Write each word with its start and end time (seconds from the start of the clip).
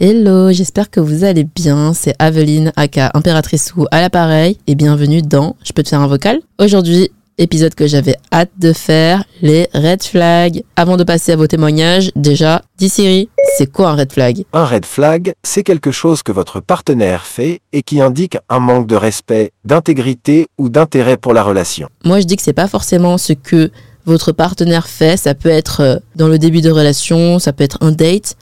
Hello, 0.00 0.50
j'espère 0.50 0.90
que 0.90 0.98
vous 0.98 1.22
allez 1.22 1.44
bien. 1.44 1.94
C'est 1.94 2.14
Aveline, 2.18 2.72
aka 2.74 3.12
Impératrice 3.14 3.72
ou 3.76 3.86
à 3.92 4.00
l'appareil, 4.00 4.58
et 4.66 4.74
bienvenue 4.74 5.22
dans 5.22 5.54
Je 5.64 5.72
peux 5.72 5.84
te 5.84 5.90
faire 5.90 6.00
un 6.00 6.08
vocal. 6.08 6.40
Aujourd'hui, 6.58 7.10
épisode 7.38 7.74
que 7.74 7.86
j'avais 7.86 8.16
hâte 8.32 8.50
de 8.58 8.72
faire, 8.72 9.24
les 9.40 9.68
red 9.74 10.02
flags. 10.02 10.62
Avant 10.76 10.96
de 10.96 11.04
passer 11.04 11.32
à 11.32 11.36
vos 11.36 11.46
témoignages, 11.46 12.10
déjà, 12.16 12.62
dis 12.78 12.88
Siri, 12.88 13.28
c'est 13.56 13.70
quoi 13.70 13.90
un 13.90 13.96
red 13.96 14.12
flag? 14.12 14.44
Un 14.52 14.64
red 14.64 14.86
flag, 14.86 15.32
c'est 15.42 15.62
quelque 15.62 15.90
chose 15.90 16.22
que 16.22 16.32
votre 16.32 16.60
partenaire 16.60 17.24
fait 17.24 17.60
et 17.72 17.82
qui 17.82 18.00
indique 18.00 18.36
un 18.48 18.60
manque 18.60 18.86
de 18.86 18.96
respect, 18.96 19.52
d'intégrité 19.64 20.46
ou 20.58 20.68
d'intérêt 20.68 21.16
pour 21.16 21.32
la 21.32 21.42
relation. 21.42 21.88
Moi, 22.04 22.20
je 22.20 22.26
dis 22.26 22.36
que 22.36 22.42
c'est 22.42 22.52
pas 22.52 22.68
forcément 22.68 23.18
ce 23.18 23.32
que 23.32 23.70
votre 24.04 24.32
partenaire 24.32 24.86
fait. 24.86 25.16
Ça 25.16 25.34
peut 25.34 25.48
être 25.48 25.80
euh, 25.80 25.96
dans 26.16 26.28
le 26.28 26.38
début 26.38 26.60
de 26.60 26.70
relation, 26.70 27.38
ça 27.38 27.52
peut 27.52 27.64
être 27.64 27.78
un 27.80 27.92
date. 27.92 28.36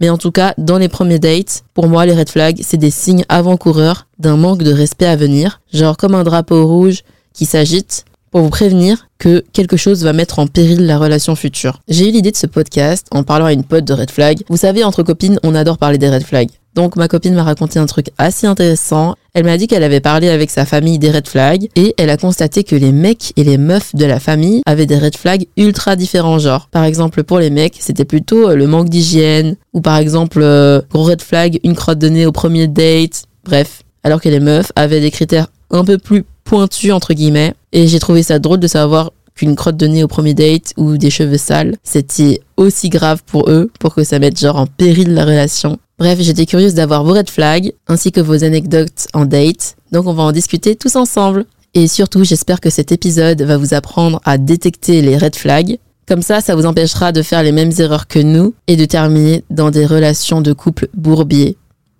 Mais 0.00 0.10
en 0.10 0.18
tout 0.18 0.32
cas, 0.32 0.54
dans 0.58 0.78
les 0.78 0.88
premiers 0.88 1.20
dates, 1.20 1.64
pour 1.72 1.88
moi, 1.88 2.04
les 2.04 2.14
red 2.14 2.28
flags, 2.28 2.60
c'est 2.62 2.76
des 2.76 2.90
signes 2.90 3.24
avant-coureurs 3.28 4.06
d'un 4.18 4.36
manque 4.36 4.62
de 4.62 4.72
respect 4.72 5.06
à 5.06 5.16
venir. 5.16 5.60
Genre 5.72 5.96
comme 5.96 6.14
un 6.14 6.24
drapeau 6.24 6.66
rouge 6.66 7.02
qui 7.32 7.46
s'agite 7.46 8.04
pour 8.34 8.42
vous 8.42 8.50
prévenir 8.50 9.06
que 9.20 9.44
quelque 9.52 9.76
chose 9.76 10.02
va 10.02 10.12
mettre 10.12 10.40
en 10.40 10.48
péril 10.48 10.86
la 10.86 10.98
relation 10.98 11.36
future. 11.36 11.78
J'ai 11.86 12.08
eu 12.08 12.10
l'idée 12.10 12.32
de 12.32 12.36
ce 12.36 12.48
podcast 12.48 13.06
en 13.12 13.22
parlant 13.22 13.44
à 13.44 13.52
une 13.52 13.62
pote 13.62 13.84
de 13.84 13.92
red 13.92 14.10
flag. 14.10 14.42
Vous 14.48 14.56
savez, 14.56 14.82
entre 14.82 15.04
copines, 15.04 15.38
on 15.44 15.54
adore 15.54 15.78
parler 15.78 15.98
des 15.98 16.10
red 16.10 16.24
flags. 16.24 16.50
Donc 16.74 16.96
ma 16.96 17.06
copine 17.06 17.36
m'a 17.36 17.44
raconté 17.44 17.78
un 17.78 17.86
truc 17.86 18.08
assez 18.18 18.48
intéressant. 18.48 19.14
Elle 19.34 19.44
m'a 19.44 19.56
dit 19.56 19.68
qu'elle 19.68 19.84
avait 19.84 20.00
parlé 20.00 20.30
avec 20.30 20.50
sa 20.50 20.66
famille 20.66 20.98
des 20.98 21.12
red 21.12 21.28
flags 21.28 21.68
et 21.76 21.94
elle 21.96 22.10
a 22.10 22.16
constaté 22.16 22.64
que 22.64 22.74
les 22.74 22.90
mecs 22.90 23.32
et 23.36 23.44
les 23.44 23.56
meufs 23.56 23.94
de 23.94 24.04
la 24.04 24.18
famille 24.18 24.62
avaient 24.66 24.86
des 24.86 24.98
red 24.98 25.16
flags 25.16 25.46
ultra 25.56 25.94
différents 25.94 26.40
genre. 26.40 26.66
Par 26.72 26.82
exemple 26.82 27.22
pour 27.22 27.38
les 27.38 27.50
mecs 27.50 27.76
c'était 27.78 28.04
plutôt 28.04 28.50
euh, 28.50 28.56
le 28.56 28.66
manque 28.66 28.88
d'hygiène 28.88 29.54
ou 29.74 29.80
par 29.80 29.98
exemple 29.98 30.40
euh, 30.42 30.80
gros 30.90 31.04
red 31.04 31.22
flag 31.22 31.60
une 31.62 31.76
crotte 31.76 32.00
de 32.00 32.08
nez 32.08 32.26
au 32.26 32.32
premier 32.32 32.66
date. 32.66 33.26
Bref. 33.44 33.84
Alors 34.02 34.20
que 34.20 34.28
les 34.28 34.40
meufs 34.40 34.72
avaient 34.74 35.00
des 35.00 35.12
critères 35.12 35.46
un 35.70 35.84
peu 35.84 35.98
plus 35.98 36.24
pointus 36.54 36.92
entre 36.92 37.14
guillemets 37.14 37.52
et 37.72 37.88
j'ai 37.88 37.98
trouvé 37.98 38.22
ça 38.22 38.38
drôle 38.38 38.60
de 38.60 38.68
savoir 38.68 39.10
qu'une 39.34 39.56
crotte 39.56 39.76
de 39.76 39.88
nez 39.88 40.04
au 40.04 40.06
premier 40.06 40.34
date 40.34 40.72
ou 40.76 40.96
des 40.96 41.10
cheveux 41.10 41.36
sales, 41.36 41.74
c'était 41.82 42.42
aussi 42.56 42.90
grave 42.90 43.24
pour 43.26 43.50
eux 43.50 43.72
pour 43.80 43.92
que 43.92 44.04
ça 44.04 44.20
mette 44.20 44.38
genre 44.38 44.54
en 44.54 44.66
péril 44.66 45.14
la 45.14 45.24
relation. 45.24 45.78
Bref, 45.98 46.20
j'étais 46.20 46.46
curieuse 46.46 46.74
d'avoir 46.74 47.02
vos 47.02 47.12
red 47.12 47.28
flags 47.28 47.72
ainsi 47.88 48.12
que 48.12 48.20
vos 48.20 48.44
anecdotes 48.44 49.08
en 49.14 49.24
date, 49.24 49.74
donc 49.90 50.06
on 50.06 50.12
va 50.12 50.22
en 50.22 50.30
discuter 50.30 50.76
tous 50.76 50.94
ensemble. 50.94 51.44
Et 51.74 51.88
surtout, 51.88 52.22
j'espère 52.22 52.60
que 52.60 52.70
cet 52.70 52.92
épisode 52.92 53.42
va 53.42 53.56
vous 53.56 53.74
apprendre 53.74 54.20
à 54.24 54.38
détecter 54.38 55.02
les 55.02 55.18
red 55.18 55.34
flags. 55.34 55.78
Comme 56.06 56.22
ça, 56.22 56.40
ça 56.40 56.54
vous 56.54 56.66
empêchera 56.66 57.10
de 57.10 57.22
faire 57.22 57.42
les 57.42 57.50
mêmes 57.50 57.72
erreurs 57.80 58.06
que 58.06 58.20
nous 58.20 58.54
et 58.68 58.76
de 58.76 58.84
terminer 58.84 59.42
dans 59.50 59.72
des 59.72 59.86
relations 59.86 60.40
de 60.40 60.52
couple 60.52 60.86
bourbier. 60.94 61.56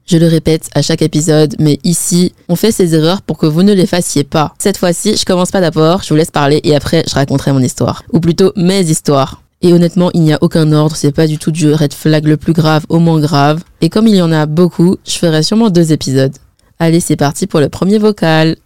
Je 0.07 0.19
le 0.19 0.27
répète 0.27 0.69
à 0.75 0.83
chaque 0.83 1.01
épisode, 1.01 1.55
mais 1.59 1.79
ici, 1.83 2.35
on 2.51 2.57
fait 2.57 2.73
ces 2.73 2.95
erreurs 2.95 3.23
pour 3.23 3.39
que 3.39 3.47
vous 3.47 3.63
ne 3.63 3.73
les 3.73 3.87
fassiez 3.87 4.23
pas. 4.23 4.53
Cette 4.59 4.77
fois-ci, 4.77 5.17
je 5.17 5.25
commence 5.25 5.51
pas 5.51 5.63
d'abord, 5.63 6.03
je 6.03 6.11
vous 6.11 6.17
laisse 6.17 6.31
parler 6.31 6.61
et 6.63 6.77
après, 6.77 7.05
je 7.09 7.15
raconterai 7.15 7.53
mon 7.53 7.61
histoire. 7.61 8.03
Ou 8.13 8.21
plutôt 8.21 8.53
mes 8.55 8.83
histoires. 8.83 9.41
Et 9.63 9.73
honnêtement, 9.73 10.11
il 10.13 10.21
n'y 10.21 10.35
a 10.35 10.39
aucun 10.43 10.71
ordre, 10.73 10.95
c'est 10.95 11.11
pas 11.11 11.27
du 11.27 11.39
tout 11.39 11.51
du 11.51 11.73
red 11.73 11.95
flag 11.95 12.27
le 12.27 12.37
plus 12.37 12.53
grave 12.53 12.85
au 12.91 12.99
moins 12.99 13.19
grave. 13.19 13.63
Et 13.81 13.89
comme 13.89 14.07
il 14.07 14.15
y 14.15 14.21
en 14.21 14.31
a 14.31 14.45
beaucoup, 14.45 14.97
je 15.07 15.15
ferai 15.17 15.43
sûrement 15.43 15.71
deux 15.71 15.93
épisodes. 15.93 16.35
Allez, 16.79 17.01
c'est 17.01 17.17
parti 17.17 17.47
pour 17.47 17.61
le 17.61 17.71
premier 17.71 17.97
vocal. 17.97 18.57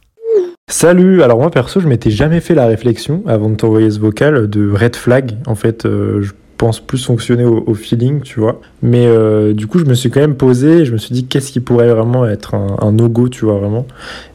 Salut, 0.67 1.23
alors 1.23 1.39
moi 1.39 1.53
perso, 1.53 1.79
je 1.79 1.87
m'étais 1.87 2.11
jamais 2.11 2.41
fait 2.41 2.57
la 2.57 2.67
réflexion 2.67 3.23
avant 3.27 3.49
de 3.49 3.55
t'envoyer 3.55 3.91
ce 3.93 4.01
vocal 4.01 4.51
de 4.51 4.73
red 4.73 4.97
flag. 4.97 5.37
En 5.47 5.55
fait, 5.55 5.87
euh, 5.87 6.21
je 6.21 6.33
pense 6.59 6.81
plus 6.81 7.05
fonctionner 7.05 7.45
au, 7.45 7.73
feeling, 7.75 8.21
tu 8.21 8.41
vois. 8.41 8.61
Mais 8.83 9.07
euh, 9.07 9.55
du 9.55 9.67
coup, 9.69 9.79
je 9.79 9.85
me 9.85 9.95
suis 9.95 10.11
quand 10.11 10.21
même 10.21 10.35
posé, 10.35 10.85
je 10.85 10.93
me 10.93 10.99
suis 10.99 11.15
dit 11.15 11.25
qu'est-ce 11.25 11.53
qui 11.53 11.61
pourrait 11.61 11.89
vraiment 11.89 12.27
être 12.27 12.55
un, 12.55 12.93
no-go, 12.93 13.29
tu 13.29 13.45
vois, 13.45 13.59
vraiment. 13.59 13.87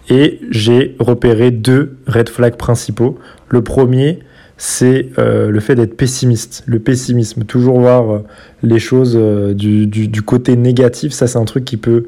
Et 0.09 0.39
j'ai 0.49 0.95
repéré 0.99 1.51
deux 1.51 1.97
red 2.07 2.29
flags 2.29 2.55
principaux. 2.55 3.19
Le 3.49 3.61
premier, 3.61 4.19
c'est 4.57 5.09
euh, 5.19 5.49
le 5.49 5.59
fait 5.59 5.75
d'être 5.75 5.97
pessimiste. 5.97 6.63
Le 6.65 6.79
pessimisme, 6.79 7.43
toujours 7.43 7.79
voir 7.79 8.11
euh, 8.11 8.19
les 8.63 8.79
choses 8.79 9.15
du, 9.53 10.21
côté 10.25 10.55
négatif, 10.55 11.11
ça 11.11 11.27
c'est 11.27 11.37
un 11.37 11.45
truc 11.45 11.65
qui 11.65 11.77
peut 11.77 12.07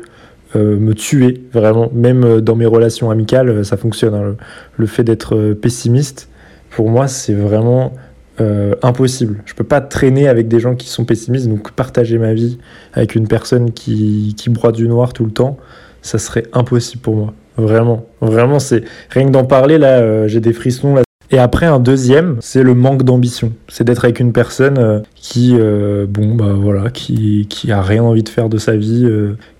me 0.55 0.93
tuer, 0.93 1.43
vraiment. 1.51 1.91
Même 1.93 2.39
dans 2.39 2.55
mes 2.55 2.65
relations 2.65 3.11
amicales, 3.11 3.65
ça 3.65 3.75
fonctionne. 3.75 4.13
hein. 4.13 4.35
Le, 4.77 4.85
fait 4.85 5.03
d'être 5.03 5.51
pessimiste, 5.51 6.29
pour 6.69 6.89
moi, 6.89 7.09
c'est 7.09 7.33
vraiment 7.33 7.91
euh, 8.41 8.75
impossible. 8.81 9.41
Je 9.45 9.53
peux 9.53 9.63
pas 9.63 9.79
traîner 9.79 10.27
avec 10.27 10.49
des 10.49 10.59
gens 10.59 10.75
qui 10.75 10.89
sont 10.89 11.05
pessimistes, 11.05 11.47
donc 11.47 11.71
partager 11.71 12.17
ma 12.17 12.33
vie 12.33 12.57
avec 12.91 13.15
une 13.15 13.29
personne 13.29 13.71
qui, 13.71 14.35
qui 14.37 14.49
broie 14.49 14.73
du 14.73 14.89
noir 14.89 15.13
tout 15.13 15.23
le 15.23 15.31
temps, 15.31 15.55
ça 16.01 16.17
serait 16.17 16.43
impossible 16.51 17.01
pour 17.01 17.15
moi. 17.15 17.33
Vraiment, 17.55 18.05
vraiment, 18.19 18.59
c'est 18.59 18.83
rien 19.09 19.27
que 19.27 19.31
d'en 19.31 19.45
parler 19.45 19.77
là, 19.77 19.99
euh, 19.99 20.27
j'ai 20.27 20.41
des 20.41 20.51
frissons 20.51 20.95
là. 20.95 21.03
Et 21.31 21.37
après, 21.37 21.65
un 21.65 21.79
deuxième, 21.79 22.35
c'est 22.41 22.61
le 22.61 22.75
manque 22.75 23.03
d'ambition. 23.03 23.53
C'est 23.69 23.85
d'être 23.85 24.03
avec 24.03 24.19
une 24.19 24.33
personne 24.33 24.77
euh, 24.79 24.99
qui, 25.15 25.55
bon, 25.55 26.35
bah 26.35 26.53
voilà, 26.53 26.89
qui, 26.89 27.47
qui 27.49 27.71
a 27.71 27.81
rien 27.81 28.03
envie 28.03 28.23
de 28.23 28.29
faire 28.29 28.49
de 28.49 28.57
sa 28.57 28.75
vie, 28.75 29.09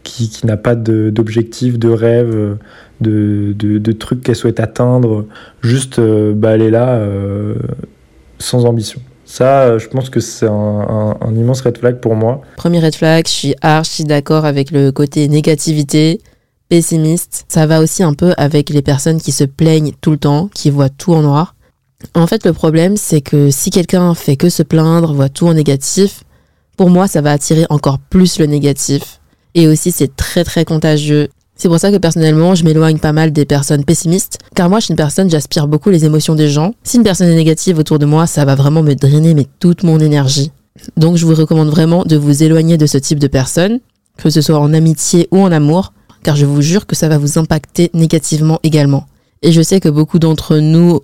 qui, 0.04 0.30
qui 0.30 0.46
n'a 0.46 0.58
pas 0.58 0.76
d'objectif, 0.76 1.80
de, 1.80 1.88
rêve, 1.88 2.58
de, 3.00 3.54
de, 3.58 3.92
trucs 3.94 4.22
qu'elle 4.22 4.36
souhaite 4.36 4.60
atteindre. 4.60 5.26
Juste, 5.62 6.02
bah, 6.02 6.52
elle 6.52 6.62
est 6.62 6.70
là 6.70 7.02
sans 8.46 8.66
ambition. 8.66 9.02
Ça, 9.26 9.64
euh, 9.64 9.80
je 9.80 9.88
pense 9.88 10.10
que 10.10 10.20
c'est 10.20 10.48
un, 10.48 11.16
immense 11.36 11.62
red 11.62 11.78
flag 11.78 12.00
pour 12.00 12.16
moi. 12.16 12.42
Premier 12.58 12.80
red 12.80 12.96
flag, 12.96 13.28
je 13.28 13.32
suis 13.32 13.56
archi 13.62 14.04
d'accord 14.04 14.46
avec 14.46 14.72
le 14.72 14.92
côté 14.92 15.28
négativité, 15.28 16.22
pessimiste. 16.70 17.46
Ça 17.48 17.66
va 17.66 17.82
aussi 17.82 18.04
un 18.04 18.14
peu 18.14 18.34
avec 18.38 18.70
les 18.70 18.84
personnes 18.84 19.20
qui 19.20 19.32
se 19.32 19.44
plaignent 19.44 19.94
tout 20.00 20.12
le 20.12 20.18
temps, 20.18 20.50
qui 20.54 20.70
voient 20.70 20.90
tout 20.90 21.14
en 21.14 21.24
noir. 21.24 21.56
En 22.14 22.28
fait, 22.28 22.46
le 22.46 22.54
problème, 22.54 22.98
c'est 22.98 23.22
que 23.22 23.50
si 23.50 23.72
quelqu'un 23.72 24.14
fait 24.14 24.36
que 24.36 24.50
se 24.50 24.62
plaindre, 24.62 25.14
voit 25.14 25.30
tout 25.30 25.48
en 25.48 25.54
négatif, 25.56 26.24
pour 26.78 26.90
moi, 26.90 27.08
ça 27.08 27.22
va 27.22 27.32
attirer 27.32 27.66
encore 27.70 27.98
plus 27.98 28.38
le 28.38 28.46
négatif. 28.46 29.22
Et 29.56 29.68
aussi, 29.68 29.92
c'est 29.92 30.16
très 30.16 30.44
très 30.44 30.66
contagieux. 30.66 31.30
C'est 31.58 31.70
pour 31.70 31.80
ça 31.80 31.92
que 31.92 31.98
personnellement, 31.98 32.54
je 32.54 32.66
m'éloigne 32.66 33.00
pas 33.00 33.14
mal 33.14 33.32
des 33.32 33.46
personnes 33.46 33.86
pessimistes, 33.86 34.40
car 34.54 34.70
moi, 34.70 34.80
je 34.80 34.86
suis 34.86 34.92
une 34.92 34.98
personne, 34.98 35.30
j'aspire 35.30 35.68
beaucoup 35.68 35.90
les 35.90 36.04
émotions 36.04 36.36
des 36.36 36.50
gens. 36.50 36.74
Si 36.84 36.98
une 36.98 37.04
personne 37.04 37.30
est 37.30 37.36
négative 37.36 37.80
autour 37.80 37.98
de 37.98 38.06
moi, 38.06 38.28
ça 38.28 38.44
va 38.44 38.56
vraiment 38.56 38.84
me 38.84 38.94
drainer 38.94 39.48
toute 39.60 39.84
mon 39.84 40.00
énergie. 40.00 40.52
Donc, 40.98 41.16
je 41.16 41.26
vous 41.26 41.34
recommande 41.34 41.70
vraiment 41.70 42.04
de 42.04 42.18
vous 42.18 42.44
éloigner 42.44 42.78
de 42.78 42.86
ce 42.86 42.98
type 42.98 43.20
de 43.20 43.28
personnes, 43.28 43.80
que 44.18 44.30
ce 44.30 44.42
soit 44.42 44.60
en 44.60 44.74
amitié 44.74 45.30
ou 45.32 45.40
en 45.40 45.52
amour, 45.52 45.94
car 46.24 46.36
je 46.36 46.46
vous 46.46 46.62
jure 46.62 46.86
que 46.86 46.96
ça 46.96 47.08
va 47.08 47.18
vous 47.18 47.40
impacter 47.40 47.90
négativement 47.94 48.60
également. 48.64 49.06
Et 49.42 49.52
je 49.52 49.62
sais 49.62 49.80
que 49.80 49.90
beaucoup 49.90 50.20
d'entre 50.20 50.58
nous, 50.58 51.02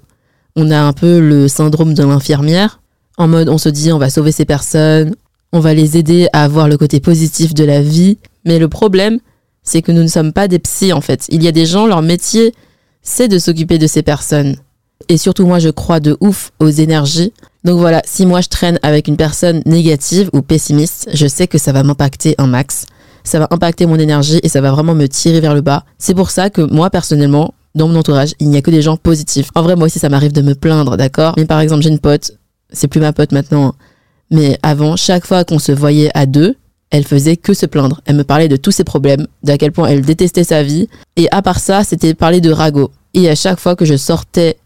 on 0.58 0.70
a 0.70 0.80
un 0.82 0.94
peu 0.94 1.20
le 1.20 1.48
syndrome 1.48 1.94
de 1.94 2.04
l'infirmière, 2.04 2.82
en 3.18 3.28
mode 3.28 3.50
on 3.50 3.58
se 3.58 3.70
dit 3.70 3.92
on 3.92 4.00
va 4.00 4.10
sauver 4.10 4.32
ces 4.32 4.46
personnes, 4.46 5.16
on 5.54 5.60
va 5.60 5.74
les 5.74 5.98
aider 5.98 6.28
à 6.34 6.44
avoir 6.44 6.68
le 6.68 6.78
côté 6.78 7.00
positif 7.00 7.54
de 7.54 7.64
la 7.64 7.82
vie. 7.82 8.18
Mais 8.46 8.58
le 8.58 8.68
problème, 8.68 9.20
c'est 9.64 9.82
que 9.82 9.92
nous 9.92 10.04
ne 10.04 10.08
sommes 10.08 10.34
pas 10.34 10.48
des 10.48 10.60
psys 10.60 10.94
en 10.94 11.02
fait. 11.02 11.26
Il 11.30 11.44
y 11.44 11.48
a 11.48 11.52
des 11.52 11.66
gens, 11.66 11.86
leur 11.86 12.02
métier, 12.02 12.54
c'est 13.02 13.28
de 13.28 13.40
s'occuper 13.40 13.78
de 13.78 13.88
ces 13.88 14.02
personnes. 14.02 14.56
Et 15.10 15.18
surtout 15.18 15.46
moi, 15.46 15.60
je 15.60 15.70
crois 15.70 16.00
de 16.00 16.18
ouf 16.20 16.52
aux 16.60 16.70
énergies. 16.70 17.34
Donc 17.64 17.80
voilà, 17.80 18.02
si 18.06 18.26
moi 18.26 18.42
je 18.42 18.50
traîne 18.50 18.80
avec 18.82 19.08
une 19.08 19.18
personne 19.18 19.62
négative 19.66 20.30
ou 20.34 20.42
pessimiste, 20.42 21.10
je 21.14 21.28
sais 21.28 21.48
que 21.48 21.58
ça 21.58 21.72
va 21.72 21.84
m'impacter 21.84 22.36
un 22.38 22.48
max. 22.48 22.86
Ça 23.24 23.38
va 23.40 23.48
impacter 23.52 23.86
mon 23.86 24.00
énergie 24.00 24.40
et 24.42 24.50
ça 24.50 24.62
va 24.62 24.72
vraiment 24.72 24.96
me 24.96 25.08
tirer 25.08 25.40
vers 25.42 25.54
le 25.54 25.62
bas. 25.62 25.86
C'est 26.00 26.16
pour 26.16 26.32
ça 26.32 26.50
que 26.50 26.62
moi 26.62 26.90
personnellement, 26.90 27.54
dans 27.76 27.88
mon 27.88 28.00
entourage, 28.00 28.34
il 28.40 28.50
n'y 28.50 28.58
a 28.58 28.62
que 28.62 28.72
des 28.72 28.82
gens 28.82 28.98
positifs. 28.98 29.50
En 29.56 29.62
vrai, 29.62 29.76
moi 29.76 29.86
aussi, 29.86 30.00
ça 30.00 30.10
m'arrive 30.10 30.34
de 30.34 30.42
me 30.42 30.56
plaindre, 30.56 30.98
d'accord? 30.98 31.36
Mais 31.38 31.46
par 31.46 31.60
exemple, 31.60 31.84
j'ai 31.84 31.90
une 31.90 32.00
pote, 32.00 32.32
c'est 32.72 32.88
plus 32.88 33.00
ma 33.00 33.14
pote 33.14 33.32
maintenant, 33.32 33.76
mais 34.30 34.58
avant, 34.64 34.96
chaque 34.96 35.26
fois 35.26 35.44
qu'on 35.44 35.60
se 35.60 35.72
voyait 35.72 36.12
à 36.14 36.26
deux, 36.26 36.56
elle 36.92 37.06
faisait 37.06 37.38
que 37.38 37.54
se 37.54 37.66
plaindre. 37.66 38.02
Elle 38.06 38.18
me 38.18 38.24
parlait 38.24 38.48
de 38.48 38.58
tous 38.58 38.72
ses 38.72 38.84
problèmes, 38.84 39.28
d'à 39.44 39.58
quel 39.58 39.72
point 39.72 39.88
elle 39.88 40.02
détestait 40.02 40.44
sa 40.44 40.62
vie. 40.62 40.88
Et 41.16 41.28
à 41.32 41.42
part 41.42 41.60
ça, 41.60 41.84
c'était 41.84 42.14
parler 42.14 42.42
de 42.42 42.52
ragot. 42.52 42.92
Et 43.14 43.30
à 43.30 43.36
chaque 43.36 43.60
fois 43.60 43.76
que 43.76 43.86
je 43.86 43.98
sortais 43.98 44.58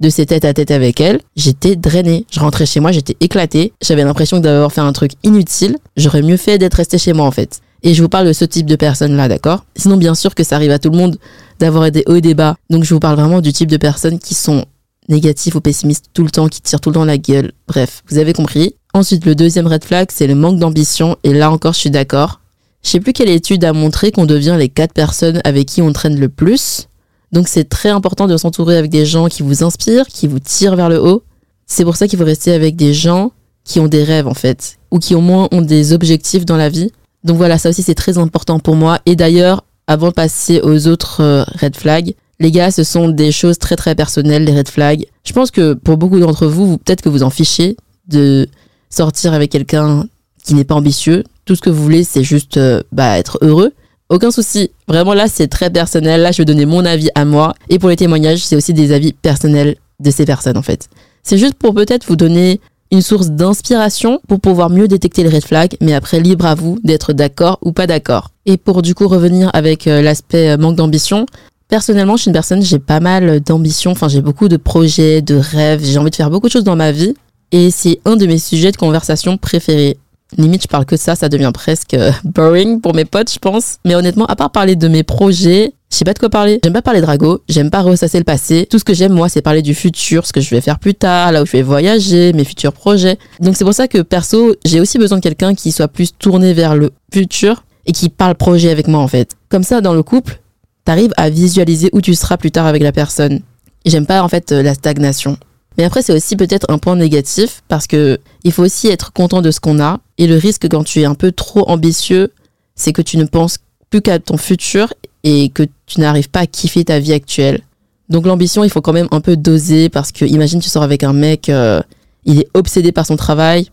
de 0.00 0.08
ces 0.08 0.26
têtes 0.26 0.44
à 0.44 0.54
tête 0.54 0.70
avec 0.70 1.00
elle, 1.00 1.20
j'étais 1.36 1.76
drainée. 1.76 2.26
Je 2.30 2.40
rentrais 2.40 2.66
chez 2.66 2.80
moi, 2.80 2.92
j'étais 2.92 3.16
éclatée. 3.20 3.72
J'avais 3.82 4.04
l'impression 4.04 4.40
d'avoir 4.40 4.72
fait 4.72 4.80
un 4.80 4.92
truc 4.92 5.12
inutile. 5.22 5.76
J'aurais 5.96 6.22
mieux 6.22 6.36
fait 6.36 6.58
d'être 6.58 6.74
restée 6.74 6.98
chez 6.98 7.12
moi 7.12 7.26
en 7.26 7.30
fait. 7.30 7.60
Et 7.84 7.94
je 7.94 8.02
vous 8.02 8.08
parle 8.08 8.28
de 8.28 8.32
ce 8.32 8.44
type 8.44 8.66
de 8.66 8.76
personnes-là, 8.76 9.28
d'accord? 9.28 9.64
Sinon, 9.76 9.96
bien 9.96 10.14
sûr 10.14 10.34
que 10.34 10.44
ça 10.44 10.56
arrive 10.56 10.70
à 10.70 10.78
tout 10.78 10.90
le 10.90 10.96
monde 10.96 11.18
d'avoir 11.58 11.90
des 11.90 12.04
hauts 12.06 12.14
et 12.14 12.20
des 12.20 12.34
bas. 12.34 12.56
Donc, 12.70 12.84
je 12.84 12.94
vous 12.94 13.00
parle 13.00 13.16
vraiment 13.16 13.40
du 13.40 13.52
type 13.52 13.70
de 13.70 13.76
personnes 13.76 14.20
qui 14.20 14.34
sont 14.34 14.64
négatives 15.08 15.56
ou 15.56 15.60
pessimistes 15.60 16.06
tout 16.14 16.22
le 16.22 16.30
temps, 16.30 16.46
qui 16.46 16.60
tirent 16.60 16.80
tout 16.80 16.90
le 16.90 16.94
temps 16.94 17.04
la 17.04 17.18
gueule. 17.18 17.52
Bref, 17.66 18.04
vous 18.08 18.18
avez 18.18 18.32
compris. 18.32 18.76
Ensuite, 18.94 19.24
le 19.24 19.34
deuxième 19.34 19.66
red 19.66 19.84
flag, 19.84 20.08
c'est 20.12 20.26
le 20.26 20.34
manque 20.34 20.58
d'ambition. 20.58 21.16
Et 21.24 21.32
là 21.32 21.50
encore, 21.50 21.72
je 21.72 21.78
suis 21.78 21.90
d'accord. 21.90 22.40
Je 22.82 22.90
sais 22.90 23.00
plus 23.00 23.12
quelle 23.12 23.30
étude 23.30 23.64
a 23.64 23.72
montré 23.72 24.10
qu'on 24.10 24.26
devient 24.26 24.56
les 24.58 24.68
quatre 24.68 24.92
personnes 24.92 25.40
avec 25.44 25.66
qui 25.66 25.82
on 25.82 25.92
traîne 25.92 26.18
le 26.18 26.28
plus. 26.28 26.88
Donc 27.32 27.48
c'est 27.48 27.64
très 27.64 27.88
important 27.88 28.26
de 28.26 28.36
s'entourer 28.36 28.76
avec 28.76 28.90
des 28.90 29.06
gens 29.06 29.28
qui 29.28 29.42
vous 29.42 29.64
inspirent, 29.64 30.06
qui 30.06 30.26
vous 30.26 30.40
tirent 30.40 30.76
vers 30.76 30.88
le 30.88 31.00
haut. 31.02 31.22
C'est 31.66 31.84
pour 31.84 31.96
ça 31.96 32.06
qu'il 32.06 32.18
faut 32.18 32.24
rester 32.24 32.52
avec 32.52 32.76
des 32.76 32.92
gens 32.92 33.32
qui 33.64 33.80
ont 33.80 33.88
des 33.88 34.04
rêves 34.04 34.26
en 34.26 34.34
fait, 34.34 34.78
ou 34.90 34.98
qui 34.98 35.14
au 35.14 35.20
moins 35.20 35.48
ont 35.52 35.62
des 35.62 35.92
objectifs 35.92 36.44
dans 36.44 36.56
la 36.56 36.68
vie. 36.68 36.90
Donc 37.24 37.36
voilà, 37.36 37.56
ça 37.56 37.70
aussi 37.70 37.82
c'est 37.82 37.94
très 37.94 38.18
important 38.18 38.58
pour 38.58 38.76
moi. 38.76 38.98
Et 39.06 39.16
d'ailleurs, 39.16 39.64
avant 39.86 40.08
de 40.08 40.12
passer 40.12 40.60
aux 40.62 40.88
autres 40.88 41.22
euh, 41.22 41.44
red 41.60 41.76
flags, 41.76 42.14
les 42.40 42.50
gars, 42.50 42.70
ce 42.70 42.82
sont 42.82 43.08
des 43.08 43.30
choses 43.32 43.58
très 43.58 43.76
très 43.76 43.94
personnelles, 43.94 44.44
les 44.44 44.54
red 44.54 44.68
flags. 44.68 45.06
Je 45.24 45.32
pense 45.32 45.50
que 45.50 45.74
pour 45.74 45.96
beaucoup 45.96 46.18
d'entre 46.18 46.46
vous, 46.46 46.66
vous 46.66 46.78
peut-être 46.78 47.00
que 47.00 47.08
vous 47.08 47.22
en 47.22 47.30
fichez 47.30 47.76
de 48.08 48.48
sortir 48.92 49.32
avec 49.32 49.50
quelqu'un 49.50 50.06
qui 50.44 50.54
n'est 50.54 50.64
pas 50.64 50.74
ambitieux. 50.74 51.24
Tout 51.44 51.56
ce 51.56 51.60
que 51.60 51.70
vous 51.70 51.82
voulez, 51.82 52.04
c'est 52.04 52.24
juste 52.24 52.56
euh, 52.56 52.82
bah, 52.92 53.18
être 53.18 53.38
heureux. 53.40 53.72
Aucun 54.08 54.30
souci. 54.30 54.70
Vraiment 54.88 55.14
là, 55.14 55.26
c'est 55.26 55.48
très 55.48 55.70
personnel. 55.70 56.20
Là, 56.20 56.32
je 56.32 56.38
vais 56.38 56.44
donner 56.44 56.66
mon 56.66 56.84
avis 56.84 57.08
à 57.14 57.24
moi. 57.24 57.54
Et 57.68 57.78
pour 57.78 57.88
les 57.88 57.96
témoignages, 57.96 58.44
c'est 58.44 58.56
aussi 58.56 58.74
des 58.74 58.92
avis 58.92 59.12
personnels 59.12 59.76
de 60.00 60.10
ces 60.10 60.26
personnes 60.26 60.56
en 60.56 60.62
fait. 60.62 60.88
C'est 61.22 61.38
juste 61.38 61.54
pour 61.54 61.74
peut-être 61.74 62.06
vous 62.06 62.16
donner 62.16 62.60
une 62.90 63.00
source 63.00 63.30
d'inspiration 63.30 64.20
pour 64.28 64.40
pouvoir 64.40 64.68
mieux 64.68 64.86
détecter 64.86 65.22
les 65.22 65.30
red 65.30 65.44
flags, 65.44 65.76
mais 65.80 65.94
après 65.94 66.20
libre 66.20 66.44
à 66.44 66.54
vous 66.54 66.78
d'être 66.84 67.14
d'accord 67.14 67.58
ou 67.62 67.72
pas 67.72 67.86
d'accord. 67.86 68.30
Et 68.44 68.58
pour 68.58 68.82
du 68.82 68.94
coup 68.94 69.08
revenir 69.08 69.50
avec 69.54 69.86
euh, 69.86 70.02
l'aspect 70.02 70.50
euh, 70.50 70.56
manque 70.58 70.76
d'ambition, 70.76 71.24
personnellement, 71.68 72.16
je 72.16 72.22
suis 72.22 72.28
une 72.28 72.34
personne, 72.34 72.60
j'ai 72.60 72.78
pas 72.78 73.00
mal 73.00 73.40
d'ambition, 73.40 73.92
enfin 73.92 74.08
j'ai 74.08 74.20
beaucoup 74.20 74.48
de 74.48 74.58
projets, 74.58 75.22
de 75.22 75.36
rêves, 75.36 75.82
j'ai 75.82 75.96
envie 75.96 76.10
de 76.10 76.16
faire 76.16 76.28
beaucoup 76.28 76.48
de 76.48 76.52
choses 76.52 76.64
dans 76.64 76.76
ma 76.76 76.92
vie, 76.92 77.14
et 77.52 77.70
c'est 77.70 78.00
un 78.04 78.16
de 78.16 78.26
mes 78.26 78.38
sujets 78.38 78.72
de 78.72 78.76
conversation 78.76 79.36
préférés. 79.36 79.98
Limite, 80.38 80.62
je 80.62 80.68
parle 80.68 80.86
que 80.86 80.96
ça, 80.96 81.14
ça 81.14 81.28
devient 81.28 81.50
presque 81.52 81.92
euh, 81.92 82.10
boring 82.24 82.80
pour 82.80 82.94
mes 82.94 83.04
potes, 83.04 83.30
je 83.30 83.38
pense. 83.38 83.76
Mais 83.84 83.94
honnêtement, 83.94 84.24
à 84.26 84.34
part 84.34 84.50
parler 84.50 84.76
de 84.76 84.88
mes 84.88 85.02
projets, 85.02 85.74
je 85.90 85.96
sais 85.98 86.06
pas 86.06 86.14
de 86.14 86.18
quoi 86.18 86.30
parler. 86.30 86.58
J'aime 86.64 86.72
pas 86.72 86.80
parler 86.80 87.02
de 87.02 87.06
ragot, 87.06 87.42
j'aime 87.50 87.68
pas 87.68 87.82
ressasser 87.82 88.16
le 88.16 88.24
passé. 88.24 88.66
Tout 88.70 88.78
ce 88.78 88.84
que 88.84 88.94
j'aime, 88.94 89.12
moi, 89.12 89.28
c'est 89.28 89.42
parler 89.42 89.60
du 89.60 89.74
futur, 89.74 90.26
ce 90.26 90.32
que 90.32 90.40
je 90.40 90.48
vais 90.48 90.62
faire 90.62 90.78
plus 90.78 90.94
tard, 90.94 91.32
là 91.32 91.42
où 91.42 91.46
je 91.46 91.52
vais 91.52 91.60
voyager, 91.60 92.32
mes 92.32 92.44
futurs 92.44 92.72
projets. 92.72 93.18
Donc 93.40 93.56
c'est 93.56 93.64
pour 93.64 93.74
ça 93.74 93.88
que 93.88 94.00
perso, 94.00 94.54
j'ai 94.64 94.80
aussi 94.80 94.96
besoin 94.96 95.18
de 95.18 95.22
quelqu'un 95.22 95.54
qui 95.54 95.70
soit 95.70 95.88
plus 95.88 96.16
tourné 96.16 96.54
vers 96.54 96.76
le 96.76 96.92
futur 97.12 97.64
et 97.84 97.92
qui 97.92 98.08
parle 98.08 98.34
projet 98.34 98.70
avec 98.70 98.88
moi, 98.88 99.00
en 99.00 99.08
fait. 99.08 99.32
Comme 99.50 99.64
ça, 99.64 99.82
dans 99.82 99.92
le 99.92 100.02
couple, 100.02 100.40
t'arrives 100.86 101.12
à 101.18 101.28
visualiser 101.28 101.90
où 101.92 102.00
tu 102.00 102.14
seras 102.14 102.38
plus 102.38 102.50
tard 102.50 102.66
avec 102.66 102.82
la 102.82 102.92
personne. 102.92 103.40
J'aime 103.84 104.06
pas, 104.06 104.22
en 104.22 104.28
fait, 104.28 104.50
la 104.50 104.72
stagnation. 104.72 105.36
Mais 105.78 105.84
après, 105.84 106.02
c'est 106.02 106.12
aussi 106.12 106.36
peut-être 106.36 106.66
un 106.68 106.78
point 106.78 106.96
négatif 106.96 107.62
parce 107.68 107.86
que 107.86 108.18
il 108.44 108.52
faut 108.52 108.64
aussi 108.64 108.88
être 108.88 109.12
content 109.12 109.42
de 109.42 109.50
ce 109.50 109.60
qu'on 109.60 109.80
a. 109.80 110.00
Et 110.18 110.26
le 110.26 110.36
risque 110.36 110.68
quand 110.68 110.84
tu 110.84 111.00
es 111.00 111.04
un 111.04 111.14
peu 111.14 111.32
trop 111.32 111.68
ambitieux, 111.68 112.32
c'est 112.74 112.92
que 112.92 113.02
tu 113.02 113.16
ne 113.16 113.24
penses 113.24 113.58
plus 113.90 114.02
qu'à 114.02 114.18
ton 114.18 114.36
futur 114.36 114.92
et 115.24 115.50
que 115.50 115.64
tu 115.86 116.00
n'arrives 116.00 116.30
pas 116.30 116.40
à 116.40 116.46
kiffer 116.46 116.84
ta 116.84 116.98
vie 116.98 117.12
actuelle. 117.12 117.60
Donc 118.08 118.26
l'ambition, 118.26 118.64
il 118.64 118.70
faut 118.70 118.80
quand 118.80 118.92
même 118.92 119.08
un 119.10 119.20
peu 119.20 119.36
doser 119.36 119.88
parce 119.88 120.12
que 120.12 120.24
imagine 120.24 120.60
tu 120.60 120.68
sors 120.68 120.82
avec 120.82 121.02
un 121.02 121.12
mec, 121.12 121.48
euh, 121.48 121.80
il 122.24 122.40
est 122.40 122.48
obsédé 122.54 122.92
par 122.92 123.06
son 123.06 123.16
travail, 123.16 123.68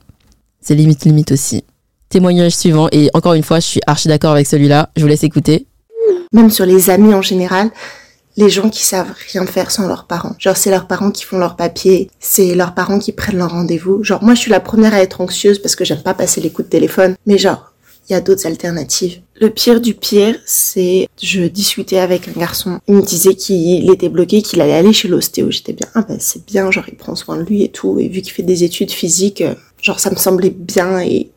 c'est 0.61 0.75
limite 0.75 1.05
limite 1.05 1.31
aussi. 1.31 1.63
Témoignage 2.09 2.55
suivant 2.55 2.87
et 2.91 3.09
encore 3.13 3.33
une 3.33 3.43
fois, 3.43 3.59
je 3.59 3.65
suis 3.65 3.81
archi 3.85 4.07
d'accord 4.07 4.31
avec 4.31 4.47
celui-là. 4.47 4.89
Je 4.95 5.01
vous 5.01 5.07
laisse 5.07 5.23
écouter. 5.23 5.65
Même 6.31 6.49
sur 6.49 6.65
les 6.65 6.89
amis 6.89 7.13
en 7.13 7.21
général, 7.21 7.69
les 8.39 8.49
gens 8.49 8.69
qui 8.69 8.83
savent 8.83 9.13
rien 9.33 9.45
faire 9.45 9.69
sans 9.69 9.85
leurs 9.85 10.05
parents. 10.05 10.33
Genre, 10.39 10.55
c'est 10.55 10.71
leurs 10.71 10.87
parents 10.87 11.11
qui 11.11 11.25
font 11.25 11.37
leurs 11.37 11.57
papiers, 11.57 12.09
c'est 12.21 12.55
leurs 12.55 12.73
parents 12.73 12.97
qui 12.97 13.11
prennent 13.11 13.37
leur 13.37 13.51
rendez-vous. 13.51 14.01
Genre, 14.01 14.23
moi, 14.23 14.33
je 14.33 14.39
suis 14.39 14.51
la 14.51 14.61
première 14.61 14.93
à 14.93 15.01
être 15.01 15.19
anxieuse 15.19 15.59
parce 15.59 15.75
que 15.75 15.83
j'aime 15.83 16.01
pas 16.01 16.13
passer 16.13 16.39
les 16.39 16.49
coups 16.49 16.67
de 16.67 16.71
téléphone. 16.71 17.15
Mais 17.25 17.37
genre, 17.37 17.73
il 18.09 18.13
y 18.13 18.15
a 18.15 18.21
d'autres 18.21 18.47
alternatives. 18.47 19.19
Le 19.41 19.49
pire 19.49 19.81
du 19.81 19.93
pire, 19.93 20.35
c'est 20.45 21.09
je 21.21 21.41
discutais 21.41 21.99
avec 21.99 22.29
un 22.29 22.39
garçon. 22.39 22.79
Il 22.87 22.95
me 22.95 23.01
disait 23.01 23.35
qu'il 23.35 23.91
était 23.91 24.09
bloqué, 24.09 24.41
qu'il 24.41 24.61
allait 24.61 24.73
aller 24.73 24.93
chez 24.93 25.09
l'ostéo. 25.09 25.51
J'étais 25.51 25.73
bien, 25.73 25.87
ah 25.93 26.05
ben 26.07 26.17
c'est 26.19 26.45
bien, 26.45 26.71
genre 26.71 26.85
il 26.87 26.95
prend 26.95 27.15
soin 27.15 27.35
de 27.35 27.43
lui 27.43 27.63
et 27.63 27.69
tout. 27.69 27.99
Et 27.99 28.07
vu 28.07 28.21
qu'il 28.21 28.31
fait 28.31 28.43
des 28.43 28.63
études 28.63 28.91
physiques, 28.91 29.41
euh, 29.41 29.53
genre 29.81 29.99
ça 29.99 30.09
me 30.09 30.15
semblait 30.15 30.49
bien 30.49 31.01
et 31.01 31.29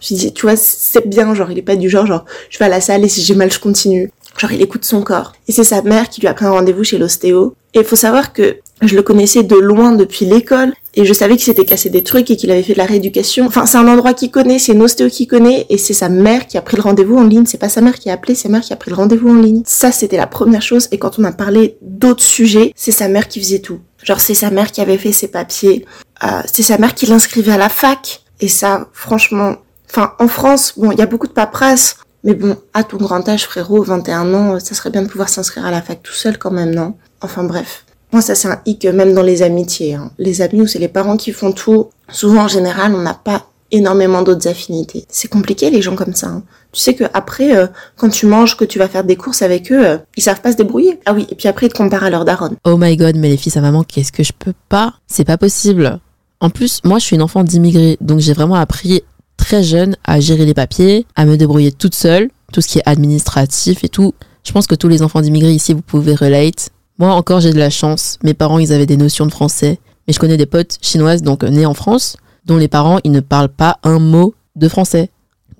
je 0.00 0.08
disais, 0.14 0.30
tu 0.30 0.42
vois, 0.42 0.56
c'est 0.56 1.06
bien, 1.06 1.34
genre 1.34 1.50
il 1.50 1.58
est 1.58 1.62
pas 1.62 1.76
du 1.76 1.88
genre, 1.90 2.06
genre 2.06 2.24
je 2.50 2.58
vais 2.58 2.64
à 2.64 2.68
la 2.68 2.80
salle 2.80 3.04
et 3.04 3.08
si 3.08 3.22
j'ai 3.22 3.34
mal 3.34 3.52
je 3.52 3.60
continue. 3.60 4.10
Genre, 4.38 4.52
il 4.52 4.62
écoute 4.62 4.84
son 4.84 5.02
corps. 5.02 5.32
Et 5.48 5.52
c'est 5.52 5.64
sa 5.64 5.82
mère 5.82 6.08
qui 6.08 6.20
lui 6.20 6.28
a 6.28 6.34
pris 6.34 6.46
un 6.46 6.52
rendez-vous 6.52 6.84
chez 6.84 6.96
l'ostéo. 6.96 7.54
Et 7.74 7.80
il 7.80 7.84
faut 7.84 7.96
savoir 7.96 8.32
que 8.32 8.58
je 8.80 8.94
le 8.94 9.02
connaissais 9.02 9.42
de 9.42 9.56
loin 9.56 9.92
depuis 9.92 10.24
l'école. 10.24 10.72
Et 10.94 11.04
je 11.04 11.12
savais 11.12 11.34
qu'il 11.34 11.44
s'était 11.44 11.64
cassé 11.64 11.90
des 11.90 12.02
trucs 12.02 12.30
et 12.30 12.36
qu'il 12.36 12.50
avait 12.50 12.62
fait 12.62 12.72
de 12.72 12.78
la 12.78 12.86
rééducation. 12.86 13.46
Enfin, 13.46 13.66
c'est 13.66 13.78
un 13.78 13.88
endroit 13.88 14.14
qu'il 14.14 14.30
connaît, 14.30 14.58
c'est 14.58 14.72
une 14.72 14.82
ostéo 14.82 15.08
qu'il 15.08 15.26
connaît. 15.26 15.66
Et 15.68 15.76
c'est 15.76 15.92
sa 15.92 16.08
mère 16.08 16.46
qui 16.46 16.56
a 16.56 16.62
pris 16.62 16.76
le 16.76 16.82
rendez-vous 16.82 17.18
en 17.18 17.24
ligne. 17.24 17.46
C'est 17.46 17.58
pas 17.58 17.68
sa 17.68 17.80
mère 17.80 17.98
qui 17.98 18.10
a 18.10 18.14
appelé, 18.14 18.34
c'est 18.34 18.44
sa 18.44 18.48
mère 18.48 18.62
qui 18.62 18.72
a 18.72 18.76
pris 18.76 18.90
le 18.90 18.96
rendez-vous 18.96 19.28
en 19.28 19.34
ligne. 19.34 19.62
Ça, 19.66 19.90
c'était 19.90 20.16
la 20.16 20.28
première 20.28 20.62
chose. 20.62 20.88
Et 20.92 20.98
quand 20.98 21.18
on 21.18 21.24
a 21.24 21.32
parlé 21.32 21.76
d'autres 21.82 22.22
sujets, 22.22 22.72
c'est 22.76 22.92
sa 22.92 23.08
mère 23.08 23.28
qui 23.28 23.40
faisait 23.40 23.58
tout. 23.58 23.80
Genre, 24.04 24.20
c'est 24.20 24.34
sa 24.34 24.50
mère 24.50 24.70
qui 24.70 24.80
avait 24.80 24.98
fait 24.98 25.12
ses 25.12 25.28
papiers. 25.28 25.84
Euh, 26.22 26.40
c'est 26.50 26.62
sa 26.62 26.78
mère 26.78 26.94
qui 26.94 27.06
l'inscrivait 27.06 27.52
à 27.52 27.58
la 27.58 27.68
fac. 27.68 28.22
Et 28.40 28.48
ça, 28.48 28.88
franchement, 28.92 29.56
enfin, 29.90 30.12
en 30.20 30.28
France, 30.28 30.74
bon, 30.76 30.92
il 30.92 30.98
y 30.98 31.02
a 31.02 31.06
beaucoup 31.06 31.26
de 31.26 31.32
paperasse. 31.32 31.96
Mais 32.24 32.34
bon, 32.34 32.56
à 32.74 32.84
ton 32.84 32.96
grand 32.96 33.28
âge, 33.28 33.44
frérot, 33.44 33.82
21 33.82 34.34
ans, 34.34 34.60
ça 34.60 34.74
serait 34.74 34.90
bien 34.90 35.02
de 35.02 35.08
pouvoir 35.08 35.28
s'inscrire 35.28 35.64
à 35.64 35.70
la 35.70 35.82
fac 35.82 36.02
tout 36.02 36.12
seul 36.12 36.38
quand 36.38 36.50
même, 36.50 36.74
non? 36.74 36.94
Enfin 37.20 37.44
bref. 37.44 37.84
Moi, 38.12 38.22
ça 38.22 38.34
c'est 38.34 38.48
un 38.48 38.60
hic 38.66 38.86
même 38.86 39.14
dans 39.14 39.22
les 39.22 39.42
amitiés. 39.42 39.94
Hein. 39.94 40.10
Les 40.18 40.40
amis 40.40 40.62
où 40.62 40.66
c'est 40.66 40.78
les 40.78 40.88
parents 40.88 41.16
qui 41.16 41.32
font 41.32 41.52
tout, 41.52 41.90
souvent 42.10 42.44
en 42.44 42.48
général, 42.48 42.94
on 42.94 43.02
n'a 43.02 43.14
pas 43.14 43.46
énormément 43.70 44.22
d'autres 44.22 44.48
affinités. 44.48 45.04
C'est 45.08 45.28
compliqué 45.28 45.70
les 45.70 45.82
gens 45.82 45.94
comme 45.94 46.14
ça. 46.14 46.28
Hein. 46.28 46.42
Tu 46.72 46.80
sais 46.80 46.94
que 46.94 47.04
après, 47.12 47.56
euh, 47.56 47.66
quand 47.96 48.08
tu 48.08 48.26
manges, 48.26 48.56
que 48.56 48.64
tu 48.64 48.78
vas 48.78 48.88
faire 48.88 49.04
des 49.04 49.16
courses 49.16 49.42
avec 49.42 49.70
eux, 49.70 49.86
euh, 49.86 49.98
ils 50.16 50.22
savent 50.22 50.40
pas 50.40 50.52
se 50.52 50.56
débrouiller. 50.56 50.98
Ah 51.04 51.12
oui, 51.12 51.26
et 51.30 51.34
puis 51.34 51.48
après 51.48 51.66
ils 51.66 51.72
te 51.72 51.76
comparent 51.76 52.04
à 52.04 52.10
leur 52.10 52.24
daronne. 52.24 52.56
Oh 52.64 52.76
my 52.78 52.96
god, 52.96 53.16
mais 53.16 53.28
les 53.28 53.36
filles, 53.36 53.52
sa 53.52 53.60
maman, 53.60 53.84
qu'est-ce 53.84 54.12
que 54.12 54.22
je 54.22 54.32
peux 54.36 54.54
pas? 54.68 54.94
C'est 55.06 55.24
pas 55.24 55.36
possible. 55.36 56.00
En 56.40 56.50
plus, 56.50 56.80
moi, 56.84 56.98
je 56.98 57.04
suis 57.04 57.16
une 57.16 57.22
enfant 57.22 57.42
d'immigrés, 57.42 57.98
donc 58.00 58.20
j'ai 58.20 58.32
vraiment 58.32 58.54
appris 58.54 59.02
très 59.48 59.62
jeune 59.62 59.96
à 60.04 60.20
gérer 60.20 60.44
les 60.44 60.52
papiers, 60.52 61.06
à 61.16 61.24
me 61.24 61.38
débrouiller 61.38 61.72
toute 61.72 61.94
seule, 61.94 62.28
tout 62.52 62.60
ce 62.60 62.68
qui 62.68 62.80
est 62.80 62.82
administratif 62.84 63.82
et 63.82 63.88
tout. 63.88 64.12
Je 64.44 64.52
pense 64.52 64.66
que 64.66 64.74
tous 64.74 64.88
les 64.88 65.00
enfants 65.00 65.22
d'immigrés 65.22 65.54
ici, 65.54 65.72
vous 65.72 65.80
pouvez 65.80 66.14
relate. 66.14 66.68
Moi 66.98 67.14
encore, 67.14 67.40
j'ai 67.40 67.54
de 67.54 67.58
la 67.58 67.70
chance. 67.70 68.18
Mes 68.22 68.34
parents, 68.34 68.58
ils 68.58 68.74
avaient 68.74 68.84
des 68.84 68.98
notions 68.98 69.24
de 69.24 69.30
français. 69.30 69.78
Mais 70.06 70.12
je 70.12 70.18
connais 70.18 70.36
des 70.36 70.44
potes 70.44 70.76
chinoises, 70.82 71.22
donc 71.22 71.44
nées 71.44 71.64
en 71.64 71.72
France, 71.72 72.18
dont 72.44 72.58
les 72.58 72.68
parents, 72.68 72.98
ils 73.04 73.10
ne 73.10 73.20
parlent 73.20 73.48
pas 73.48 73.78
un 73.84 73.98
mot 73.98 74.34
de 74.54 74.68
français. 74.68 75.08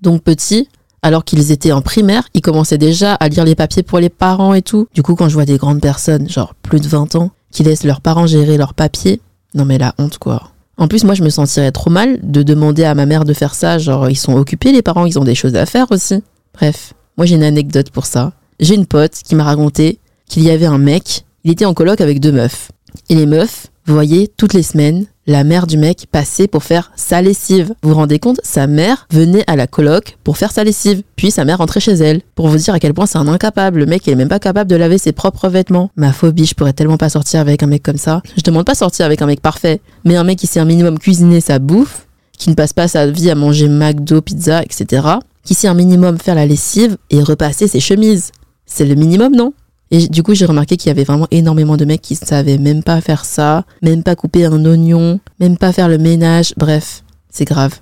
Donc 0.02 0.22
petit, 0.22 0.68
alors 1.00 1.24
qu'ils 1.24 1.50
étaient 1.50 1.72
en 1.72 1.80
primaire, 1.80 2.28
ils 2.34 2.42
commençaient 2.42 2.76
déjà 2.76 3.14
à 3.14 3.28
lire 3.30 3.46
les 3.46 3.54
papiers 3.54 3.82
pour 3.82 4.00
les 4.00 4.10
parents 4.10 4.52
et 4.52 4.60
tout. 4.60 4.86
Du 4.92 5.02
coup, 5.02 5.14
quand 5.14 5.30
je 5.30 5.34
vois 5.34 5.46
des 5.46 5.56
grandes 5.56 5.80
personnes, 5.80 6.28
genre 6.28 6.54
plus 6.60 6.80
de 6.80 6.88
20 6.88 7.14
ans, 7.14 7.30
qui 7.50 7.62
laissent 7.62 7.84
leurs 7.84 8.02
parents 8.02 8.26
gérer 8.26 8.58
leurs 8.58 8.74
papiers, 8.74 9.22
non 9.54 9.64
mais 9.64 9.78
la 9.78 9.94
honte 9.96 10.18
quoi. 10.18 10.50
En 10.78 10.86
plus, 10.86 11.04
moi, 11.04 11.14
je 11.14 11.24
me 11.24 11.28
sentirais 11.28 11.72
trop 11.72 11.90
mal 11.90 12.20
de 12.22 12.44
demander 12.44 12.84
à 12.84 12.94
ma 12.94 13.04
mère 13.04 13.24
de 13.24 13.32
faire 13.32 13.54
ça. 13.54 13.78
Genre, 13.78 14.08
ils 14.08 14.16
sont 14.16 14.34
occupés, 14.34 14.70
les 14.70 14.82
parents, 14.82 15.06
ils 15.06 15.18
ont 15.18 15.24
des 15.24 15.34
choses 15.34 15.56
à 15.56 15.66
faire 15.66 15.90
aussi. 15.90 16.22
Bref, 16.54 16.94
moi, 17.16 17.26
j'ai 17.26 17.34
une 17.34 17.42
anecdote 17.42 17.90
pour 17.90 18.06
ça. 18.06 18.32
J'ai 18.60 18.76
une 18.76 18.86
pote 18.86 19.12
qui 19.24 19.34
m'a 19.34 19.44
raconté 19.44 19.98
qu'il 20.28 20.44
y 20.44 20.50
avait 20.50 20.66
un 20.66 20.78
mec, 20.78 21.24
il 21.44 21.50
était 21.50 21.64
en 21.64 21.74
coloc 21.74 22.00
avec 22.00 22.20
deux 22.20 22.32
meufs. 22.32 22.70
Et 23.08 23.14
les 23.16 23.26
meufs 23.26 23.66
voyaient 23.86 24.28
toutes 24.36 24.54
les 24.54 24.62
semaines 24.62 25.06
la 25.28 25.44
mère 25.44 25.66
du 25.66 25.76
mec 25.76 26.06
passer 26.10 26.48
pour 26.48 26.64
faire 26.64 26.90
sa 26.96 27.20
lessive. 27.20 27.74
Vous 27.82 27.90
vous 27.90 27.94
rendez 27.94 28.18
compte 28.18 28.40
Sa 28.42 28.66
mère 28.66 29.06
venait 29.12 29.44
à 29.46 29.56
la 29.56 29.66
coloc 29.66 30.16
pour 30.24 30.38
faire 30.38 30.50
sa 30.50 30.64
lessive. 30.64 31.02
Puis 31.16 31.30
sa 31.30 31.44
mère 31.44 31.58
rentrait 31.58 31.80
chez 31.80 31.92
elle. 31.92 32.22
Pour 32.34 32.48
vous 32.48 32.56
dire 32.56 32.72
à 32.72 32.80
quel 32.80 32.94
point 32.94 33.04
c'est 33.04 33.18
un 33.18 33.28
incapable. 33.28 33.80
Le 33.80 33.86
mec, 33.86 34.06
il 34.06 34.14
est 34.14 34.16
même 34.16 34.28
pas 34.28 34.38
capable 34.38 34.70
de 34.70 34.74
laver 34.74 34.96
ses 34.96 35.12
propres 35.12 35.50
vêtements. 35.50 35.90
Ma 35.96 36.14
phobie, 36.14 36.46
je 36.46 36.54
pourrais 36.54 36.72
tellement 36.72 36.96
pas 36.96 37.10
sortir 37.10 37.40
avec 37.40 37.62
un 37.62 37.66
mec 37.66 37.82
comme 37.82 37.98
ça. 37.98 38.22
Je 38.38 38.42
demande 38.42 38.64
pas 38.64 38.74
sortir 38.74 39.04
avec 39.04 39.20
un 39.20 39.26
mec 39.26 39.42
parfait. 39.42 39.82
Mais 40.06 40.16
un 40.16 40.24
mec 40.24 40.38
qui 40.38 40.46
sait 40.46 40.60
un 40.60 40.64
minimum 40.64 40.98
cuisiner 40.98 41.42
sa 41.42 41.58
bouffe, 41.58 42.06
qui 42.38 42.48
ne 42.48 42.54
passe 42.54 42.72
pas 42.72 42.88
sa 42.88 43.06
vie 43.06 43.30
à 43.30 43.34
manger 43.34 43.68
McDo, 43.68 44.22
pizza, 44.22 44.62
etc. 44.62 45.06
Qui 45.44 45.52
sait 45.52 45.68
un 45.68 45.74
minimum 45.74 46.16
faire 46.16 46.36
la 46.36 46.46
lessive 46.46 46.96
et 47.10 47.22
repasser 47.22 47.68
ses 47.68 47.80
chemises. 47.80 48.32
C'est 48.64 48.86
le 48.86 48.94
minimum, 48.94 49.36
non? 49.36 49.52
Et 49.90 50.08
du 50.08 50.22
coup, 50.22 50.34
j'ai 50.34 50.44
remarqué 50.44 50.76
qu'il 50.76 50.88
y 50.88 50.90
avait 50.90 51.04
vraiment 51.04 51.28
énormément 51.30 51.76
de 51.76 51.84
mecs 51.84 52.02
qui 52.02 52.18
ne 52.20 52.26
savaient 52.26 52.58
même 52.58 52.82
pas 52.82 53.00
faire 53.00 53.24
ça, 53.24 53.64
même 53.82 54.02
pas 54.02 54.16
couper 54.16 54.44
un 54.44 54.64
oignon, 54.64 55.20
même 55.40 55.56
pas 55.56 55.72
faire 55.72 55.88
le 55.88 55.98
ménage. 55.98 56.52
Bref, 56.56 57.02
c'est 57.30 57.46
grave. 57.46 57.80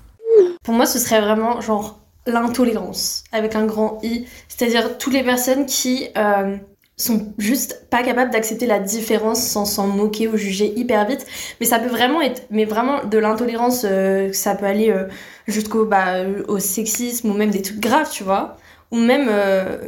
Pour 0.63 0.75
moi, 0.75 0.87
ce 0.87 0.99
serait 0.99 1.21
vraiment 1.21 1.61
genre 1.61 2.01
l'intolérance 2.27 3.25
avec 3.33 3.55
un 3.55 3.67
grand 3.67 3.99
I, 4.03 4.27
c'est-à-dire 4.49 4.99
toutes 4.99 5.13
les 5.13 5.23
personnes 5.23 5.67
qui 5.67 6.09
euh, 6.17 6.57
sont 6.97 7.33
juste 7.39 7.87
pas 7.91 8.03
capables 8.03 8.31
d'accepter 8.31 8.67
la 8.67 8.79
différence 8.79 9.43
sans 9.43 9.65
s'en 9.65 9.87
moquer 9.87 10.29
ou 10.29 10.37
juger 10.37 10.73
hyper 10.77 11.07
vite. 11.07 11.27
Mais 11.61 11.67
ça 11.67 11.79
peut 11.79 11.89
vraiment 11.89 12.21
être, 12.21 12.43
mais 12.51 12.65
vraiment 12.65 13.05
de 13.05 13.19
l'intolérance, 13.19 13.85
euh, 13.85 14.33
ça 14.33 14.55
peut 14.55 14.67
aller 14.67 14.91
euh, 14.91 15.05
jusqu'au 15.47 15.85
bah, 15.87 16.23
au 16.47 16.61
sexisme 16.61 17.31
ou 17.31 17.35
même 17.35 17.51
des 17.51 17.63
trucs 17.63 17.81
graves, 17.81 18.11
tu 18.11 18.23
vois, 18.23 18.57
ou 18.93 18.97
même 18.97 19.29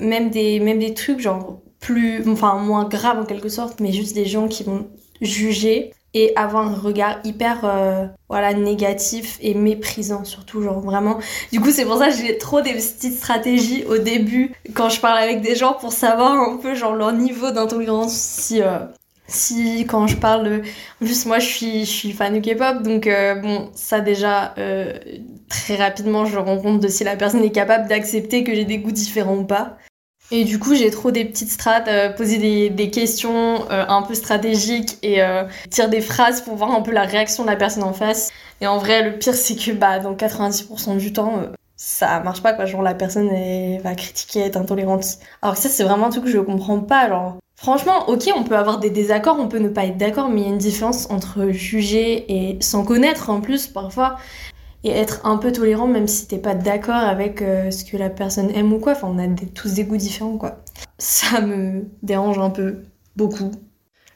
même 0.00 0.30
des 0.30 0.58
même 0.58 0.80
des 0.80 0.94
trucs 0.94 1.20
genre 1.20 1.60
plus, 1.80 2.28
enfin 2.28 2.56
moins 2.56 2.84
grave 2.84 3.20
en 3.20 3.24
quelque 3.24 3.48
sorte, 3.48 3.80
mais 3.80 3.92
juste 3.92 4.14
des 4.14 4.26
gens 4.26 4.48
qui 4.48 4.64
vont 4.64 4.88
juger 5.20 5.92
et 6.14 6.32
avoir 6.36 6.66
un 6.66 6.74
regard 6.74 7.18
hyper 7.24 7.60
euh, 7.64 8.06
voilà 8.28 8.54
négatif 8.54 9.38
et 9.42 9.54
méprisant 9.54 10.24
surtout 10.24 10.62
genre 10.62 10.80
vraiment. 10.80 11.18
Du 11.52 11.60
coup 11.60 11.70
c'est 11.70 11.84
pour 11.84 11.98
ça 11.98 12.08
que 12.08 12.16
j'ai 12.16 12.38
trop 12.38 12.60
des 12.60 12.72
petites 12.72 13.14
stratégies 13.14 13.84
au 13.84 13.98
début 13.98 14.54
quand 14.74 14.88
je 14.88 15.00
parle 15.00 15.18
avec 15.18 15.42
des 15.42 15.54
gens 15.54 15.74
pour 15.74 15.92
savoir 15.92 16.32
un 16.32 16.56
peu 16.56 16.74
genre 16.74 16.94
leur 16.94 17.12
niveau 17.12 17.50
d'intolérance 17.50 18.14
si 18.14 18.62
euh, 18.62 18.78
si 19.26 19.84
quand 19.86 20.06
je 20.06 20.16
parle 20.16 20.44
de... 20.44 20.62
en 21.02 21.04
plus 21.04 21.26
moi 21.26 21.38
je 21.38 21.46
suis 21.46 21.80
je 21.80 21.90
suis 21.90 22.12
fan 22.12 22.32
de 22.32 22.40
K-pop 22.40 22.82
donc 22.82 23.06
euh, 23.06 23.34
bon 23.34 23.68
ça 23.74 24.00
déjà 24.00 24.54
très 25.50 25.76
rapidement 25.76 26.24
je 26.24 26.38
rends 26.38 26.58
compte 26.58 26.80
de 26.80 26.88
si 26.88 27.04
la 27.04 27.16
personne 27.16 27.44
est 27.44 27.52
capable 27.52 27.86
d'accepter 27.86 28.44
que 28.44 28.54
j'ai 28.54 28.64
des 28.64 28.78
goûts 28.78 28.92
différents 28.92 29.36
ou 29.36 29.44
pas 29.44 29.76
et 30.30 30.44
du 30.44 30.58
coup, 30.58 30.74
j'ai 30.74 30.90
trop 30.90 31.10
des 31.10 31.24
petites 31.24 31.50
strates, 31.50 31.88
euh, 31.88 32.10
poser 32.10 32.36
des, 32.36 32.68
des 32.68 32.90
questions 32.90 33.64
euh, 33.70 33.84
un 33.88 34.02
peu 34.02 34.14
stratégiques 34.14 34.98
et 35.02 35.22
euh, 35.22 35.44
dire 35.70 35.88
des 35.88 36.02
phrases 36.02 36.42
pour 36.42 36.56
voir 36.56 36.72
un 36.72 36.82
peu 36.82 36.92
la 36.92 37.04
réaction 37.04 37.44
de 37.44 37.48
la 37.48 37.56
personne 37.56 37.82
en 37.82 37.94
face. 37.94 38.30
Et 38.60 38.66
en 38.66 38.76
vrai, 38.78 39.02
le 39.02 39.18
pire, 39.18 39.34
c'est 39.34 39.56
que 39.56 39.72
bah, 39.72 40.00
dans 40.00 40.14
90% 40.14 40.98
du 40.98 41.12
temps, 41.14 41.38
euh, 41.38 41.46
ça 41.76 42.20
marche 42.20 42.42
pas, 42.42 42.52
quoi. 42.52 42.66
Genre, 42.66 42.82
la 42.82 42.94
personne 42.94 43.30
elle, 43.30 43.80
va 43.80 43.94
critiquer, 43.94 44.40
être 44.40 44.56
intolérante. 44.56 45.04
Alors 45.40 45.54
que 45.54 45.62
ça, 45.62 45.70
c'est 45.70 45.84
vraiment 45.84 46.06
un 46.06 46.10
truc 46.10 46.24
que 46.24 46.30
je 46.30 46.38
comprends 46.38 46.80
pas. 46.80 47.08
Genre, 47.08 47.38
franchement, 47.56 48.08
ok, 48.08 48.30
on 48.36 48.44
peut 48.44 48.56
avoir 48.56 48.80
des 48.80 48.90
désaccords, 48.90 49.38
on 49.40 49.48
peut 49.48 49.58
ne 49.58 49.68
pas 49.68 49.86
être 49.86 49.96
d'accord, 49.96 50.28
mais 50.28 50.42
il 50.42 50.44
y 50.44 50.48
a 50.48 50.52
une 50.52 50.58
différence 50.58 51.10
entre 51.10 51.50
juger 51.52 52.26
et 52.28 52.60
s'en 52.60 52.84
connaître 52.84 53.30
en 53.30 53.40
plus, 53.40 53.66
parfois 53.66 54.16
et 54.84 54.90
être 54.90 55.26
un 55.26 55.36
peu 55.38 55.52
tolérant 55.52 55.86
même 55.86 56.06
si 56.08 56.26
t'es 56.26 56.38
pas 56.38 56.54
d'accord 56.54 56.94
avec 56.94 57.42
euh, 57.42 57.70
ce 57.70 57.84
que 57.84 57.96
la 57.96 58.10
personne 58.10 58.50
aime 58.50 58.72
ou 58.72 58.78
quoi. 58.78 58.92
Enfin, 58.92 59.08
on 59.10 59.18
a 59.18 59.26
tous 59.54 59.74
des 59.74 59.84
goûts 59.84 59.96
différents, 59.96 60.36
quoi. 60.36 60.62
Ça 60.98 61.40
me 61.40 61.84
dérange 62.02 62.38
un 62.38 62.50
peu, 62.50 62.82
beaucoup. 63.16 63.50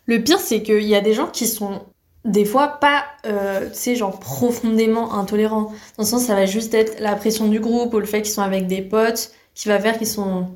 Le 0.06 0.22
pire, 0.22 0.38
c'est 0.38 0.62
qu'il 0.62 0.84
y 0.84 0.94
a 0.94 1.00
des 1.00 1.12
gens 1.12 1.26
qui 1.26 1.46
sont 1.46 1.82
des 2.24 2.44
fois 2.44 2.78
pas, 2.80 3.04
euh, 3.26 3.68
tu 3.68 3.74
sais, 3.74 3.96
genre 3.96 4.18
profondément 4.18 5.14
intolérants. 5.14 5.72
Dans 5.96 6.04
le 6.04 6.04
sens, 6.04 6.24
ça 6.24 6.34
va 6.34 6.46
juste 6.46 6.72
être 6.74 7.00
la 7.00 7.16
pression 7.16 7.48
du 7.48 7.60
groupe 7.60 7.92
ou 7.94 7.98
le 7.98 8.06
fait 8.06 8.22
qu'ils 8.22 8.32
sont 8.32 8.42
avec 8.42 8.66
des 8.66 8.82
potes 8.82 9.32
qui 9.54 9.68
va 9.68 9.78
faire 9.80 9.98
qu'ils 9.98 10.06
sont. 10.06 10.48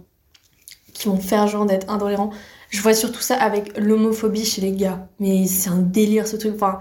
qui 0.95 1.09
vont 1.09 1.19
faire 1.19 1.47
genre 1.49 1.67
d'être 1.67 1.91
intolérants. 1.91 2.31
Je 2.71 2.81
vois 2.83 2.95
surtout 2.95 3.21
ça 3.21 3.37
avec 3.37 3.77
l'homophobie 3.79 4.45
chez 4.45 4.61
les 4.61 4.73
gars. 4.73 5.09
Mais 5.21 5.47
c'est 5.47 5.71
un 5.71 5.79
délire 5.79 6.27
ce 6.27 6.37
truc. 6.37 6.55
Enfin, 6.55 6.79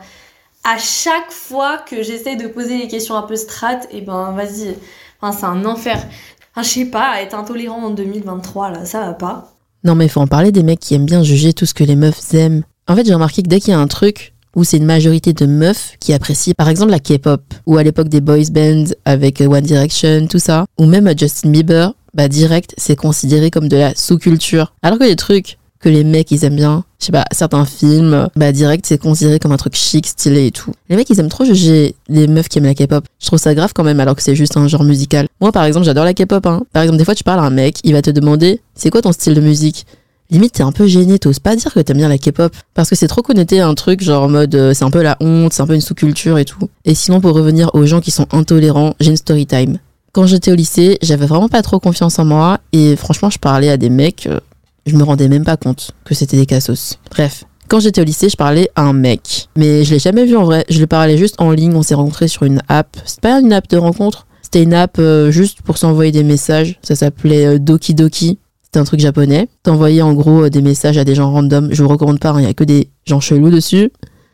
à 0.65 0.77
chaque 0.79 1.31
fois 1.31 1.77
que 1.77 2.03
j'essaie 2.03 2.35
de 2.35 2.47
poser 2.47 2.79
des 2.79 2.87
questions 2.87 3.15
un 3.15 3.21
peu 3.21 3.35
strates, 3.35 3.85
et 3.91 3.99
eh 3.99 4.01
ben 4.01 4.31
vas-y, 4.31 4.75
enfin, 5.21 5.37
c'est 5.37 5.45
un 5.45 5.63
enfer. 5.63 6.03
Enfin, 6.51 6.63
je 6.63 6.69
sais 6.69 6.85
pas, 6.85 7.21
être 7.21 7.35
intolérant 7.35 7.83
en 7.83 7.91
2023, 7.91 8.71
là, 8.71 8.85
ça 8.85 9.01
va 9.01 9.13
pas. 9.13 9.53
Non, 9.83 9.93
mais 9.93 10.07
faut 10.07 10.21
en 10.21 10.27
parler 10.27 10.51
des 10.51 10.63
mecs 10.63 10.79
qui 10.79 10.95
aiment 10.95 11.05
bien 11.05 11.21
juger 11.21 11.53
tout 11.53 11.67
ce 11.67 11.75
que 11.75 11.83
les 11.83 11.95
meufs 11.95 12.33
aiment. 12.33 12.63
En 12.87 12.95
fait, 12.95 13.05
j'ai 13.05 13.13
remarqué 13.13 13.43
que 13.43 13.47
dès 13.47 13.59
qu'il 13.59 13.71
y 13.71 13.75
a 13.75 13.79
un 13.79 13.87
truc 13.87 14.33
où 14.55 14.63
c'est 14.63 14.77
une 14.77 14.85
majorité 14.85 15.33
de 15.33 15.45
meufs 15.45 15.95
qui 15.99 16.13
apprécient, 16.13 16.53
par 16.57 16.69
exemple, 16.69 16.91
la 16.91 16.99
K-pop, 16.99 17.41
ou 17.67 17.77
à 17.77 17.83
l'époque 17.83 18.09
des 18.09 18.21
boys 18.21 18.49
bands 18.51 18.85
avec 19.03 19.41
One 19.41 19.61
Direction, 19.61 20.27
tout 20.27 20.39
ça, 20.39 20.65
ou 20.79 20.85
même 20.85 21.11
Justin 21.15 21.51
Bieber, 21.51 21.93
bah 22.15 22.27
direct, 22.29 22.73
c'est 22.77 22.95
considéré 22.95 23.51
comme 23.51 23.67
de 23.67 23.77
la 23.77 23.93
sous-culture. 23.93 24.73
Alors 24.81 24.97
que 24.97 25.03
les 25.03 25.17
trucs 25.17 25.57
que 25.85 25.89
les 25.89 26.03
mecs 26.03 26.31
ils 26.31 26.43
aiment 26.43 26.55
bien. 26.55 26.83
Je 26.99 27.05
sais 27.05 27.11
pas, 27.11 27.25
certains 27.31 27.63
films, 27.63 28.27
bah 28.35 28.51
direct 28.51 28.87
c'est 28.87 28.97
considéré 28.97 29.37
comme 29.37 29.51
un 29.51 29.57
truc 29.57 29.75
chic, 29.75 30.07
stylé 30.07 30.47
et 30.47 30.51
tout. 30.51 30.71
Les 30.89 30.95
mecs 30.95 31.07
ils 31.11 31.19
aiment 31.19 31.29
trop 31.29 31.45
juger 31.45 31.93
les 32.09 32.25
meufs 32.25 32.49
qui 32.49 32.57
aiment 32.57 32.65
la 32.65 32.73
K-pop. 32.73 33.05
Je 33.19 33.27
trouve 33.27 33.37
ça 33.37 33.53
grave 33.53 33.71
quand 33.75 33.83
même 33.83 33.99
alors 33.99 34.15
que 34.15 34.23
c'est 34.23 34.35
juste 34.35 34.57
un 34.57 34.67
genre 34.67 34.83
musical. 34.83 35.27
Moi 35.39 35.51
par 35.51 35.63
exemple 35.63 35.85
j'adore 35.85 36.03
la 36.03 36.15
K-pop. 36.15 36.43
Hein. 36.47 36.63
Par 36.73 36.81
exemple 36.81 36.97
des 36.97 37.05
fois 37.05 37.13
tu 37.13 37.23
parles 37.23 37.39
à 37.39 37.43
un 37.43 37.51
mec, 37.51 37.77
il 37.83 37.93
va 37.93 38.01
te 38.01 38.09
demander 38.09 38.61
c'est 38.73 38.89
quoi 38.89 39.03
ton 39.03 39.11
style 39.11 39.35
de 39.35 39.41
musique? 39.41 39.85
Limite, 40.31 40.53
t'es 40.53 40.63
un 40.63 40.71
peu 40.71 40.87
gêné, 40.87 41.19
t'oses 41.19 41.37
pas 41.37 41.55
dire 41.55 41.71
que 41.71 41.79
t'aimes 41.81 41.97
bien 41.97 42.09
la 42.09 42.17
K-pop. 42.17 42.51
Parce 42.73 42.89
que 42.89 42.95
c'est 42.95 43.07
trop 43.07 43.21
connecté 43.21 43.59
à 43.59 43.67
un 43.67 43.75
truc, 43.75 44.01
genre 44.01 44.23
en 44.23 44.29
mode, 44.29 44.55
euh, 44.55 44.73
c'est 44.73 44.83
un 44.85 44.89
peu 44.89 45.03
la 45.03 45.17
honte, 45.19 45.53
c'est 45.53 45.61
un 45.61 45.67
peu 45.67 45.75
une 45.75 45.81
sous-culture 45.81 46.39
et 46.39 46.45
tout. 46.45 46.67
Et 46.83 46.95
sinon, 46.95 47.21
pour 47.21 47.33
revenir 47.33 47.69
aux 47.75 47.85
gens 47.85 48.01
qui 48.01 48.09
sont 48.09 48.25
intolérants, 48.31 48.95
j'ai 48.99 49.11
une 49.11 49.17
story 49.17 49.45
time. 49.45 49.77
Quand 50.13 50.25
j'étais 50.25 50.51
au 50.51 50.55
lycée, 50.55 50.97
j'avais 51.03 51.27
vraiment 51.27 51.47
pas 51.47 51.61
trop 51.61 51.79
confiance 51.79 52.17
en 52.17 52.25
moi. 52.25 52.59
Et 52.73 52.95
franchement, 52.95 53.29
je 53.29 53.37
parlais 53.37 53.69
à 53.69 53.77
des 53.77 53.91
mecs, 53.91 54.25
euh, 54.25 54.39
je 54.85 54.95
me 54.95 55.03
rendais 55.03 55.27
même 55.27 55.43
pas 55.43 55.57
compte 55.57 55.91
que 56.03 56.13
c'était 56.13 56.37
des 56.37 56.45
cassos. 56.45 56.99
Bref. 57.11 57.43
Quand 57.67 57.79
j'étais 57.79 58.01
au 58.01 58.03
lycée, 58.03 58.29
je 58.29 58.37
parlais 58.37 58.69
à 58.75 58.83
un 58.83 58.93
mec. 58.93 59.49
Mais 59.55 59.83
je 59.83 59.91
l'ai 59.91 59.99
jamais 59.99 60.25
vu 60.25 60.37
en 60.37 60.43
vrai. 60.43 60.65
Je 60.69 60.79
le 60.79 60.85
parlais 60.85 61.17
juste 61.17 61.35
en 61.39 61.51
ligne. 61.51 61.73
On 61.75 61.81
s'est 61.81 61.95
rencontrés 61.95 62.27
sur 62.27 62.43
une 62.43 62.61
app. 62.67 62.95
C'est 63.05 63.21
pas 63.21 63.39
une 63.39 63.51
app 63.53 63.67
de 63.67 63.77
rencontre. 63.77 64.27
C'était 64.43 64.61
une 64.61 64.75
app 64.75 64.97
euh, 64.99 65.31
juste 65.31 65.63
pour 65.63 65.79
s'envoyer 65.79 66.11
des 66.11 66.23
messages. 66.23 66.79
Ça 66.83 66.95
s'appelait 66.95 67.45
euh, 67.45 67.59
Doki 67.59 67.95
Doki. 67.95 68.37
C'était 68.61 68.79
un 68.79 68.83
truc 68.83 68.99
japonais. 68.99 69.47
T'envoyais 69.63 70.03
en 70.03 70.13
gros 70.13 70.43
euh, 70.43 70.49
des 70.51 70.61
messages 70.61 70.99
à 70.99 71.03
des 71.03 71.15
gens 71.15 71.31
random. 71.31 71.69
Je 71.71 71.81
vous 71.81 71.89
recommande 71.89 72.19
pas, 72.19 72.35
il 72.37 72.43
y 72.43 72.47
a 72.47 72.53
que 72.53 72.63
des 72.63 72.89
gens 73.05 73.19
chelous 73.19 73.49
dessus. 73.49 73.91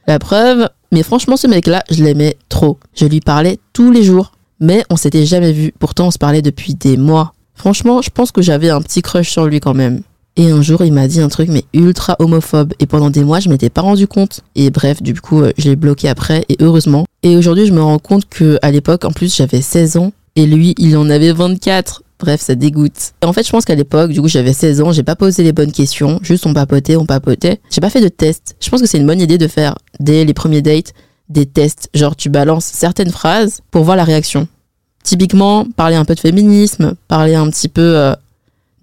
La 0.07 0.19
preuve. 0.19 0.67
Mais 0.91 1.03
franchement, 1.03 1.37
ce 1.37 1.47
mec-là, 1.47 1.83
je 1.89 2.03
l'aimais 2.03 2.35
trop. 2.49 2.77
Je 2.93 3.05
lui 3.05 3.21
parlais 3.21 3.59
tous 3.71 3.91
les 3.91 4.03
jours. 4.03 4.33
Mais 4.59 4.83
on 4.89 4.97
s'était 4.97 5.25
jamais 5.25 5.53
vu. 5.53 5.73
Pourtant, 5.79 6.07
on 6.07 6.11
se 6.11 6.17
parlait 6.17 6.41
depuis 6.41 6.75
des 6.75 6.97
mois. 6.97 7.33
Franchement, 7.55 8.01
je 8.01 8.09
pense 8.09 8.31
que 8.31 8.41
j'avais 8.41 8.69
un 8.69 8.81
petit 8.81 9.01
crush 9.01 9.29
sur 9.29 9.45
lui 9.45 9.61
quand 9.61 9.73
même. 9.73 10.01
Et 10.37 10.49
un 10.49 10.61
jour, 10.61 10.83
il 10.83 10.93
m'a 10.93 11.07
dit 11.07 11.19
un 11.19 11.27
truc, 11.27 11.49
mais 11.49 11.65
ultra 11.73 12.15
homophobe. 12.19 12.73
Et 12.79 12.85
pendant 12.85 13.09
des 13.09 13.23
mois, 13.23 13.39
je 13.39 13.49
m'étais 13.49 13.69
pas 13.69 13.81
rendu 13.81 14.07
compte. 14.07 14.41
Et 14.55 14.69
bref, 14.69 15.01
du 15.01 15.19
coup, 15.19 15.41
euh, 15.41 15.51
je 15.57 15.69
l'ai 15.69 15.75
bloqué 15.75 16.07
après, 16.07 16.45
et 16.47 16.55
heureusement. 16.61 17.05
Et 17.23 17.35
aujourd'hui, 17.35 17.65
je 17.65 17.73
me 17.73 17.81
rends 17.81 17.99
compte 17.99 18.27
que 18.29 18.57
à 18.61 18.71
l'époque, 18.71 19.03
en 19.03 19.11
plus, 19.11 19.35
j'avais 19.35 19.61
16 19.61 19.97
ans, 19.97 20.13
et 20.35 20.45
lui, 20.45 20.73
il 20.77 20.95
en 20.95 21.09
avait 21.09 21.33
24. 21.33 22.03
Bref, 22.19 22.39
ça 22.39 22.55
dégoûte. 22.55 23.13
Et 23.21 23.25
en 23.25 23.33
fait, 23.33 23.45
je 23.45 23.51
pense 23.51 23.65
qu'à 23.65 23.75
l'époque, 23.75 24.11
du 24.11 24.21
coup, 24.21 24.27
j'avais 24.27 24.53
16 24.53 24.81
ans, 24.81 24.91
j'ai 24.91 25.03
pas 25.03 25.15
posé 25.15 25.43
les 25.43 25.51
bonnes 25.51 25.71
questions, 25.71 26.19
juste 26.21 26.45
on 26.45 26.53
papotait, 26.53 26.95
on 26.95 27.05
papotait. 27.05 27.59
J'ai 27.69 27.81
pas 27.81 27.89
fait 27.89 28.01
de 28.01 28.07
test. 28.07 28.55
Je 28.61 28.69
pense 28.69 28.79
que 28.79 28.87
c'est 28.87 28.99
une 28.99 29.07
bonne 29.07 29.19
idée 29.19 29.39
de 29.39 29.47
faire, 29.47 29.75
dès 29.99 30.23
les 30.23 30.33
premiers 30.33 30.61
dates, 30.61 30.93
des 31.29 31.45
tests. 31.45 31.89
Genre, 31.93 32.15
tu 32.15 32.29
balances 32.29 32.65
certaines 32.65 33.09
phrases 33.09 33.61
pour 33.71 33.83
voir 33.83 33.97
la 33.97 34.03
réaction. 34.03 34.47
Typiquement, 35.03 35.65
parler 35.75 35.95
un 35.95 36.05
peu 36.05 36.13
de 36.13 36.19
féminisme, 36.19 36.93
parler 37.07 37.33
un 37.33 37.49
petit 37.49 37.69
peu 37.69 37.81
euh, 37.81 38.13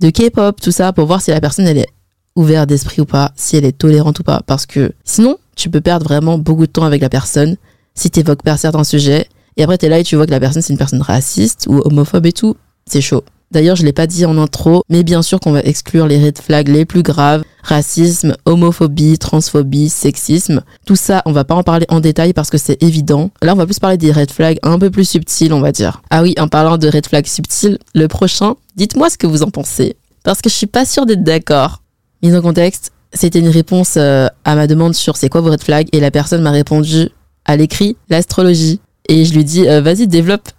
de 0.00 0.10
K-pop, 0.10 0.60
tout 0.60 0.70
ça, 0.70 0.92
pour 0.92 1.06
voir 1.06 1.20
si 1.20 1.30
la 1.30 1.40
personne 1.40 1.66
elle 1.66 1.78
est 1.78 1.88
ouverte 2.36 2.68
d'esprit 2.68 3.02
ou 3.02 3.04
pas, 3.04 3.32
si 3.36 3.56
elle 3.56 3.64
est 3.64 3.76
tolérante 3.76 4.20
ou 4.20 4.22
pas. 4.22 4.42
Parce 4.46 4.66
que 4.66 4.92
sinon, 5.04 5.38
tu 5.56 5.70
peux 5.70 5.80
perdre 5.80 6.04
vraiment 6.04 6.38
beaucoup 6.38 6.66
de 6.66 6.72
temps 6.72 6.84
avec 6.84 7.02
la 7.02 7.08
personne 7.08 7.56
si 7.94 8.10
t'évoques 8.10 8.42
pas 8.42 8.56
certains 8.56 8.84
sujets. 8.84 9.26
Et 9.56 9.64
après, 9.64 9.76
t'es 9.78 9.88
là 9.88 9.98
et 9.98 10.04
tu 10.04 10.14
vois 10.14 10.26
que 10.26 10.30
la 10.30 10.40
personne 10.40 10.62
c'est 10.62 10.72
une 10.72 10.78
personne 10.78 11.02
raciste 11.02 11.66
ou 11.68 11.80
homophobe 11.84 12.26
et 12.26 12.32
tout. 12.32 12.56
C'est 12.86 13.00
chaud. 13.00 13.24
D'ailleurs, 13.50 13.76
je 13.76 13.84
l'ai 13.84 13.92
pas 13.92 14.06
dit 14.06 14.26
en 14.26 14.36
intro, 14.36 14.82
mais 14.90 15.02
bien 15.02 15.22
sûr 15.22 15.40
qu'on 15.40 15.52
va 15.52 15.60
exclure 15.60 16.06
les 16.06 16.22
red 16.22 16.38
flags 16.38 16.68
les 16.68 16.84
plus 16.84 17.02
graves. 17.02 17.44
Racisme, 17.62 18.36
homophobie, 18.44 19.18
transphobie, 19.18 19.88
sexisme. 19.88 20.62
Tout 20.86 20.96
ça, 20.96 21.22
on 21.24 21.32
va 21.32 21.44
pas 21.44 21.54
en 21.54 21.62
parler 21.62 21.86
en 21.88 22.00
détail 22.00 22.32
parce 22.34 22.50
que 22.50 22.58
c'est 22.58 22.82
évident. 22.82 23.30
Là, 23.42 23.54
on 23.54 23.56
va 23.56 23.66
plus 23.66 23.78
parler 23.78 23.96
des 23.96 24.12
red 24.12 24.30
flags 24.30 24.58
un 24.62 24.78
peu 24.78 24.90
plus 24.90 25.08
subtils, 25.08 25.52
on 25.52 25.60
va 25.60 25.72
dire. 25.72 26.02
Ah 26.10 26.22
oui, 26.22 26.34
en 26.38 26.48
parlant 26.48 26.76
de 26.76 26.88
red 26.88 27.06
flags 27.06 27.26
subtils, 27.26 27.78
le 27.94 28.06
prochain, 28.06 28.54
dites-moi 28.76 29.08
ce 29.10 29.16
que 29.16 29.26
vous 29.26 29.42
en 29.42 29.50
pensez. 29.50 29.96
Parce 30.24 30.42
que 30.42 30.50
je 30.50 30.54
suis 30.54 30.66
pas 30.66 30.84
sûre 30.84 31.06
d'être 31.06 31.24
d'accord. 31.24 31.82
Mise 32.22 32.34
en 32.34 32.42
contexte, 32.42 32.92
c'était 33.12 33.38
une 33.38 33.48
réponse 33.48 33.94
euh, 33.96 34.28
à 34.44 34.54
ma 34.56 34.66
demande 34.66 34.94
sur 34.94 35.16
c'est 35.16 35.28
quoi 35.28 35.40
vos 35.40 35.50
red 35.50 35.62
flags 35.62 35.88
et 35.92 36.00
la 36.00 36.10
personne 36.10 36.42
m'a 36.42 36.50
répondu 36.50 37.08
à 37.44 37.56
l'écrit 37.56 37.96
l'astrologie. 38.10 38.80
Et 39.08 39.24
je 39.24 39.32
lui 39.32 39.44
dis, 39.44 39.66
euh, 39.66 39.80
vas-y, 39.80 40.06
développe. 40.06 40.50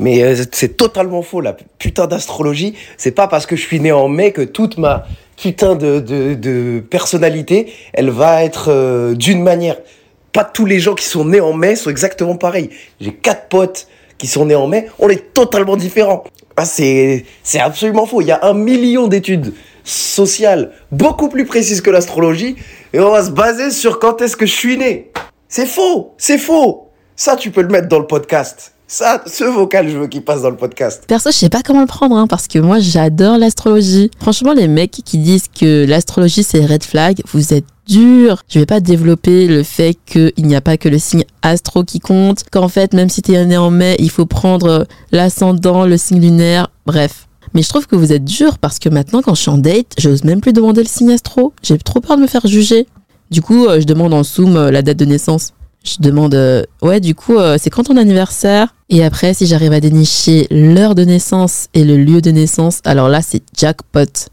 Mais 0.00 0.22
euh, 0.22 0.34
c'est 0.50 0.76
totalement 0.76 1.22
faux, 1.22 1.40
la 1.40 1.54
putain 1.78 2.06
d'astrologie. 2.06 2.74
C'est 2.96 3.10
pas 3.12 3.28
parce 3.28 3.46
que 3.46 3.54
je 3.54 3.62
suis 3.62 3.78
né 3.78 3.92
en 3.92 4.08
mai 4.08 4.32
que 4.32 4.42
toute 4.42 4.78
ma 4.78 5.06
putain 5.36 5.76
de, 5.76 6.00
de, 6.00 6.80
personnalité, 6.80 7.72
elle 7.92 8.10
va 8.10 8.42
être 8.42 8.70
euh, 8.70 9.14
d'une 9.14 9.42
manière. 9.42 9.76
Pas 10.32 10.44
tous 10.44 10.66
les 10.66 10.80
gens 10.80 10.94
qui 10.94 11.04
sont 11.04 11.24
nés 11.24 11.40
en 11.40 11.52
mai 11.52 11.76
sont 11.76 11.90
exactement 11.90 12.36
pareils. 12.36 12.70
J'ai 13.00 13.12
quatre 13.12 13.48
potes 13.48 13.88
qui 14.18 14.26
sont 14.26 14.46
nés 14.46 14.54
en 14.54 14.66
mai, 14.66 14.86
on 14.98 15.08
est 15.08 15.32
totalement 15.32 15.76
différents. 15.76 16.24
Ah, 16.56 16.64
c'est, 16.64 17.24
c'est 17.42 17.60
absolument 17.60 18.04
faux. 18.04 18.20
Il 18.20 18.26
y 18.26 18.32
a 18.32 18.40
un 18.42 18.52
million 18.52 19.06
d'études 19.06 19.54
sociales 19.82 20.72
beaucoup 20.92 21.28
plus 21.28 21.46
précises 21.46 21.80
que 21.80 21.90
l'astrologie 21.90 22.56
et 22.92 23.00
on 23.00 23.10
va 23.10 23.24
se 23.24 23.30
baser 23.30 23.70
sur 23.70 23.98
quand 23.98 24.20
est-ce 24.20 24.36
que 24.36 24.46
je 24.46 24.52
suis 24.52 24.76
né. 24.76 25.10
C'est 25.48 25.66
faux, 25.66 26.14
c'est 26.18 26.38
faux. 26.38 26.90
Ça, 27.16 27.36
tu 27.36 27.50
peux 27.50 27.62
le 27.62 27.68
mettre 27.68 27.88
dans 27.88 27.98
le 27.98 28.06
podcast. 28.06 28.74
Ça, 28.92 29.22
ce 29.24 29.44
vocal, 29.44 29.88
je 29.88 29.96
veux 29.96 30.08
qu'il 30.08 30.24
passe 30.24 30.42
dans 30.42 30.50
le 30.50 30.56
podcast. 30.56 31.04
Perso, 31.06 31.30
je 31.30 31.36
sais 31.36 31.48
pas 31.48 31.62
comment 31.62 31.82
le 31.82 31.86
prendre, 31.86 32.16
hein, 32.16 32.26
parce 32.26 32.48
que 32.48 32.58
moi, 32.58 32.80
j'adore 32.80 33.38
l'astrologie. 33.38 34.10
Franchement, 34.18 34.52
les 34.52 34.66
mecs 34.66 34.90
qui 34.90 35.18
disent 35.18 35.46
que 35.46 35.86
l'astrologie, 35.86 36.42
c'est 36.42 36.66
red 36.66 36.82
flag, 36.82 37.22
vous 37.32 37.54
êtes 37.54 37.66
durs. 37.86 38.42
Je 38.48 38.58
vais 38.58 38.66
pas 38.66 38.80
développer 38.80 39.46
le 39.46 39.62
fait 39.62 39.96
qu'il 40.06 40.32
n'y 40.38 40.56
a 40.56 40.60
pas 40.60 40.76
que 40.76 40.88
le 40.88 40.98
signe 40.98 41.22
astro 41.42 41.84
qui 41.84 42.00
compte, 42.00 42.42
qu'en 42.50 42.66
fait, 42.66 42.92
même 42.92 43.08
si 43.08 43.22
t'es 43.22 43.44
né 43.46 43.56
en 43.56 43.70
mai, 43.70 43.94
il 44.00 44.10
faut 44.10 44.26
prendre 44.26 44.88
l'ascendant, 45.12 45.86
le 45.86 45.96
signe 45.96 46.20
lunaire, 46.20 46.72
bref. 46.84 47.28
Mais 47.54 47.62
je 47.62 47.68
trouve 47.68 47.86
que 47.86 47.94
vous 47.94 48.12
êtes 48.12 48.24
dur 48.24 48.58
parce 48.58 48.80
que 48.80 48.88
maintenant, 48.88 49.22
quand 49.22 49.36
je 49.36 49.42
suis 49.42 49.50
en 49.52 49.58
date, 49.58 49.94
j'ose 49.98 50.24
même 50.24 50.40
plus 50.40 50.52
demander 50.52 50.82
le 50.82 50.88
signe 50.88 51.12
astro. 51.12 51.52
J'ai 51.62 51.78
trop 51.78 52.00
peur 52.00 52.16
de 52.16 52.22
me 52.22 52.26
faire 52.26 52.44
juger. 52.44 52.88
Du 53.30 53.40
coup, 53.40 53.66
euh, 53.66 53.80
je 53.80 53.86
demande 53.86 54.12
en 54.12 54.24
zoom 54.24 54.56
euh, 54.56 54.72
la 54.72 54.82
date 54.82 54.96
de 54.96 55.04
naissance. 55.04 55.52
Je 55.84 55.96
demande, 56.00 56.34
euh, 56.34 56.62
ouais, 56.82 57.00
du 57.00 57.14
coup, 57.14 57.38
euh, 57.38 57.56
c'est 57.60 57.70
quand 57.70 57.84
ton 57.84 57.96
anniversaire? 57.96 58.74
Et 58.90 59.02
après, 59.02 59.32
si 59.32 59.46
j'arrive 59.46 59.72
à 59.72 59.80
dénicher 59.80 60.46
l'heure 60.50 60.94
de 60.94 61.04
naissance 61.04 61.68
et 61.72 61.84
le 61.84 61.96
lieu 61.96 62.20
de 62.20 62.30
naissance, 62.30 62.80
alors 62.84 63.08
là, 63.08 63.22
c'est 63.22 63.42
jackpot. 63.56 64.28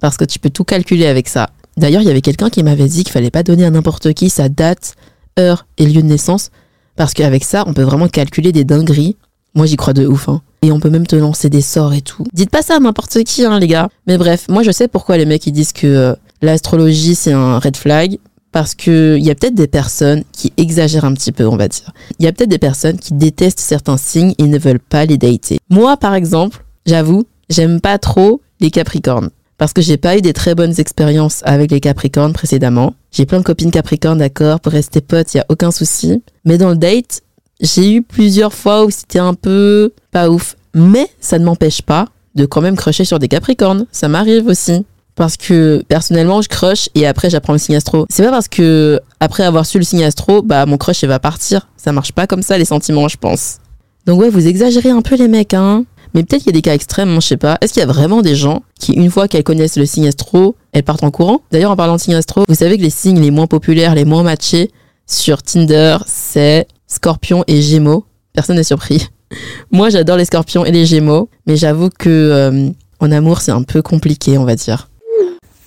Parce 0.00 0.16
que 0.16 0.24
tu 0.24 0.38
peux 0.38 0.50
tout 0.50 0.64
calculer 0.64 1.06
avec 1.06 1.28
ça. 1.28 1.50
D'ailleurs, 1.76 2.02
il 2.02 2.08
y 2.08 2.10
avait 2.10 2.20
quelqu'un 2.20 2.50
qui 2.50 2.62
m'avait 2.64 2.88
dit 2.88 3.04
qu'il 3.04 3.12
fallait 3.12 3.30
pas 3.30 3.44
donner 3.44 3.64
à 3.64 3.70
n'importe 3.70 4.12
qui 4.12 4.30
sa 4.30 4.48
date, 4.48 4.96
heure 5.38 5.66
et 5.76 5.86
lieu 5.86 6.02
de 6.02 6.06
naissance. 6.06 6.50
Parce 6.96 7.14
qu'avec 7.14 7.44
ça, 7.44 7.62
on 7.66 7.74
peut 7.74 7.82
vraiment 7.82 8.08
calculer 8.08 8.50
des 8.50 8.64
dingueries. 8.64 9.16
Moi, 9.54 9.66
j'y 9.66 9.76
crois 9.76 9.92
de 9.92 10.04
ouf. 10.04 10.28
Hein. 10.28 10.42
Et 10.62 10.72
on 10.72 10.80
peut 10.80 10.90
même 10.90 11.06
te 11.06 11.14
lancer 11.14 11.48
des 11.48 11.62
sorts 11.62 11.94
et 11.94 12.00
tout. 12.00 12.24
Dites 12.32 12.50
pas 12.50 12.62
ça 12.62 12.76
à 12.76 12.80
n'importe 12.80 13.22
qui, 13.22 13.44
hein, 13.44 13.60
les 13.60 13.68
gars. 13.68 13.88
Mais 14.08 14.18
bref, 14.18 14.46
moi, 14.48 14.64
je 14.64 14.72
sais 14.72 14.88
pourquoi 14.88 15.16
les 15.16 15.26
mecs 15.26 15.46
ils 15.46 15.52
disent 15.52 15.72
que 15.72 15.86
euh, 15.86 16.14
l'astrologie 16.42 17.14
c'est 17.14 17.32
un 17.32 17.58
red 17.60 17.76
flag 17.76 18.18
parce 18.52 18.74
que 18.74 19.16
il 19.18 19.24
y 19.24 19.30
a 19.30 19.34
peut-être 19.34 19.54
des 19.54 19.68
personnes 19.68 20.24
qui 20.32 20.52
exagèrent 20.56 21.04
un 21.04 21.14
petit 21.14 21.32
peu, 21.32 21.46
on 21.46 21.56
va 21.56 21.68
dire. 21.68 21.92
Il 22.18 22.24
y 22.24 22.28
a 22.28 22.32
peut-être 22.32 22.50
des 22.50 22.58
personnes 22.58 22.98
qui 22.98 23.14
détestent 23.14 23.60
certains 23.60 23.96
signes 23.96 24.34
et 24.38 24.44
ne 24.44 24.58
veulent 24.58 24.80
pas 24.80 25.04
les 25.04 25.18
dater. 25.18 25.58
Moi, 25.70 25.96
par 25.96 26.14
exemple, 26.14 26.64
j'avoue, 26.86 27.24
j'aime 27.50 27.80
pas 27.80 27.98
trop 27.98 28.40
les 28.60 28.70
Capricornes. 28.70 29.30
Parce 29.58 29.72
que 29.72 29.82
j'ai 29.82 29.96
pas 29.96 30.16
eu 30.16 30.20
des 30.20 30.32
très 30.32 30.54
bonnes 30.54 30.74
expériences 30.78 31.42
avec 31.44 31.72
les 31.72 31.80
Capricornes 31.80 32.32
précédemment. 32.32 32.94
J'ai 33.10 33.26
plein 33.26 33.38
de 33.38 33.44
copines 33.44 33.72
Capricornes, 33.72 34.18
d'accord, 34.18 34.60
pour 34.60 34.72
rester 34.72 35.00
potes, 35.00 35.34
y 35.34 35.40
a 35.40 35.46
aucun 35.48 35.72
souci. 35.72 36.22
Mais 36.44 36.58
dans 36.58 36.70
le 36.70 36.76
date, 36.76 37.22
j'ai 37.60 37.92
eu 37.92 38.02
plusieurs 38.02 38.54
fois 38.54 38.84
où 38.84 38.90
c'était 38.90 39.18
un 39.18 39.34
peu 39.34 39.92
pas 40.12 40.30
ouf. 40.30 40.56
Mais 40.74 41.08
ça 41.20 41.40
ne 41.40 41.44
m'empêche 41.44 41.82
pas 41.82 42.06
de 42.36 42.46
quand 42.46 42.60
même 42.60 42.76
crocher 42.76 43.04
sur 43.04 43.18
des 43.18 43.26
Capricornes. 43.26 43.86
Ça 43.90 44.06
m'arrive 44.06 44.46
aussi 44.46 44.84
parce 45.18 45.36
que 45.36 45.82
personnellement 45.88 46.40
je 46.42 46.48
crush 46.48 46.88
et 46.94 47.04
après 47.04 47.28
j'apprends 47.28 47.52
le 47.52 47.58
signe 47.58 47.74
astro. 47.74 48.06
C'est 48.08 48.22
pas 48.22 48.30
parce 48.30 48.46
que 48.46 49.00
après 49.18 49.42
avoir 49.42 49.66
su 49.66 49.78
le 49.78 49.84
signe 49.84 50.04
astro, 50.04 50.42
bah 50.42 50.64
mon 50.64 50.78
crush 50.78 51.02
il 51.02 51.08
va 51.08 51.18
partir. 51.18 51.68
Ça 51.76 51.90
marche 51.90 52.12
pas 52.12 52.28
comme 52.28 52.42
ça 52.42 52.56
les 52.56 52.64
sentiments, 52.64 53.08
je 53.08 53.16
pense. 53.16 53.58
Donc 54.06 54.20
ouais, 54.20 54.30
vous 54.30 54.46
exagérez 54.46 54.90
un 54.90 55.02
peu 55.02 55.16
les 55.16 55.26
mecs 55.26 55.54
hein. 55.54 55.84
Mais 56.14 56.22
peut-être 56.22 56.44
qu'il 56.44 56.52
y 56.52 56.56
a 56.56 56.58
des 56.58 56.62
cas 56.62 56.72
extrêmes, 56.72 57.16
je 57.16 57.26
sais 57.26 57.36
pas. 57.36 57.58
Est-ce 57.60 57.72
qu'il 57.74 57.80
y 57.80 57.82
a 57.82 57.86
vraiment 57.88 58.22
des 58.22 58.34
gens 58.34 58.62
qui, 58.78 58.92
une 58.92 59.10
fois 59.10 59.28
qu'elles 59.28 59.42
connaissent 59.42 59.76
le 59.76 59.84
signe 59.84 60.06
astro, 60.06 60.54
elles 60.72 60.84
partent 60.84 61.04
en 61.04 61.10
courant? 61.10 61.42
D'ailleurs, 61.50 61.72
en 61.72 61.76
parlant 61.76 61.96
de 61.96 62.00
signe 62.00 62.14
astro, 62.14 62.44
vous 62.48 62.54
savez 62.54 62.78
que 62.78 62.82
les 62.82 62.88
signes 62.88 63.20
les 63.20 63.30
moins 63.30 63.46
populaires, 63.46 63.94
les 63.94 64.06
moins 64.06 64.22
matchés 64.22 64.70
sur 65.06 65.42
Tinder, 65.42 65.98
c'est 66.06 66.66
Scorpion 66.86 67.44
et 67.46 67.60
Gémeaux. 67.60 68.06
Personne 68.32 68.56
n'est 68.56 68.62
surpris. 68.62 69.06
Moi, 69.70 69.90
j'adore 69.90 70.16
les 70.16 70.24
Scorpions 70.24 70.64
et 70.64 70.70
les 70.70 70.86
Gémeaux, 70.86 71.28
mais 71.46 71.56
j'avoue 71.56 71.90
que 71.90 72.08
euh, 72.08 72.70
en 73.00 73.10
amour, 73.10 73.40
c'est 73.42 73.52
un 73.52 73.64
peu 73.64 73.82
compliqué, 73.82 74.38
on 74.38 74.44
va 74.44 74.54
dire. 74.54 74.88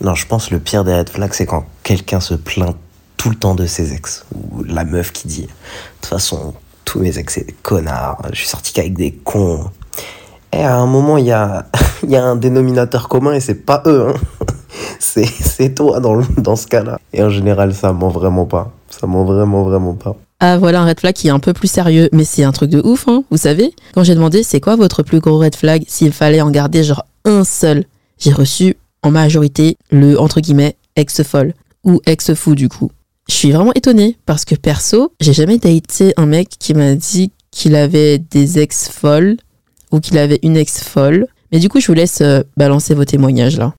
Non, 0.02 0.16
je 0.16 0.26
pense 0.26 0.50
le 0.50 0.60
pire 0.60 0.84
des 0.84 0.96
red 0.96 1.10
flags, 1.10 1.34
c'est 1.34 1.46
quand 1.46 1.64
quelqu'un 1.84 2.20
se 2.20 2.34
plaint 2.34 2.76
tout 3.18 3.30
le 3.30 3.36
temps 3.36 3.54
de 3.54 3.68
ses 3.68 3.94
ex. 3.94 4.26
Ou 4.34 4.64
la 4.64 4.84
meuf 4.84 5.12
qui 5.12 5.28
dit, 5.28 5.44
de 5.44 5.48
toute 6.02 6.08
façon, 6.08 6.56
tous 6.86 7.00
mes 7.00 7.20
ex, 7.20 7.36
c'est 7.36 7.46
des 7.46 7.56
connards. 7.62 8.20
Je 8.32 8.38
suis 8.38 8.48
sorti 8.48 8.74
qu'avec 8.74 8.96
des 8.96 9.12
cons. 9.12 9.70
Et 10.52 10.64
à 10.64 10.76
un 10.78 10.88
moment, 10.88 11.18
il 11.18 11.26
y 11.26 11.32
a, 11.32 11.68
y 12.08 12.16
a 12.16 12.26
un 12.26 12.36
dénominateur 12.36 13.10
commun 13.10 13.34
et 13.34 13.40
c'est 13.40 13.64
pas 13.64 13.84
eux. 13.86 14.08
Hein. 14.10 14.46
C'est, 15.00 15.76
toi 15.76 16.00
dans, 16.00 16.22
dans 16.38 16.56
ce 16.56 16.66
cas-là. 16.66 16.98
Et 17.12 17.22
en 17.22 17.30
général, 17.30 17.74
ça 17.74 17.92
ment 17.92 18.08
vraiment 18.08 18.46
pas. 18.46 18.72
Ça 18.90 19.06
ment 19.06 19.26
vraiment, 19.26 19.64
vraiment 19.64 19.94
pas. 19.94 20.16
Ah 20.40 20.58
voilà 20.58 20.82
un 20.82 20.86
red 20.86 21.00
flag 21.00 21.14
qui 21.14 21.28
est 21.28 21.32
un 21.32 21.40
peu 21.40 21.54
plus 21.54 21.68
sérieux, 21.70 22.10
mais 22.14 22.24
c'est 22.24 22.44
un 22.44 22.52
truc 22.52 22.70
de 22.70 22.82
ouf, 22.84 23.08
hein, 23.08 23.24
vous 23.30 23.38
savez 23.38 23.76
Quand 23.94 24.04
j'ai 24.04 24.16
demandé 24.16 24.42
c'est 24.42 24.60
quoi 24.60 24.76
votre 24.76 25.04
plus 25.04 25.20
gros 25.20 25.38
red 25.38 25.56
flag, 25.56 25.84
s'il 25.88 26.14
fallait 26.14 26.42
en 26.42 26.50
garder 26.50 26.84
genre 26.84 27.06
un 27.26 27.44
seul, 27.44 27.84
j'ai 28.18 28.32
reçu 28.32 28.78
en 29.04 29.12
majorité 29.12 29.78
le 29.90 30.20
entre 30.20 30.42
guillemets 30.42 30.76
ex-folle 30.96 31.54
ou 31.84 32.02
ex-fou 32.06 32.56
du 32.56 32.70
coup. 32.70 32.92
Je 33.28 33.34
suis 33.34 33.52
vraiment 33.52 33.74
étonnée 33.74 34.18
parce 34.26 34.46
que 34.46 34.56
perso, 34.56 35.14
j'ai 35.20 35.34
jamais 35.34 35.58
daté 35.58 36.14
un 36.18 36.26
mec 36.26 36.50
qui 36.60 36.74
m'a 36.74 36.96
dit 36.96 37.32
qu'il 37.52 37.76
avait 37.76 38.18
des 38.18 38.60
ex-folles 38.60 39.38
ou 39.92 40.00
qu'il 40.00 40.18
avait 40.18 40.40
une 40.44 40.58
ex-folle. 40.58 41.28
Mais 41.52 41.60
du 41.60 41.70
coup, 41.70 41.80
je 41.80 41.88
vous 41.88 41.94
laisse 41.94 42.22
euh, 42.22 42.42
balancer 42.58 42.94
vos 42.94 43.06
témoignages 43.06 43.58
là. 43.58 43.74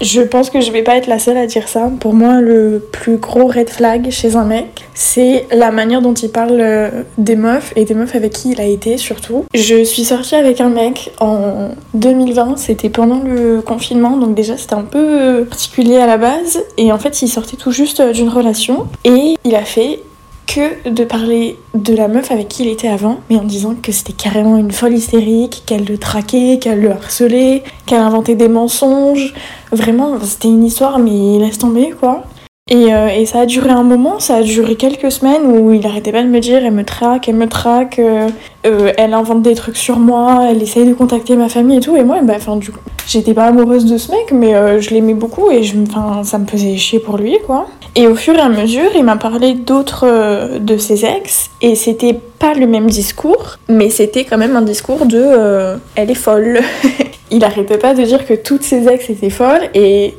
Je 0.00 0.20
pense 0.20 0.50
que 0.50 0.60
je 0.60 0.70
vais 0.70 0.82
pas 0.82 0.96
être 0.96 1.08
la 1.08 1.18
seule 1.18 1.36
à 1.36 1.46
dire 1.46 1.68
ça. 1.68 1.90
Pour 1.98 2.14
moi, 2.14 2.40
le 2.40 2.86
plus 2.92 3.16
gros 3.16 3.46
red 3.46 3.68
flag 3.68 4.10
chez 4.10 4.36
un 4.36 4.44
mec, 4.44 4.84
c'est 4.94 5.46
la 5.50 5.70
manière 5.70 6.02
dont 6.02 6.14
il 6.14 6.30
parle 6.30 6.60
euh, 6.60 7.02
des 7.18 7.34
meufs 7.34 7.72
et 7.74 7.84
des 7.84 7.94
meufs 7.94 8.14
avec 8.14 8.32
qui 8.32 8.52
il 8.52 8.60
a 8.60 8.64
été 8.64 8.96
surtout. 8.96 9.44
Je 9.54 9.82
suis 9.82 10.04
sortie 10.04 10.36
avec 10.36 10.60
un 10.60 10.68
mec 10.68 11.10
en 11.20 11.70
2020, 11.94 12.56
c'était 12.56 12.90
pendant 12.90 13.22
le 13.22 13.60
confinement, 13.60 14.16
donc 14.16 14.34
déjà 14.34 14.56
c'était 14.56 14.74
un 14.74 14.82
peu 14.82 15.44
particulier 15.48 15.96
à 15.96 16.06
la 16.06 16.16
base. 16.16 16.62
Et 16.76 16.92
en 16.92 16.98
fait, 16.98 17.20
il 17.22 17.28
sortait 17.28 17.56
tout 17.56 17.72
juste 17.72 18.00
euh, 18.00 18.12
d'une 18.12 18.28
relation 18.28 18.86
et 19.04 19.36
il 19.44 19.54
a 19.56 19.64
fait 19.64 20.00
que 20.48 20.88
de 20.88 21.04
parler 21.04 21.58
de 21.74 21.94
la 21.94 22.08
meuf 22.08 22.32
avec 22.32 22.48
qui 22.48 22.64
il 22.64 22.70
était 22.70 22.88
avant, 22.88 23.20
mais 23.28 23.36
en 23.36 23.44
disant 23.44 23.74
que 23.80 23.92
c'était 23.92 24.14
carrément 24.14 24.56
une 24.56 24.72
folle 24.72 24.94
hystérique, 24.94 25.62
qu'elle 25.66 25.84
le 25.84 25.98
traquait, 25.98 26.58
qu'elle 26.58 26.80
le 26.80 26.90
harcelait, 26.90 27.62
qu'elle 27.84 28.00
inventait 28.00 28.34
des 28.34 28.48
mensonges. 28.48 29.34
Vraiment, 29.70 30.18
c'était 30.22 30.48
une 30.48 30.64
histoire, 30.64 30.98
mais 30.98 31.38
laisse 31.38 31.58
tomber 31.58 31.90
quoi. 31.90 32.24
Et, 32.70 32.92
euh, 32.92 33.08
et 33.08 33.24
ça 33.24 33.40
a 33.40 33.46
duré 33.46 33.70
un 33.70 33.82
moment, 33.82 34.20
ça 34.20 34.36
a 34.36 34.42
duré 34.42 34.76
quelques 34.76 35.10
semaines 35.10 35.46
où 35.46 35.72
il 35.72 35.86
arrêtait 35.86 36.12
pas 36.12 36.22
de 36.22 36.28
me 36.28 36.38
dire 36.38 36.62
elle 36.62 36.72
me 36.72 36.84
traque, 36.84 37.28
elle 37.28 37.36
me 37.36 37.48
traque, 37.48 37.98
euh, 37.98 38.28
euh, 38.66 38.92
elle 38.98 39.14
invente 39.14 39.40
des 39.40 39.54
trucs 39.54 39.78
sur 39.78 39.98
moi, 39.98 40.48
elle 40.50 40.62
essaye 40.62 40.86
de 40.86 40.92
contacter 40.92 41.34
ma 41.36 41.48
famille 41.48 41.78
et 41.78 41.80
tout. 41.80 41.96
Et 41.96 42.04
moi, 42.04 42.18
bah, 42.22 42.34
enfin, 42.36 42.56
du 42.56 42.70
coup, 42.70 42.80
j'étais 43.06 43.32
pas 43.32 43.46
amoureuse 43.46 43.86
de 43.86 43.96
ce 43.96 44.10
mec, 44.10 44.32
mais 44.32 44.80
je 44.80 44.90
l'aimais 44.90 45.14
beaucoup 45.14 45.50
et 45.50 45.62
je, 45.62 45.76
ça 46.24 46.38
me 46.38 46.46
faisait 46.46 46.76
chier 46.76 46.98
pour 46.98 47.16
lui 47.16 47.38
quoi. 47.46 47.66
Et 47.94 48.06
au 48.06 48.14
fur 48.14 48.34
et 48.34 48.40
à 48.40 48.50
mesure, 48.50 48.90
il 48.94 49.02
m'a 49.02 49.16
parlé 49.16 49.54
d'autres 49.54 50.58
de 50.58 50.76
ses 50.76 51.06
ex 51.06 51.50
et 51.62 51.74
c'était 51.74 52.18
pas 52.38 52.52
le 52.52 52.66
même 52.66 52.88
discours, 52.88 53.56
mais 53.68 53.88
c'était 53.88 54.24
quand 54.24 54.36
même 54.36 54.56
un 54.56 54.62
discours 54.62 55.06
de 55.06 55.78
elle 55.94 56.10
est 56.10 56.14
folle. 56.14 56.60
il 57.30 57.44
arrêtait 57.44 57.78
pas 57.78 57.94
de 57.94 58.02
dire 58.02 58.26
que 58.26 58.34
toutes 58.34 58.62
ses 58.62 58.88
ex 58.88 59.08
étaient 59.08 59.30
folles 59.30 59.70
et 59.74 60.14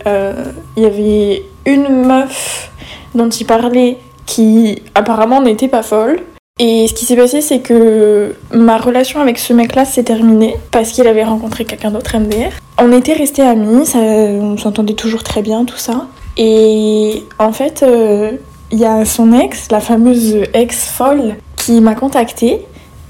il 0.75 0.83
y 0.83 0.85
avait 0.87 1.43
une 1.69 2.05
meuf 2.05 2.71
dont 3.15 3.29
il 3.29 3.45
parlait 3.45 3.97
qui 4.25 4.81
apparemment 4.95 5.41
n'était 5.41 5.67
pas 5.67 5.83
folle. 5.83 6.19
Et 6.61 6.87
ce 6.87 6.93
qui 6.93 7.05
s'est 7.05 7.15
passé, 7.15 7.39
c'est 7.39 7.59
que 7.59 8.35
ma 8.53 8.77
relation 8.77 9.21
avec 9.21 9.39
ce 9.39 9.53
mec-là 9.53 9.85
s'est 9.85 10.03
terminée 10.03 10.55
parce 10.71 10.89
qu'il 10.91 11.07
avait 11.07 11.23
rencontré 11.23 11.63
quelqu'un 11.63 11.91
d'autre 11.91 12.17
MDR. 12.17 12.51
On 12.77 12.91
était 12.91 13.13
restés 13.13 13.43
amis, 13.43 13.85
ça, 13.85 13.99
on 13.99 14.57
s'entendait 14.57 14.93
toujours 14.93 15.23
très 15.23 15.41
bien, 15.41 15.63
tout 15.63 15.77
ça. 15.77 16.07
Et 16.35 17.23
en 17.37 17.53
fait, 17.53 17.83
euh, 17.83 18.31
il 18.71 18.79
y 18.79 18.85
a 18.85 19.05
son 19.05 19.31
ex, 19.31 19.71
la 19.71 19.79
fameuse 19.79 20.35
ex 20.53 20.85
folle, 20.85 21.35
qui 21.55 21.79
m'a 21.79 21.95
contactée 21.95 22.65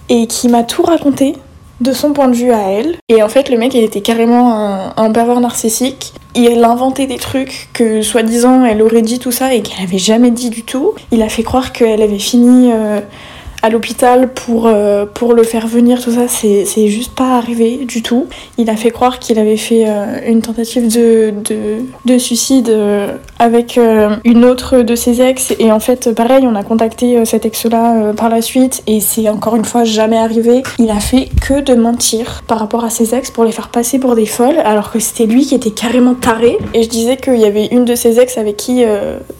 et 0.09 0.27
qui 0.27 0.47
m'a 0.47 0.63
tout 0.63 0.83
raconté. 0.83 1.33
De 1.81 1.93
son 1.93 2.13
point 2.13 2.27
de 2.27 2.35
vue 2.35 2.51
à 2.51 2.69
elle. 2.71 2.97
Et 3.07 3.23
en 3.23 3.29
fait, 3.29 3.49
le 3.49 3.57
mec, 3.57 3.73
il 3.73 3.83
était 3.83 4.01
carrément 4.01 4.53
un, 4.53 4.93
un 4.97 5.11
pervers 5.11 5.39
narcissique. 5.39 6.13
Il 6.35 6.63
inventait 6.63 7.07
des 7.07 7.17
trucs 7.17 7.69
que, 7.73 8.01
soi-disant, 8.01 8.63
elle 8.63 8.81
aurait 8.81 9.01
dit 9.01 9.19
tout 9.19 9.31
ça 9.31 9.53
et 9.53 9.61
qu'elle 9.61 9.83
avait 9.83 9.97
jamais 9.97 10.31
dit 10.31 10.49
du 10.49 10.63
tout. 10.63 10.93
Il 11.11 11.21
a 11.21 11.29
fait 11.29 11.43
croire 11.43 11.71
qu'elle 11.71 12.01
avait 12.01 12.19
fini 12.19 12.71
euh, 12.71 12.99
à 13.61 13.69
l'hôpital 13.69 14.29
pour, 14.33 14.67
euh, 14.67 15.05
pour 15.05 15.33
le 15.33 15.43
faire 15.43 15.67
venir, 15.67 16.01
tout 16.01 16.11
ça, 16.11 16.27
c'est 16.27 16.87
juste 16.87 17.13
pas 17.13 17.37
arrivé 17.37 17.85
du 17.85 18.01
tout. 18.01 18.27
Il 18.57 18.69
a 18.69 18.75
fait 18.75 18.91
croire 18.91 19.19
qu'il 19.19 19.39
avait 19.39 19.57
fait 19.57 19.85
euh, 19.87 20.19
une 20.25 20.41
tentative 20.41 20.91
de, 20.93 21.33
de, 21.43 21.83
de 22.05 22.17
suicide 22.17 22.69
euh, 22.69 23.15
avec 23.37 23.79
une 24.23 24.45
autre 24.45 24.81
de 24.81 24.95
ses 24.95 25.21
ex. 25.21 25.53
Et 25.59 25.71
en 25.71 25.79
fait, 25.79 26.13
pareil, 26.13 26.45
on 26.45 26.55
a 26.55 26.63
contacté 26.63 27.23
cet 27.25 27.45
ex-là 27.45 28.13
par 28.13 28.29
la 28.29 28.41
suite 28.41 28.83
et 28.87 28.99
c'est 28.99 29.29
encore 29.29 29.55
une 29.55 29.65
fois 29.65 29.83
jamais 29.83 30.17
arrivé. 30.17 30.63
Il 30.77 30.89
a 30.89 30.99
fait 30.99 31.29
que 31.41 31.61
de 31.61 31.73
mentir 31.73 32.43
par 32.47 32.59
rapport 32.59 32.83
à 32.83 32.89
ses 32.89 33.15
ex 33.15 33.31
pour 33.31 33.45
les 33.45 33.51
faire 33.51 33.69
passer 33.69 33.99
pour 33.99 34.15
des 34.15 34.25
folles, 34.25 34.59
alors 34.63 34.91
que 34.91 34.99
c'était 34.99 35.25
lui 35.25 35.45
qui 35.45 35.55
était 35.55 35.71
carrément 35.71 36.15
taré. 36.15 36.57
Et 36.73 36.83
je 36.83 36.89
disais 36.89 37.17
qu'il 37.17 37.37
y 37.37 37.45
avait 37.45 37.67
une 37.67 37.85
de 37.85 37.95
ses 37.95 38.19
ex 38.19 38.37
avec 38.37 38.57
qui, 38.57 38.83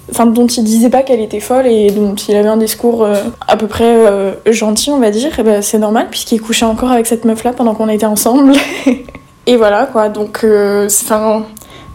enfin, 0.10 0.26
dont 0.26 0.48
il 0.48 0.64
disait 0.64 0.90
pas 0.90 1.04
qu'elle 1.04 1.22
était 1.22 1.42
folle 1.42 1.68
et 1.68 1.92
dont 1.92 2.16
il 2.16 2.36
avait 2.36 2.50
un 2.50 2.58
discours 2.58 3.06
à 3.48 3.58
peu 3.58 3.68
près 3.68 4.09
euh, 4.10 4.34
gentil, 4.48 4.92
on 4.92 5.00
va 5.00 5.12
dire. 5.12 5.38
Et 5.40 5.44
ben, 5.44 5.62
c'est 5.62 5.80
normal 5.80 6.08
puisqu'il 6.10 6.42
couchait 6.42 6.66
encore 6.66 6.92
avec 6.92 7.06
cette 7.06 7.26
meuf-là 7.26 7.54
pendant 7.54 7.76
qu'on 7.76 7.90
était 7.90 8.06
ensemble. 8.06 8.54
et 9.48 9.58
voilà 9.58 9.86
quoi. 9.86 10.10
Donc, 10.10 10.42
euh, 10.44 10.88
c'est 10.90 11.12
un 11.12 11.46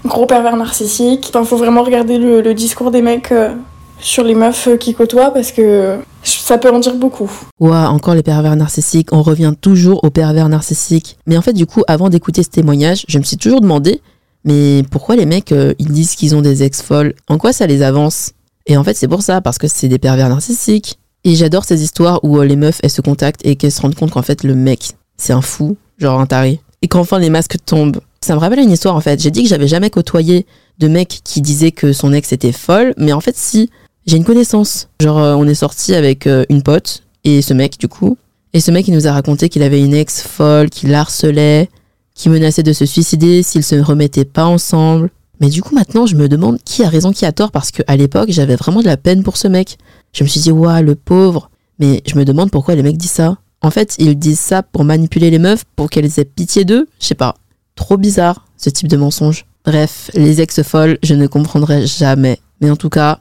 gros 0.04 0.26
pervers 0.26 0.56
narcissique. 0.56 1.26
Enfin, 1.28 1.44
faut 1.44 1.56
vraiment 1.56 1.82
regarder 1.82 2.18
le, 2.18 2.54
discours 2.54 2.90
des 2.90 3.02
mecs. 3.02 3.32
euh, 3.32 3.54
sur 4.00 4.24
les 4.24 4.34
meufs 4.34 4.68
qui 4.80 4.92
côtoient 4.92 5.30
parce 5.32 5.50
que 5.50 5.98
ça 6.24 6.58
peut 6.58 6.70
en 6.70 6.78
dire 6.80 6.96
beaucoup. 6.96 7.30
Ouah, 7.60 7.88
encore 7.88 8.14
les 8.14 8.24
pervers 8.24 8.54
narcissiques. 8.54 9.08
On 9.12 9.22
revient 9.22 9.54
toujours 9.58 10.02
aux 10.04 10.10
pervers 10.10 10.48
narcissiques. 10.48 11.16
Mais 11.26 11.38
en 11.38 11.42
fait, 11.42 11.54
du 11.54 11.64
coup, 11.64 11.82
avant 11.86 12.10
d'écouter 12.10 12.42
ce 12.42 12.50
témoignage, 12.50 13.06
je 13.08 13.18
me 13.18 13.22
suis 13.22 13.38
toujours 13.38 13.62
demandé, 13.62 14.02
mais 14.44 14.82
pourquoi 14.90 15.16
les 15.16 15.24
mecs, 15.24 15.54
ils 15.78 15.92
disent 15.92 16.16
qu'ils 16.16 16.34
ont 16.34 16.42
des 16.42 16.64
ex 16.64 16.82
folles? 16.82 17.14
En 17.28 17.38
quoi 17.38 17.54
ça 17.54 17.66
les 17.66 17.80
avance? 17.80 18.32
Et 18.66 18.76
en 18.76 18.84
fait, 18.84 18.94
c'est 18.94 19.08
pour 19.08 19.22
ça, 19.22 19.40
parce 19.40 19.56
que 19.56 19.68
c'est 19.68 19.88
des 19.88 19.98
pervers 19.98 20.28
narcissiques. 20.28 20.98
Et 21.24 21.34
j'adore 21.34 21.64
ces 21.64 21.82
histoires 21.82 22.20
où 22.22 22.38
euh, 22.38 22.44
les 22.44 22.56
meufs, 22.56 22.80
elles 22.82 22.90
se 22.90 23.00
contactent 23.00 23.44
et 23.44 23.56
qu'elles 23.56 23.72
se 23.72 23.80
rendent 23.80 23.94
compte 23.94 24.10
qu'en 24.10 24.22
fait, 24.22 24.44
le 24.44 24.54
mec, 24.54 24.92
c'est 25.16 25.32
un 25.32 25.40
fou, 25.40 25.76
genre 25.98 26.20
un 26.20 26.26
taré. 26.26 26.60
Et 26.82 26.88
qu'enfin, 26.88 27.18
les 27.18 27.30
masques 27.30 27.56
tombent. 27.64 28.00
Ça 28.20 28.34
me 28.34 28.40
rappelle 28.40 28.58
une 28.58 28.70
histoire, 28.70 28.94
en 28.94 29.00
fait. 29.00 29.22
J'ai 29.22 29.30
dit 29.30 29.42
que 29.42 29.48
j'avais 29.48 29.68
jamais 29.68 29.88
côtoyé 29.88 30.46
de 30.78 30.88
mec 30.88 31.20
qui 31.24 31.40
disait 31.40 31.72
que 31.72 31.94
son 31.94 32.12
ex 32.12 32.32
était 32.32 32.52
folle, 32.52 32.94
mais 32.98 33.14
en 33.14 33.20
fait, 33.20 33.36
si, 33.38 33.70
j'ai 34.06 34.18
une 34.18 34.24
connaissance. 34.24 34.88
Genre, 35.00 35.18
euh, 35.18 35.34
on 35.34 35.46
est 35.46 35.54
sorti 35.54 35.94
avec 35.94 36.26
euh, 36.26 36.44
une 36.50 36.62
pote 36.62 37.02
et 37.24 37.40
ce 37.40 37.54
mec, 37.54 37.78
du 37.78 37.88
coup. 37.88 38.18
Et 38.52 38.60
ce 38.60 38.70
mec, 38.70 38.86
il 38.86 38.94
nous 38.94 39.06
a 39.06 39.12
raconté 39.12 39.48
qu'il 39.48 39.62
avait 39.62 39.80
une 39.80 39.94
ex 39.94 40.22
folle, 40.22 40.68
qui 40.68 40.86
l'harcelait, 40.86 41.70
qui 42.14 42.28
menaçait 42.28 42.62
de 42.62 42.74
se 42.74 42.84
suicider 42.84 43.42
s'ils 43.42 43.64
se 43.64 43.76
remettaient 43.76 44.26
pas 44.26 44.44
ensemble. 44.44 45.10
Mais 45.40 45.48
du 45.48 45.62
coup, 45.62 45.74
maintenant, 45.74 46.06
je 46.06 46.16
me 46.16 46.28
demande 46.28 46.58
qui 46.64 46.84
a 46.84 46.88
raison, 46.88 47.12
qui 47.12 47.24
a 47.24 47.32
tort, 47.32 47.50
parce 47.50 47.70
qu'à 47.70 47.96
l'époque, 47.96 48.30
j'avais 48.30 48.56
vraiment 48.56 48.80
de 48.80 48.86
la 48.86 48.96
peine 48.96 49.22
pour 49.22 49.38
ce 49.38 49.48
mec. 49.48 49.78
Je 50.14 50.24
me 50.24 50.28
suis 50.28 50.40
dit, 50.40 50.52
ouah, 50.52 50.80
le 50.80 50.94
pauvre. 50.94 51.50
Mais 51.78 52.02
je 52.06 52.16
me 52.16 52.24
demande 52.24 52.50
pourquoi 52.50 52.76
les 52.76 52.82
mecs 52.82 52.96
disent 52.96 53.10
ça. 53.10 53.36
En 53.60 53.70
fait, 53.70 53.96
ils 53.98 54.18
disent 54.18 54.40
ça 54.40 54.62
pour 54.62 54.84
manipuler 54.84 55.30
les 55.30 55.38
meufs, 55.38 55.64
pour 55.76 55.90
qu'elles 55.90 56.18
aient 56.18 56.24
pitié 56.24 56.64
d'eux. 56.64 56.86
Je 57.00 57.06
sais 57.06 57.14
pas. 57.14 57.34
Trop 57.74 57.96
bizarre, 57.96 58.46
ce 58.56 58.70
type 58.70 58.88
de 58.88 58.96
mensonge. 58.96 59.44
Bref, 59.64 60.10
les 60.14 60.40
ex 60.40 60.62
folles, 60.62 60.98
je 61.02 61.14
ne 61.14 61.26
comprendrai 61.26 61.86
jamais. 61.86 62.38
Mais 62.60 62.70
en 62.70 62.76
tout 62.76 62.90
cas, 62.90 63.18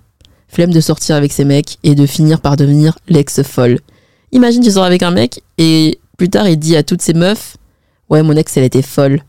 flemme 0.48 0.72
de 0.72 0.82
sortir 0.82 1.16
avec 1.16 1.32
ces 1.32 1.46
mecs 1.46 1.78
et 1.84 1.96
de 1.96 2.06
finir 2.06 2.42
par 2.42 2.58
devenir 2.58 2.98
l'ex 3.08 3.42
folle. 3.42 3.80
Imagine, 4.32 4.62
tu 4.62 4.72
sors 4.72 4.84
avec 4.84 5.02
un 5.02 5.12
mec 5.12 5.42
et 5.58 6.00
plus 6.18 6.30
tard, 6.30 6.48
il 6.48 6.58
dit 6.58 6.76
à 6.76 6.84
toutes 6.84 7.02
ces 7.02 7.14
meufs, 7.14 7.58
ouais, 8.10 8.22
mon 8.22 8.36
ex, 8.36 8.56
elle 8.58 8.64
était 8.64 8.82
folle. 8.84 9.22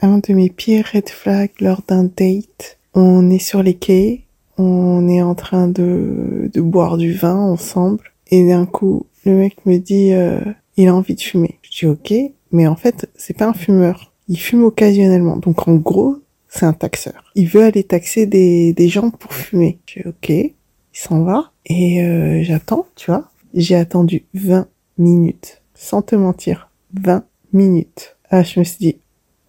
Un 0.00 0.18
de 0.18 0.34
mes 0.34 0.50
pires 0.50 0.86
red 0.92 1.08
flags 1.08 1.52
lors 1.60 1.82
d'un 1.86 2.04
date, 2.04 2.78
on 2.94 3.30
est 3.30 3.38
sur 3.38 3.62
les 3.62 3.74
quais, 3.74 4.25
on 4.58 5.08
est 5.08 5.22
en 5.22 5.34
train 5.34 5.68
de, 5.68 6.50
de 6.52 6.60
boire 6.60 6.96
du 6.96 7.12
vin 7.12 7.36
ensemble, 7.36 8.12
et 8.28 8.46
d'un 8.46 8.66
coup, 8.66 9.06
le 9.24 9.32
mec 9.32 9.64
me 9.66 9.78
dit, 9.78 10.12
euh, 10.12 10.40
il 10.76 10.88
a 10.88 10.94
envie 10.94 11.14
de 11.14 11.20
fumer. 11.20 11.58
Je 11.62 11.70
dis 11.70 11.86
ok, 11.86 12.14
mais 12.52 12.66
en 12.66 12.76
fait, 12.76 13.10
c'est 13.16 13.36
pas 13.36 13.46
un 13.46 13.54
fumeur. 13.54 14.12
Il 14.28 14.38
fume 14.38 14.64
occasionnellement. 14.64 15.36
Donc 15.36 15.68
en 15.68 15.76
gros, 15.76 16.16
c'est 16.48 16.66
un 16.66 16.72
taxeur. 16.72 17.32
Il 17.34 17.48
veut 17.48 17.62
aller 17.62 17.84
taxer 17.84 18.26
des, 18.26 18.72
des 18.72 18.88
gens 18.88 19.10
pour 19.10 19.32
fumer. 19.32 19.78
Je 19.86 20.00
dis 20.00 20.08
ok, 20.08 20.28
il 20.30 20.54
s'en 20.92 21.22
va, 21.22 21.52
et 21.66 22.02
euh, 22.02 22.42
j'attends, 22.42 22.86
tu 22.96 23.10
vois. 23.10 23.30
J'ai 23.54 23.76
attendu 23.76 24.24
20 24.34 24.68
minutes, 24.98 25.62
sans 25.74 26.02
te 26.02 26.14
mentir, 26.14 26.70
20 26.94 27.24
minutes. 27.52 28.16
Ah, 28.30 28.42
je 28.42 28.58
me 28.58 28.64
suis 28.64 28.78
dit, 28.78 28.96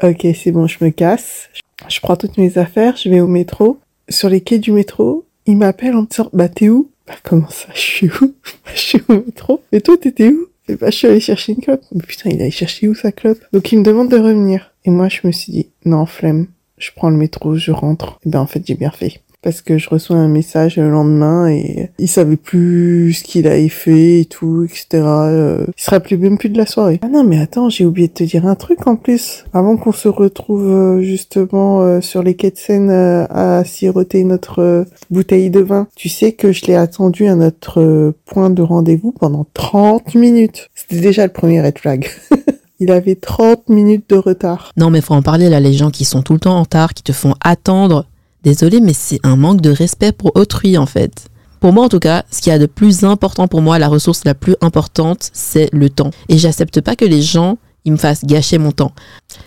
ok, 0.04 0.28
c'est 0.36 0.52
bon, 0.52 0.68
je 0.68 0.84
me 0.84 0.90
casse. 0.90 1.50
Je 1.88 2.00
prends 2.00 2.16
toutes 2.16 2.38
mes 2.38 2.58
affaires, 2.58 2.96
je 2.98 3.10
vais 3.10 3.20
au 3.20 3.28
métro. 3.28 3.80
Sur 4.10 4.30
les 4.30 4.42
quais 4.42 4.60
du 4.60 4.72
métro, 4.72 5.26
il 5.46 5.58
m'appelle 5.58 5.96
en 5.96 6.04
disant, 6.04 6.30
bah 6.34 6.50
t'es 6.50 6.70
où? 6.70 6.90
Bah 7.06 7.16
comment 7.24 7.50
ça, 7.50 7.68
je 7.74 7.80
suis 7.80 8.08
où? 8.10 8.34
Bah, 8.66 8.72
Je 8.74 8.80
suis 8.80 9.02
au 9.08 9.14
métro. 9.14 9.62
Et 9.72 9.82
toi, 9.82 9.98
t'étais 9.98 10.30
où? 10.30 10.48
Et 10.70 10.76
bah 10.76 10.90
je 10.90 10.98
suis 10.98 11.08
allé 11.08 11.20
chercher 11.20 11.54
une 11.54 11.62
clope. 11.62 11.84
Mais 11.94 12.04
putain, 12.04 12.30
il 12.30 12.42
allait 12.42 12.52
chercher 12.52 12.88
où 12.88 12.96
sa 12.96 13.12
clope? 13.12 13.40
Donc 13.54 13.72
il 13.72 13.80
me 13.80 13.84
demande 13.84 14.10
de 14.10 14.18
revenir. 14.18 14.74
Et 14.86 14.90
moi, 14.90 15.10
je 15.10 15.20
me 15.26 15.32
suis 15.32 15.52
dit, 15.52 15.68
non, 15.86 16.06
flemme. 16.06 16.48
Je 16.78 16.92
prends 16.96 17.10
le 17.10 17.18
métro, 17.18 17.56
je 17.58 17.72
rentre. 17.72 18.20
Et 18.26 18.30
ben 18.30 18.40
en 18.40 18.48
fait, 18.48 18.62
j'ai 18.66 18.76
bien 18.76 18.92
fait. 18.92 19.22
Parce 19.42 19.62
que 19.62 19.78
je 19.78 19.90
reçois 19.90 20.16
un 20.16 20.28
message 20.28 20.78
le 20.78 20.90
lendemain 20.90 21.48
et 21.48 21.92
il 22.00 22.08
savait 22.08 22.38
plus 22.38 23.14
ce 23.14 23.24
qu'il 23.24 23.48
avait 23.48 23.70
fait 23.70 24.22
et 24.22 24.26
tout, 24.26 24.64
etc. 24.64 24.88
Euh, 24.94 25.66
il 25.68 25.82
se 25.82 25.90
rappelait 25.90 26.18
même 26.18 26.38
plus 26.38 26.50
de 26.50 26.58
la 26.58 26.66
soirée. 26.66 27.00
Ah 27.04 27.08
non, 27.08 27.24
mais 27.24 27.40
attends, 27.40 27.70
j'ai 27.70 27.86
oublié 27.86 28.08
de 28.08 28.14
te 28.14 28.24
dire 28.24 28.46
un 28.46 28.56
truc 28.56 28.88
en 28.88 28.96
plus. 28.96 29.46
Avant 29.54 29.78
qu'on 29.78 29.92
se 29.92 30.08
retrouve 30.08 30.68
euh, 30.68 31.02
justement 31.02 31.82
euh, 31.82 32.02
sur 32.02 32.24
les 32.24 32.36
quais 32.36 32.52
de 32.52 32.58
Seine 32.58 32.90
euh, 32.90 33.26
à 33.30 33.64
siroter 33.64 34.24
notre 34.24 34.86
bouteille 35.10 35.50
de 35.50 35.60
vin, 35.60 35.88
tu 35.96 36.10
sais 36.10 36.32
que 36.32 36.52
je 36.52 36.66
l'ai 36.66 36.76
attendu 36.76 37.28
à 37.28 37.36
notre 37.36 38.14
point 38.26 38.50
de 38.50 38.62
rendez-vous 38.62 39.12
pendant 39.12 39.46
30 39.54 40.16
minutes. 40.16 40.70
C'était 40.74 41.02
déjà 41.02 41.26
le 41.26 41.32
premier 41.32 41.62
red 41.62 41.78
flag. 41.78 42.10
il 42.80 42.92
avait 42.92 43.16
30 43.16 43.70
minutes 43.70 44.10
de 44.10 44.16
retard. 44.16 44.72
Non, 44.78 44.90
mais 44.90 45.02
faut 45.02 45.14
en 45.14 45.22
parler 45.22 45.50
là, 45.50 45.60
les 45.60 45.74
gens 45.74 45.90
qui 45.90 46.06
sont 46.06 46.22
tout 46.22 46.34
le 46.34 46.40
temps 46.40 46.58
en 46.58 46.62
retard, 46.62 46.94
qui 46.94 47.04
te 47.04 47.12
font 47.12 47.34
attendre. 47.42 48.06
Désolé, 48.44 48.80
mais 48.80 48.94
c'est 48.94 49.20
un 49.24 49.36
manque 49.36 49.62
de 49.62 49.72
respect 49.72 50.12
pour 50.12 50.36
autrui 50.36 50.78
en 50.78 50.86
fait. 50.86 51.28
Pour 51.60 51.74
moi 51.74 51.86
en 51.86 51.90
tout 51.90 52.00
cas, 52.00 52.24
ce 52.32 52.42
qu'il 52.42 52.52
y 52.52 52.56
a 52.56 52.60
de 52.60 52.68
plus 52.68 53.04
important 53.04 53.48
pour 53.48 53.62
moi, 53.62 53.80
la 53.80 53.88
ressource 53.88 54.24
la 54.26 54.36
plus 54.36 54.56
importante, 54.62 55.30
c'est 55.34 55.70
le 55.74 55.90
temps. 55.90 56.12
Et 56.30 56.38
j'accepte 56.38 56.82
pas 56.82 56.96
que 56.96 57.06
les 57.06 57.22
gens 57.22 57.58
ils 57.88 57.92
me 57.92 57.98
fassent 57.98 58.26
gâcher 58.26 58.58
mon 58.58 58.74
temps. 58.74 58.92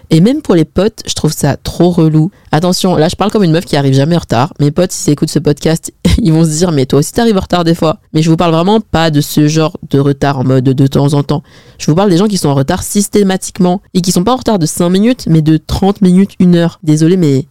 Et 0.09 0.21
même 0.23 0.41
pour 0.41 0.55
les 0.55 0.65
potes, 0.65 1.03
je 1.07 1.15
trouve 1.15 1.33
ça 1.33 1.59
trop 1.59 1.91
relou. 1.91 2.31
Attention, 2.53 2.97
là 2.97 3.09
je 3.09 3.15
parle 3.15 3.31
comme 3.31 3.45
une 3.45 3.53
meuf 3.53 3.67
qui 3.67 3.77
arrive 3.77 3.93
jamais 3.93 4.17
en 4.17 4.21
retard. 4.21 4.55
Mes 4.61 4.71
potes, 4.71 4.93
s'ils 4.93 5.13
écoutent 5.13 5.31
ce 5.31 5.39
podcast, 5.39 5.93
ils 6.19 6.33
vont 6.33 6.45
se 6.45 6.49
dire 6.49 6.73
mais 6.73 6.87
toi 6.87 7.01
aussi 7.01 7.13
t'arrives 7.13 7.37
en 7.37 7.41
retard 7.41 7.65
des 7.65 7.75
fois. 7.75 7.99
Mais 8.15 8.23
je 8.23 8.31
vous 8.31 8.37
parle 8.37 8.53
vraiment 8.53 8.81
pas 8.81 9.11
de 9.11 9.21
ce 9.21 9.47
genre 9.47 9.77
de 9.91 9.99
retard 9.99 10.39
en 10.39 10.45
mode 10.45 10.65
de 10.65 10.87
temps 10.87 11.13
en 11.13 11.23
temps. 11.23 11.43
Je 11.79 11.87
vous 11.87 11.95
parle 11.95 12.09
des 12.09 12.17
gens 12.17 12.29
qui 12.29 12.39
sont 12.39 12.49
en 12.49 12.55
retard 12.55 12.83
systématiquement 12.83 13.83
et 13.93 14.01
qui 14.01 14.11
sont 14.11 14.25
pas 14.25 14.33
en 14.33 14.37
retard 14.37 14.59
de 14.59 14.67
5 14.67 14.89
minutes 14.89 15.25
mais 15.29 15.43
de 15.43 15.59
30 15.59 16.01
minutes, 16.01 16.33
1 16.41 16.55
heure. 16.55 16.81
Désolé 16.83 17.19
mais 17.19 17.47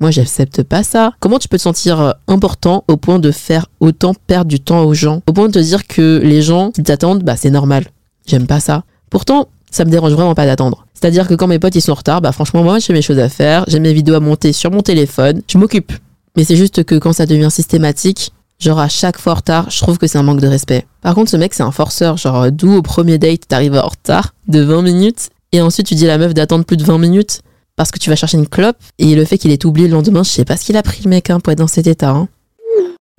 moi, 0.00 0.10
j'accepte 0.10 0.62
pas 0.62 0.82
ça. 0.82 1.12
Comment 1.20 1.38
tu 1.38 1.46
peux 1.46 1.58
te 1.58 1.62
sentir 1.62 2.00
euh, 2.00 2.12
important 2.26 2.84
au 2.88 2.96
point 2.96 3.18
de 3.18 3.30
faire 3.30 3.66
autant 3.80 4.14
perdre 4.26 4.48
du 4.48 4.58
temps 4.58 4.82
aux 4.84 4.94
gens? 4.94 5.20
Au 5.28 5.34
point 5.34 5.48
de 5.48 5.52
te 5.52 5.58
dire 5.58 5.86
que 5.86 6.20
les 6.24 6.40
gens 6.40 6.70
qui 6.70 6.82
t'attendent, 6.82 7.22
bah 7.22 7.36
c'est 7.36 7.50
normal. 7.50 7.84
J'aime 8.26 8.46
pas 8.46 8.60
ça. 8.60 8.84
Pourtant, 9.10 9.48
ça 9.70 9.84
me 9.84 9.90
dérange 9.90 10.12
vraiment 10.12 10.34
pas 10.34 10.46
d'attendre. 10.46 10.86
C'est-à-dire 10.94 11.28
que 11.28 11.34
quand 11.34 11.46
mes 11.46 11.58
potes 11.58 11.74
ils 11.74 11.82
sont 11.82 11.92
en 11.92 11.96
retard, 11.96 12.22
bah 12.22 12.32
franchement 12.32 12.62
moi 12.62 12.78
j'ai 12.78 12.92
mes 12.92 13.02
choses 13.02 13.18
à 13.18 13.28
faire, 13.28 13.64
j'ai 13.68 13.78
mes 13.78 13.92
vidéos 13.92 14.14
à 14.14 14.20
monter 14.20 14.52
sur 14.52 14.70
mon 14.70 14.80
téléphone, 14.80 15.42
je 15.46 15.58
m'occupe. 15.58 15.92
Mais 16.36 16.44
c'est 16.44 16.56
juste 16.56 16.84
que 16.84 16.96
quand 16.96 17.12
ça 17.12 17.26
devient 17.26 17.50
systématique, 17.50 18.32
genre 18.58 18.78
à 18.78 18.88
chaque 18.88 19.18
fois 19.18 19.32
en 19.32 19.36
retard, 19.36 19.70
je 19.70 19.78
trouve 19.80 19.98
que 19.98 20.06
c'est 20.06 20.18
un 20.18 20.22
manque 20.22 20.40
de 20.40 20.48
respect. 20.48 20.86
Par 21.02 21.14
contre, 21.14 21.30
ce 21.30 21.36
mec 21.36 21.54
c'est 21.54 21.62
un 21.62 21.70
forceur, 21.70 22.16
genre 22.16 22.50
d'où 22.50 22.74
au 22.74 22.82
premier 22.82 23.18
date 23.18 23.48
t'arrives 23.48 23.76
en 23.76 23.88
retard 23.88 24.34
de 24.48 24.60
20 24.60 24.82
minutes 24.82 25.30
et 25.52 25.60
ensuite 25.60 25.86
tu 25.86 25.94
dis 25.94 26.04
à 26.06 26.08
la 26.08 26.18
meuf 26.18 26.34
d'attendre 26.34 26.64
plus 26.64 26.76
de 26.76 26.84
20 26.84 26.98
minutes? 26.98 27.42
Parce 27.80 27.92
que 27.92 27.98
tu 27.98 28.10
vas 28.10 28.16
chercher 28.16 28.36
une 28.36 28.46
clope 28.46 28.76
et 28.98 29.14
le 29.14 29.24
fait 29.24 29.38
qu'il 29.38 29.50
ait 29.52 29.64
oublié 29.64 29.88
le 29.88 29.94
lendemain, 29.94 30.22
je 30.22 30.28
sais 30.28 30.44
pas 30.44 30.58
ce 30.58 30.66
qu'il 30.66 30.76
a 30.76 30.82
pris 30.82 31.00
le 31.02 31.08
mec 31.08 31.30
hein, 31.30 31.40
pour 31.40 31.50
être 31.50 31.60
dans 31.60 31.66
cet 31.66 31.86
état. 31.86 32.10
Hein. 32.10 32.28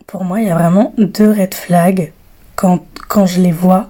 Pour 0.06 0.24
moi, 0.24 0.40
il 0.40 0.50
y 0.50 0.52
a 0.52 0.56
vraiment 0.56 0.94
deux 1.00 1.32
red 1.32 1.56
flags. 1.56 2.14
Quand, 2.56 2.86
quand 3.08 3.26
je 3.26 3.42
les 3.42 3.52
vois, 3.52 3.90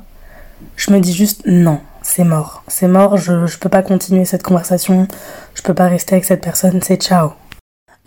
je 0.77 0.93
me 0.93 1.01
dis 1.01 1.11
juste 1.11 1.41
non, 1.45 1.81
c'est 2.03 2.23
mort. 2.23 2.63
C'est 2.69 2.87
mort, 2.87 3.17
je, 3.17 3.47
je 3.47 3.57
peux 3.57 3.67
pas 3.67 3.81
continuer 3.81 4.23
cette 4.23 4.43
conversation, 4.43 5.09
je 5.55 5.61
peux 5.61 5.73
pas 5.73 5.89
rester 5.89 6.15
avec 6.15 6.23
cette 6.23 6.41
personne, 6.41 6.79
c'est 6.81 7.01
ciao. 7.01 7.31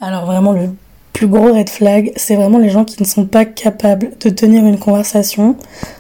Alors 0.01 0.25
vraiment, 0.25 0.53
le 0.53 0.71
plus 1.13 1.27
gros 1.27 1.53
red 1.53 1.69
flag, 1.69 2.13
c'est 2.17 2.35
vraiment 2.35 2.57
les 2.57 2.71
gens 2.71 2.87
qui 2.87 2.97
ne 2.99 3.07
sont 3.07 3.27
pas 3.27 3.45
capables 3.45 4.13
de 4.21 4.31
tenir 4.31 4.65
une 4.65 4.79
conversation 4.79 5.57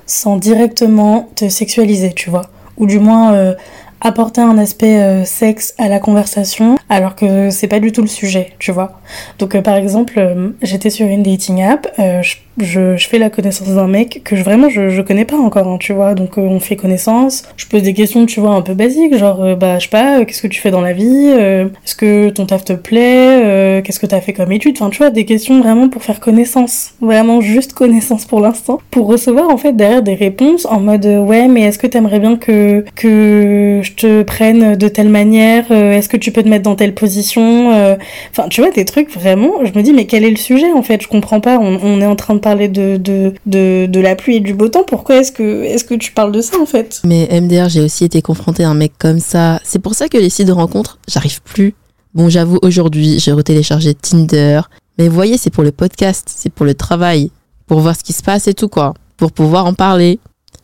sans 0.06 0.38
directement 0.38 1.28
te 1.34 1.46
sexualiser, 1.50 2.14
tu 2.14 2.30
vois. 2.30 2.46
Ou 2.78 2.86
du 2.86 2.98
moins 2.98 3.34
euh, 3.34 3.54
apporter 4.04 4.42
un 4.42 4.58
aspect 4.58 5.00
euh, 5.00 5.24
sexe 5.24 5.74
à 5.78 5.88
la 5.88 5.98
conversation 5.98 6.76
alors 6.88 7.16
que 7.16 7.50
c'est 7.50 7.66
pas 7.66 7.80
du 7.80 7.90
tout 7.90 8.02
le 8.02 8.06
sujet, 8.06 8.52
tu 8.58 8.70
vois. 8.70 9.00
Donc 9.38 9.54
euh, 9.54 9.62
par 9.62 9.74
exemple, 9.74 10.14
euh, 10.18 10.50
j'étais 10.62 10.90
sur 10.90 11.06
une 11.06 11.22
dating 11.22 11.62
app, 11.62 11.88
je 11.98 12.36
je, 12.58 12.96
fais 12.96 13.18
la 13.18 13.30
connaissance 13.30 13.68
d'un 13.68 13.88
mec 13.88 14.22
que 14.24 14.36
je, 14.36 14.42
vraiment 14.42 14.68
je, 14.68 14.90
je 14.90 15.02
connais 15.02 15.24
pas 15.24 15.36
encore, 15.36 15.66
hein, 15.66 15.78
tu 15.78 15.92
vois. 15.92 16.14
Donc 16.14 16.38
euh, 16.38 16.42
on 16.42 16.60
fait 16.60 16.76
connaissance. 16.76 17.44
Je 17.56 17.66
pose 17.66 17.82
des 17.82 17.94
questions, 17.94 18.26
tu 18.26 18.40
vois, 18.40 18.50
un 18.50 18.62
peu 18.62 18.74
basiques, 18.74 19.16
genre 19.16 19.42
euh, 19.42 19.56
bah 19.56 19.78
je 19.78 19.84
sais 19.84 19.90
pas, 19.90 20.20
euh, 20.20 20.24
qu'est-ce 20.24 20.42
que 20.42 20.48
tu 20.48 20.60
fais 20.60 20.70
dans 20.70 20.80
la 20.80 20.92
vie, 20.92 21.28
est-ce 21.84 21.94
que 21.94 22.30
ton 22.30 22.46
taf 22.46 22.64
te 22.64 22.72
plaît, 22.72 23.82
qu'est-ce 23.84 23.98
que 23.98 24.06
t'as 24.06 24.20
fait 24.20 24.32
comme 24.32 24.52
étude, 24.52 24.76
enfin 24.78 24.90
tu 24.90 24.98
vois, 24.98 25.10
des 25.10 25.24
questions 25.24 25.60
vraiment 25.60 25.88
pour 25.88 26.02
faire 26.02 26.20
connaissance, 26.20 26.94
vraiment 27.00 27.40
juste 27.40 27.72
connaissance 27.74 28.24
pour 28.24 28.40
l'instant, 28.40 28.80
pour 28.90 29.06
recevoir 29.06 29.50
en 29.50 29.56
fait 29.56 29.74
derrière 29.74 30.02
des 30.02 30.14
réponses 30.14 30.66
en 30.66 30.80
mode 30.80 31.06
ouais 31.06 31.48
mais 31.48 31.62
est-ce 31.62 31.78
que 31.78 31.86
t'aimerais 31.86 32.20
bien 32.20 32.36
que 32.36 32.84
que 32.94 33.80
je 33.82 33.92
te 33.92 34.22
prenne 34.22 34.76
de 34.76 34.88
telle 34.88 35.08
manière, 35.08 35.70
est-ce 35.70 36.08
que 36.08 36.16
tu 36.16 36.30
peux 36.30 36.42
te 36.42 36.48
mettre 36.48 36.64
dans 36.64 36.76
telle 36.76 36.94
position, 36.94 37.70
enfin 38.30 38.48
tu 38.48 38.60
vois 38.60 38.70
des 38.70 38.84
trucs 38.84 39.10
vraiment, 39.10 39.64
je 39.64 39.72
me 39.76 39.82
dis 39.82 39.92
mais 39.92 40.06
quel 40.06 40.24
est 40.24 40.30
le 40.30 40.36
sujet 40.36 40.72
en 40.72 40.82
fait, 40.82 41.02
je 41.02 41.08
comprends 41.08 41.40
pas, 41.40 41.58
on, 41.58 41.78
on 41.82 42.00
est 42.00 42.06
en 42.06 42.16
train 42.16 42.34
de 42.34 42.40
parler 42.44 42.68
de, 42.68 42.98
de, 42.98 43.32
de, 43.46 43.86
de, 43.86 44.00
la 44.00 44.14
pluie 44.16 44.36
et 44.36 44.40
du 44.40 44.52
beau 44.52 44.68
temps, 44.68 44.84
pourquoi 44.86 45.16
est-ce 45.16 45.32
que, 45.32 45.64
est 45.64 45.84
que 45.88 45.94
tu 45.94 46.12
parles 46.12 46.30
de 46.30 46.42
ça 46.42 46.58
en 46.60 46.66
fait? 46.66 47.00
Mais 47.02 47.26
MDR, 47.40 47.70
j'ai 47.70 47.80
aussi 47.80 48.04
été 48.04 48.20
confronté 48.20 48.64
à 48.64 48.68
un 48.68 48.74
mec 48.74 48.92
comme 48.98 49.18
ça. 49.18 49.60
C'est 49.64 49.78
pour 49.78 49.94
ça 49.94 50.08
que 50.08 50.18
les 50.18 50.28
sites 50.28 50.46
de 50.46 50.52
rencontres, 50.52 50.98
j'arrive 51.08 51.40
plus. 51.40 51.74
Bon, 52.12 52.28
j'avoue, 52.28 52.58
aujourd'hui, 52.60 53.18
j'ai 53.18 53.32
retéléchargé 53.32 53.94
Tinder. 53.94 54.60
Mais 54.98 55.08
voyez, 55.08 55.38
c'est 55.38 55.48
pour 55.48 55.64
le 55.64 55.72
podcast, 55.72 56.30
c'est 56.36 56.52
pour 56.52 56.66
le 56.66 56.74
travail, 56.74 57.30
pour 57.66 57.80
voir 57.80 57.96
ce 57.96 58.04
qui 58.04 58.12
se 58.12 58.22
passe 58.22 58.46
et 58.46 58.54
tout 58.54 58.68
quoi, 58.68 58.92
pour 59.16 59.32
pouvoir 59.32 59.64
en 59.64 59.72
parler. 59.72 60.20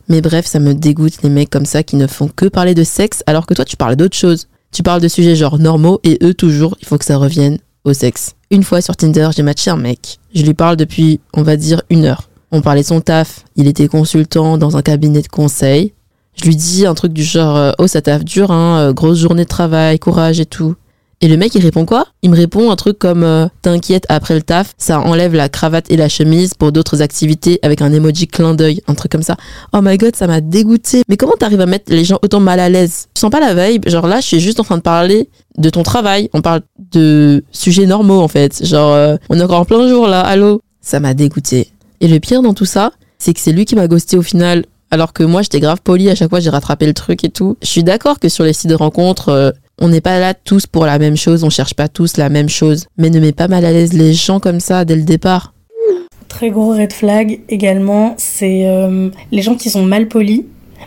Mais 0.07 0.21
bref, 0.21 0.45
ça 0.45 0.59
me 0.59 0.73
dégoûte 0.73 1.23
les 1.23 1.29
mecs 1.29 1.49
comme 1.49 1.65
ça 1.65 1.81
qui 1.81 1.95
ne 1.95 2.05
font 2.05 2.29
que 2.33 2.45
parler 2.45 2.75
de 2.75 2.83
sexe 2.83 3.23
alors 3.25 3.47
que 3.47 3.55
toi 3.55 3.65
tu 3.65 3.75
parles 3.75 3.95
d'autre 3.95 4.15
chose. 4.15 4.47
Tu 4.71 4.83
parles 4.83 5.01
de 5.01 5.07
sujets 5.07 5.35
genre 5.35 5.57
normaux 5.57 5.99
et 6.03 6.19
eux 6.21 6.35
toujours, 6.35 6.77
il 6.79 6.87
faut 6.87 6.99
que 6.99 7.05
ça 7.05 7.17
revienne 7.17 7.57
au 7.85 7.93
sexe. 7.93 8.35
Une 8.51 8.63
fois 8.63 8.81
sur 8.81 8.97
Tinder, 8.97 9.29
j'ai 9.33 9.43
matché 9.43 9.71
un 9.71 9.77
mec. 9.77 10.19
Je 10.35 10.43
lui 10.43 10.53
parle 10.53 10.75
depuis, 10.75 11.21
on 11.33 11.41
va 11.41 11.55
dire, 11.55 11.81
une 11.89 12.03
heure. 12.03 12.29
On 12.51 12.61
parlait 12.61 12.83
son 12.83 12.99
taf. 12.99 13.45
Il 13.55 13.65
était 13.65 13.87
consultant 13.87 14.57
dans 14.57 14.75
un 14.75 14.81
cabinet 14.81 15.21
de 15.21 15.29
conseil. 15.29 15.93
Je 16.35 16.43
lui 16.43 16.57
dis 16.57 16.85
un 16.85 16.93
truc 16.93 17.13
du 17.13 17.23
genre, 17.23 17.55
euh, 17.55 17.71
oh 17.79 17.87
ça 17.87 18.01
taf 18.01 18.25
dur, 18.25 18.51
hein, 18.51 18.79
euh, 18.79 18.93
grosse 18.93 19.19
journée 19.19 19.45
de 19.45 19.49
travail, 19.49 19.99
courage 19.99 20.41
et 20.41 20.45
tout. 20.45 20.75
Et 21.23 21.27
le 21.27 21.37
mec, 21.37 21.53
il 21.53 21.61
répond 21.61 21.85
quoi? 21.85 22.07
Il 22.23 22.31
me 22.31 22.35
répond 22.35 22.71
un 22.71 22.75
truc 22.75 22.97
comme 22.97 23.23
euh, 23.23 23.45
T'inquiète, 23.61 24.05
après 24.09 24.33
le 24.33 24.41
taf, 24.41 24.73
ça 24.79 24.99
enlève 24.99 25.35
la 25.35 25.49
cravate 25.49 25.91
et 25.91 25.95
la 25.95 26.09
chemise 26.09 26.55
pour 26.55 26.71
d'autres 26.71 27.03
activités 27.03 27.59
avec 27.61 27.83
un 27.83 27.93
emoji 27.93 28.25
clin 28.25 28.55
d'œil, 28.55 28.81
un 28.87 28.95
truc 28.95 29.11
comme 29.11 29.21
ça. 29.21 29.37
Oh 29.71 29.81
my 29.83 29.97
god, 29.97 30.15
ça 30.15 30.25
m'a 30.25 30.41
dégoûté. 30.41 31.03
Mais 31.07 31.17
comment 31.17 31.35
t'arrives 31.39 31.61
à 31.61 31.67
mettre 31.67 31.93
les 31.93 32.03
gens 32.03 32.17
autant 32.23 32.39
mal 32.39 32.59
à 32.59 32.69
l'aise? 32.69 33.07
Tu 33.13 33.19
sens 33.19 33.29
pas 33.29 33.39
la 33.39 33.53
vibe? 33.53 33.87
Genre 33.87 34.07
là, 34.07 34.19
je 34.19 34.25
suis 34.25 34.39
juste 34.39 34.59
en 34.59 34.63
train 34.63 34.77
de 34.77 34.81
parler 34.81 35.29
de 35.59 35.69
ton 35.69 35.83
travail. 35.83 36.27
On 36.33 36.41
parle 36.41 36.61
de 36.91 37.43
sujets 37.51 37.85
normaux 37.85 38.21
en 38.21 38.27
fait. 38.27 38.65
Genre, 38.65 38.91
euh, 38.91 39.15
on 39.29 39.39
est 39.39 39.43
encore 39.43 39.59
en 39.59 39.65
plein 39.65 39.87
jour 39.87 40.07
là, 40.07 40.21
allô? 40.21 40.61
Ça 40.81 40.99
m'a 40.99 41.13
dégoûté. 41.13 41.67
Et 41.99 42.07
le 42.07 42.19
pire 42.19 42.41
dans 42.41 42.55
tout 42.55 42.65
ça, 42.65 42.93
c'est 43.19 43.35
que 43.35 43.39
c'est 43.39 43.51
lui 43.51 43.65
qui 43.65 43.75
m'a 43.75 43.87
ghosté 43.87 44.17
au 44.17 44.23
final 44.23 44.65
alors 44.91 45.13
que 45.13 45.23
moi 45.23 45.41
j'étais 45.41 45.61
grave 45.61 45.79
poli 45.81 46.09
à 46.09 46.15
chaque 46.15 46.29
fois 46.29 46.41
j'ai 46.41 46.49
rattrapé 46.49 46.85
le 46.85 46.93
truc 46.93 47.23
et 47.23 47.29
tout. 47.29 47.57
Je 47.61 47.67
suis 47.67 47.83
d'accord 47.83 48.19
que 48.19 48.29
sur 48.29 48.43
les 48.43 48.53
sites 48.53 48.69
de 48.69 48.75
rencontres 48.75 49.29
euh, 49.29 49.51
on 49.81 49.89
n'est 49.89 49.99
pas 49.99 50.19
là 50.19 50.33
tous 50.35 50.67
pour 50.67 50.85
la 50.85 50.99
même 50.99 51.17
chose, 51.17 51.43
on 51.43 51.49
cherche 51.49 51.73
pas 51.73 51.89
tous 51.89 52.15
la 52.17 52.29
même 52.29 52.47
chose, 52.47 52.85
mais 52.97 53.09
ne 53.09 53.19
mets 53.19 53.31
pas 53.31 53.47
mal 53.47 53.65
à 53.65 53.71
l'aise 53.71 53.93
les 53.93 54.13
gens 54.13 54.39
comme 54.39 54.59
ça 54.59 54.85
dès 54.85 54.95
le 54.95 55.01
départ. 55.01 55.53
Très 56.27 56.51
gros 56.51 56.69
red 56.69 56.93
flag 56.93 57.41
également, 57.49 58.13
c'est 58.17 58.67
euh, 58.67 59.09
les 59.31 59.41
gens 59.41 59.55
qui 59.55 59.69
sont 59.69 59.83
mal 59.83 60.07
polis. 60.07 60.43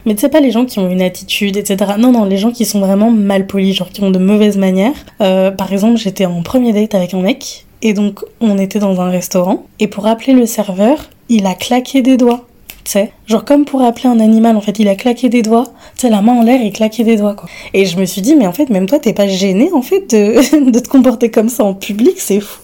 Mais 0.07 0.15
tu 0.15 0.21
sais 0.21 0.29
pas 0.29 0.41
les 0.41 0.51
gens 0.51 0.65
qui 0.65 0.79
ont 0.79 0.89
une 0.91 1.03
attitude, 1.03 1.57
etc. 1.57 1.93
Non, 1.99 2.13
non, 2.13 2.25
les 2.25 2.37
gens 2.37 2.51
qui 2.51 2.65
sont 2.65 2.81
vraiment 2.81 3.11
mal 3.11 3.47
polis, 3.47 3.75
genre 3.75 3.91
qui 3.91 4.03
ont 4.03 4.11
de 4.11 4.19
mauvaises 4.19 4.57
manières. 4.57 4.95
Euh, 5.21 5.51
par 5.51 5.73
exemple, 5.73 5.97
j'étais 5.97 6.27
en 6.27 6.43
premier 6.43 6.73
date 6.73 6.95
avec 6.95 7.15
un 7.15 7.21
mec, 7.21 7.67
et 7.83 7.95
donc 7.95 8.21
on 8.41 8.59
était 8.59 8.79
dans 8.79 9.01
un 9.01 9.11
restaurant, 9.11 9.67
et 9.81 9.89
pour 9.89 10.07
appeler 10.07 10.35
le 10.35 10.47
serveur, 10.47 11.11
il 11.29 11.47
a 11.47 11.55
claqué 11.55 12.01
des 12.01 12.17
doigts 12.17 12.47
tu 12.85 12.93
sais. 12.93 13.13
Genre 13.27 13.45
comme 13.45 13.65
pour 13.65 13.83
appeler 13.83 14.09
un 14.09 14.21
animal, 14.21 14.57
en 14.57 14.61
fait, 14.61 14.79
il 14.79 14.89
a 14.89 14.95
claqué 14.95 15.29
des 15.29 15.43
doigts, 15.43 15.73
tu 15.97 16.03
sais, 16.03 16.11
la 16.11 16.23
main 16.23 16.33
en 16.33 16.43
l'air 16.43 16.61
et 16.63 16.71
claqué 16.71 17.05
des 17.05 17.17
doigts, 17.17 17.35
quoi. 17.35 17.49
Et 17.73 17.87
je 17.87 17.99
me 17.99 18.05
suis 18.05 18.23
dit, 18.23 18.37
mais 18.37 18.47
en 18.47 18.53
fait, 18.53 18.71
même 18.71 18.87
toi, 18.87 18.99
t'es 18.99 19.13
pas 19.13 19.27
gêné, 19.27 19.71
en 19.73 19.83
fait, 19.83 20.11
de, 20.11 20.71
de 20.71 20.79
te 20.79 20.89
comporter 20.89 21.31
comme 21.31 21.49
ça 21.49 21.65
en 21.65 21.75
public, 21.75 22.15
c'est 22.19 22.41
fou. 22.41 22.61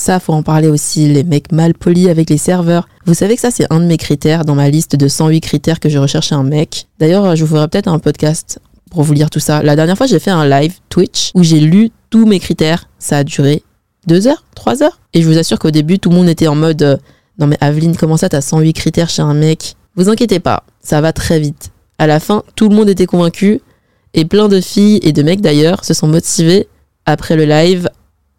Ça, 0.00 0.20
faut 0.20 0.32
en 0.32 0.44
parler 0.44 0.68
aussi, 0.68 1.08
les 1.08 1.24
mecs 1.24 1.50
mal 1.50 1.74
polis 1.74 2.08
avec 2.08 2.30
les 2.30 2.38
serveurs. 2.38 2.88
Vous 3.04 3.14
savez 3.14 3.34
que 3.34 3.40
ça, 3.40 3.50
c'est 3.50 3.66
un 3.70 3.80
de 3.80 3.84
mes 3.84 3.96
critères 3.96 4.44
dans 4.44 4.54
ma 4.54 4.70
liste 4.70 4.94
de 4.94 5.08
108 5.08 5.40
critères 5.40 5.80
que 5.80 5.88
je 5.88 5.98
recherche 5.98 6.30
un 6.32 6.44
mec. 6.44 6.86
D'ailleurs, 7.00 7.34
je 7.34 7.44
vous 7.44 7.56
ferai 7.56 7.66
peut-être 7.66 7.88
un 7.88 7.98
podcast 7.98 8.60
pour 8.92 9.02
vous 9.02 9.12
lire 9.12 9.28
tout 9.28 9.40
ça. 9.40 9.60
La 9.62 9.74
dernière 9.74 9.96
fois, 9.96 10.06
j'ai 10.06 10.20
fait 10.20 10.30
un 10.30 10.48
live 10.48 10.76
Twitch 10.88 11.32
où 11.34 11.42
j'ai 11.42 11.58
lu 11.58 11.90
tous 12.10 12.26
mes 12.26 12.38
critères. 12.38 12.88
Ça 13.00 13.18
a 13.18 13.24
duré 13.24 13.62
deux 14.06 14.28
heures, 14.28 14.44
trois 14.54 14.82
heures. 14.84 15.00
Et 15.14 15.22
je 15.22 15.28
vous 15.28 15.36
assure 15.36 15.58
qu'au 15.58 15.72
début, 15.72 15.98
tout 15.98 16.10
le 16.10 16.16
monde 16.16 16.28
était 16.28 16.46
en 16.46 16.54
mode 16.54 16.82
euh, 16.82 16.96
non 17.38 17.46
mais 17.46 17.56
Aveline, 17.60 17.96
comment 17.96 18.16
ça 18.16 18.28
t'as 18.28 18.40
108 18.40 18.72
critères 18.72 19.10
chez 19.10 19.22
un 19.22 19.34
mec? 19.34 19.76
Vous 19.96 20.08
inquiétez 20.08 20.40
pas, 20.40 20.64
ça 20.80 21.00
va 21.00 21.12
très 21.12 21.40
vite. 21.40 21.70
À 21.98 22.06
la 22.06 22.20
fin, 22.20 22.42
tout 22.54 22.68
le 22.68 22.74
monde 22.74 22.88
était 22.88 23.06
convaincu 23.06 23.60
et 24.14 24.24
plein 24.24 24.48
de 24.48 24.60
filles 24.60 25.00
et 25.02 25.12
de 25.12 25.22
mecs 25.22 25.40
d'ailleurs 25.40 25.84
se 25.84 25.94
sont 25.94 26.08
motivés 26.08 26.68
après 27.06 27.36
le 27.36 27.44
live 27.44 27.88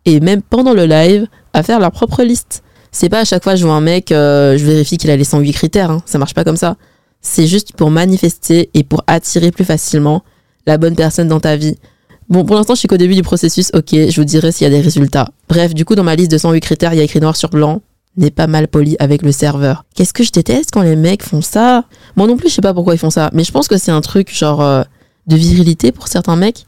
et 0.06 0.20
même 0.20 0.42
pendant 0.42 0.74
le 0.74 0.86
live 0.86 1.28
à 1.54 1.64
faire 1.64 1.80
leur 1.80 1.92
propre 1.92 2.24
liste. 2.24 2.64
C'est 2.92 3.10
pas 3.10 3.20
à 3.20 3.26
chaque 3.26 3.44
fois 3.44 3.54
que 3.54 3.60
je 3.60 3.66
vois 3.66 3.76
un 3.76 3.82
mec, 3.82 4.12
euh, 4.12 4.58
je 4.58 4.66
vérifie 4.66 4.98
qu'il 4.98 5.12
a 5.12 5.16
les 5.16 5.24
108 5.24 5.52
critères, 5.54 5.92
hein. 5.92 6.02
ça 6.06 6.18
marche 6.18 6.34
pas 6.34 6.44
comme 6.44 6.58
ça. 6.58 6.76
C'est 7.22 7.48
juste 7.48 7.74
pour 7.74 7.92
manifester 7.92 8.70
et 8.74 8.84
pour 8.84 9.04
attirer 9.08 9.52
plus 9.52 9.66
facilement 9.66 10.24
la 10.66 10.78
bonne 10.78 10.96
personne 10.96 11.28
dans 11.28 11.40
ta 11.40 11.56
vie. 11.56 11.76
Bon, 12.30 12.46
pour 12.46 12.56
l'instant, 12.56 12.76
je 12.76 12.80
suis 12.80 12.88
qu'au 12.88 12.98
début 12.98 13.16
du 13.16 13.24
processus, 13.24 13.72
ok, 13.74 13.90
je 13.92 14.16
vous 14.16 14.26
dirai 14.26 14.52
s'il 14.52 14.66
y 14.66 14.68
a 14.68 14.70
des 14.70 14.82
résultats. 14.82 15.30
Bref, 15.50 15.74
du 15.74 15.84
coup, 15.84 15.96
dans 15.96 16.04
ma 16.04 16.16
liste 16.16 16.32
de 16.32 16.38
108 16.38 16.62
critères, 16.62 16.94
il 16.94 16.98
y 16.98 17.00
a 17.00 17.04
écrit 17.04 17.20
noir 17.20 17.36
sur 17.36 17.50
blanc, 17.50 17.82
n'est 18.20 18.32
pas 18.32 18.48
mal 18.48 18.68
poli 18.68 18.96
avec 19.00 19.22
le 19.22 19.32
serveur. 19.32 19.86
Qu'est-ce 19.96 20.14
que 20.14 20.24
je 20.24 20.32
déteste 20.32 20.72
quand 20.72 20.82
les 20.82 20.96
mecs 20.96 21.24
font 21.24 21.42
ça? 21.42 21.86
Moi 22.16 22.28
non 22.28 22.38
plus, 22.38 22.50
je 22.50 22.56
sais 22.56 22.62
pas 22.62 22.74
pourquoi 22.74 22.94
ils 22.94 23.00
font 23.00 23.10
ça, 23.10 23.30
mais 23.34 23.44
je 23.44 23.52
pense 23.52 23.68
que 23.68 23.78
c'est 23.78 23.92
un 23.92 24.02
truc 24.02 24.36
genre 24.36 24.62
euh, 24.62 24.84
de 25.28 25.36
virilité 25.36 25.92
pour 25.92 26.08
certains 26.08 26.36
mecs. 26.36 26.66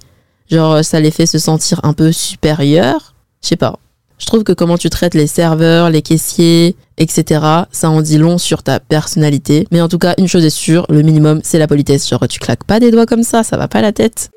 Genre, 0.49 0.83
ça 0.83 0.99
les 0.99 1.11
fait 1.11 1.25
se 1.25 1.39
sentir 1.39 1.79
un 1.83 1.93
peu 1.93 2.11
supérieurs. 2.11 3.15
Je 3.41 3.49
sais 3.49 3.55
pas. 3.55 3.79
Je 4.21 4.27
trouve 4.27 4.43
que 4.43 4.51
comment 4.51 4.77
tu 4.77 4.89
traites 4.91 5.15
les 5.15 5.25
serveurs, 5.25 5.89
les 5.89 6.03
caissiers, 6.03 6.75
etc., 6.97 7.41
ça 7.71 7.89
en 7.89 8.01
dit 8.01 8.19
long 8.19 8.37
sur 8.37 8.61
ta 8.61 8.79
personnalité. 8.79 9.67
Mais 9.71 9.81
en 9.81 9.87
tout 9.87 9.97
cas, 9.97 10.13
une 10.19 10.27
chose 10.27 10.45
est 10.45 10.51
sûre, 10.51 10.85
le 10.89 11.01
minimum, 11.01 11.41
c'est 11.43 11.57
la 11.57 11.67
politesse. 11.67 12.07
Genre, 12.07 12.27
tu 12.27 12.39
claques 12.39 12.63
pas 12.63 12.79
des 12.79 12.91
doigts 12.91 13.07
comme 13.07 13.23
ça, 13.23 13.43
ça 13.43 13.57
va 13.57 13.67
pas 13.67 13.81
la 13.81 13.91
tête. 13.91 14.29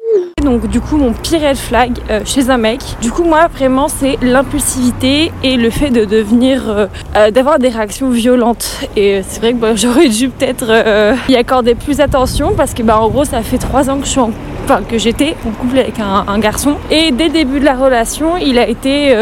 Donc 0.44 0.68
du 0.68 0.80
coup 0.80 0.98
mon 0.98 1.12
pire 1.12 1.40
red 1.40 1.56
flag 1.56 1.92
euh, 2.10 2.20
chez 2.26 2.50
un 2.50 2.58
mec, 2.58 2.80
du 3.00 3.10
coup 3.10 3.24
moi 3.24 3.48
vraiment 3.48 3.88
c'est 3.88 4.18
l'impulsivité 4.20 5.32
et 5.42 5.56
le 5.56 5.70
fait 5.70 5.88
de 5.88 6.04
devenir, 6.04 6.68
euh, 6.68 6.86
euh, 7.16 7.30
d'avoir 7.30 7.58
des 7.58 7.70
réactions 7.70 8.10
violentes. 8.10 8.80
Et 8.94 9.22
c'est 9.26 9.40
vrai 9.40 9.52
que 9.54 9.58
bah, 9.58 9.74
j'aurais 9.74 10.08
dû 10.08 10.28
peut-être 10.28 10.84
y 11.30 11.36
accorder 11.36 11.74
plus 11.74 12.00
attention 12.00 12.52
parce 12.54 12.74
que 12.74 12.82
bah 12.82 13.00
en 13.00 13.08
gros 13.08 13.24
ça 13.24 13.42
fait 13.42 13.58
trois 13.58 13.88
ans 13.88 13.98
que 13.98 14.04
je 14.04 14.10
suis 14.10 14.20
en 14.20 14.32
enfin 14.64 14.82
que 14.82 14.98
j'étais 14.98 15.36
en 15.46 15.50
couple 15.50 15.78
avec 15.78 15.98
un, 16.00 16.38
garçon 16.38 16.76
et 16.90 17.12
dès 17.12 17.28
le 17.28 17.32
début 17.32 17.60
de 17.60 17.64
la 17.64 17.74
relation 17.74 18.36
il 18.36 18.58
a 18.58 18.68
été 18.68 19.14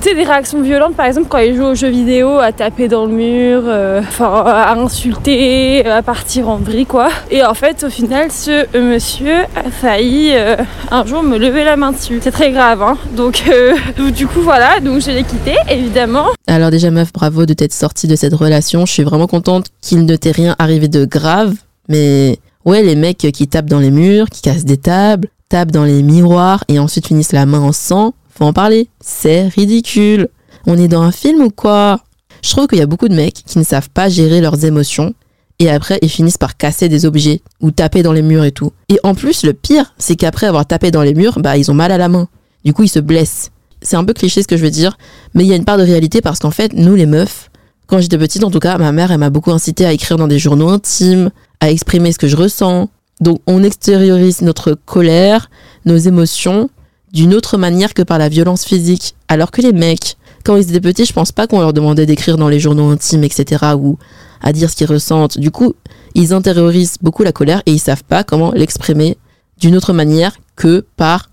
tu 0.00 0.10
sais, 0.10 0.14
des 0.14 0.22
réactions 0.22 0.62
violentes, 0.62 0.94
par 0.94 1.06
exemple, 1.06 1.26
quand 1.28 1.38
il 1.38 1.56
joue 1.56 1.64
aux 1.64 1.74
jeux 1.74 1.88
vidéo, 1.88 2.38
à 2.38 2.52
taper 2.52 2.86
dans 2.86 3.06
le 3.06 3.12
mur, 3.12 3.62
euh, 3.66 4.00
à 4.20 4.74
insulter, 4.74 5.84
à 5.84 6.02
partir 6.02 6.48
en 6.48 6.56
vrille, 6.56 6.86
quoi. 6.86 7.08
Et 7.32 7.42
en 7.42 7.54
fait, 7.54 7.82
au 7.82 7.90
final, 7.90 8.30
ce 8.30 8.78
monsieur 8.78 9.42
a 9.56 9.70
failli 9.70 10.30
euh, 10.34 10.56
un 10.92 11.04
jour 11.04 11.24
me 11.24 11.36
lever 11.36 11.64
la 11.64 11.76
main 11.76 11.90
dessus. 11.90 12.20
C'est 12.22 12.30
très 12.30 12.52
grave, 12.52 12.80
hein. 12.80 12.96
Donc, 13.16 13.42
euh, 13.48 13.74
du 14.12 14.28
coup, 14.28 14.40
voilà, 14.40 14.78
donc 14.78 15.00
je 15.00 15.10
l'ai 15.10 15.24
quitté, 15.24 15.56
évidemment. 15.68 16.26
Alors, 16.46 16.70
déjà, 16.70 16.92
meuf, 16.92 17.12
bravo 17.12 17.44
de 17.44 17.54
t'être 17.54 17.74
sortie 17.74 18.06
de 18.06 18.14
cette 18.14 18.34
relation. 18.34 18.86
Je 18.86 18.92
suis 18.92 19.04
vraiment 19.04 19.26
contente 19.26 19.66
qu'il 19.80 20.04
ne 20.04 20.14
t'ait 20.14 20.30
rien 20.30 20.54
arrivé 20.60 20.86
de 20.86 21.06
grave, 21.06 21.54
mais 21.88 22.38
ouais, 22.64 22.82
les 22.82 22.96
mecs 22.96 23.18
qui 23.18 23.48
tapent 23.48 23.70
dans 23.70 23.78
les 23.78 23.90
murs, 23.90 24.28
qui 24.30 24.42
cassent 24.42 24.64
des 24.64 24.76
tables, 24.76 25.28
tapent 25.48 25.72
dans 25.72 25.84
les 25.84 26.02
miroirs 26.02 26.64
et 26.68 26.78
ensuite 26.78 27.06
finissent 27.06 27.32
la 27.32 27.46
main 27.46 27.60
en 27.60 27.72
sang 27.72 28.14
faut 28.38 28.44
en 28.44 28.52
parler. 28.52 28.88
C'est 29.00 29.48
ridicule. 29.48 30.28
On 30.66 30.78
est 30.78 30.88
dans 30.88 31.02
un 31.02 31.12
film 31.12 31.42
ou 31.42 31.50
quoi? 31.50 32.00
Je 32.42 32.50
trouve 32.50 32.68
qu'il 32.68 32.78
y 32.78 32.82
a 32.82 32.86
beaucoup 32.86 33.08
de 33.08 33.14
mecs 33.14 33.42
qui 33.44 33.58
ne 33.58 33.64
savent 33.64 33.90
pas 33.90 34.08
gérer 34.08 34.40
leurs 34.40 34.64
émotions 34.64 35.12
et 35.58 35.68
après 35.68 35.98
ils 36.02 36.08
finissent 36.08 36.38
par 36.38 36.56
casser 36.56 36.88
des 36.88 37.04
objets 37.04 37.42
ou 37.60 37.72
taper 37.72 38.04
dans 38.04 38.12
les 38.12 38.22
murs 38.22 38.44
et 38.44 38.52
tout. 38.52 38.72
Et 38.88 39.00
en 39.02 39.14
plus, 39.14 39.42
le 39.42 39.54
pire, 39.54 39.92
c'est 39.98 40.14
qu'après 40.14 40.46
avoir 40.46 40.66
tapé 40.66 40.92
dans 40.92 41.02
les 41.02 41.14
murs, 41.14 41.40
bah 41.40 41.56
ils 41.56 41.70
ont 41.70 41.74
mal 41.74 41.90
à 41.90 41.98
la 41.98 42.08
main. 42.08 42.28
Du 42.64 42.72
coup, 42.72 42.84
ils 42.84 42.88
se 42.88 43.00
blessent. 43.00 43.50
C'est 43.82 43.96
un 43.96 44.04
peu 44.04 44.12
cliché 44.12 44.42
ce 44.42 44.48
que 44.48 44.56
je 44.56 44.62
veux 44.62 44.70
dire, 44.70 44.96
mais 45.34 45.44
il 45.44 45.48
y 45.48 45.52
a 45.52 45.56
une 45.56 45.64
part 45.64 45.78
de 45.78 45.82
réalité 45.82 46.20
parce 46.20 46.38
qu'en 46.38 46.50
fait, 46.50 46.72
nous 46.74 46.94
les 46.94 47.06
meufs, 47.06 47.50
quand 47.86 48.00
j'étais 48.00 48.18
petite 48.18 48.44
en 48.44 48.50
tout 48.50 48.60
cas, 48.60 48.78
ma 48.78 48.92
mère 48.92 49.10
elle 49.10 49.18
m'a 49.18 49.30
beaucoup 49.30 49.50
incité 49.50 49.84
à 49.84 49.92
écrire 49.92 50.16
dans 50.16 50.28
des 50.28 50.38
journaux 50.38 50.68
intimes, 50.68 51.30
à 51.60 51.70
exprimer 51.70 52.12
ce 52.12 52.18
que 52.18 52.28
je 52.28 52.36
ressens. 52.36 52.88
Donc 53.20 53.40
on 53.46 53.62
extériorise 53.62 54.42
notre 54.42 54.74
colère, 54.74 55.50
nos 55.84 55.96
émotions 55.96 56.70
d'une 57.12 57.34
autre 57.34 57.56
manière 57.56 57.94
que 57.94 58.02
par 58.02 58.18
la 58.18 58.28
violence 58.28 58.64
physique. 58.64 59.14
Alors 59.28 59.50
que 59.50 59.62
les 59.62 59.72
mecs, 59.72 60.16
quand 60.44 60.56
ils 60.56 60.68
étaient 60.68 60.80
petits, 60.80 61.06
je 61.06 61.12
pense 61.12 61.32
pas 61.32 61.46
qu'on 61.46 61.60
leur 61.60 61.72
demandait 61.72 62.06
d'écrire 62.06 62.36
dans 62.36 62.48
les 62.48 62.60
journaux 62.60 62.90
intimes, 62.90 63.24
etc., 63.24 63.64
ou 63.76 63.98
à 64.42 64.52
dire 64.52 64.70
ce 64.70 64.76
qu'ils 64.76 64.86
ressentent. 64.86 65.38
Du 65.38 65.50
coup, 65.50 65.74
ils 66.14 66.32
intériorisent 66.32 66.96
beaucoup 67.02 67.22
la 67.22 67.32
colère 67.32 67.62
et 67.66 67.72
ils 67.72 67.80
savent 67.80 68.04
pas 68.04 68.24
comment 68.24 68.52
l'exprimer 68.52 69.16
d'une 69.58 69.76
autre 69.76 69.92
manière 69.92 70.36
que 70.54 70.84
par 70.96 71.30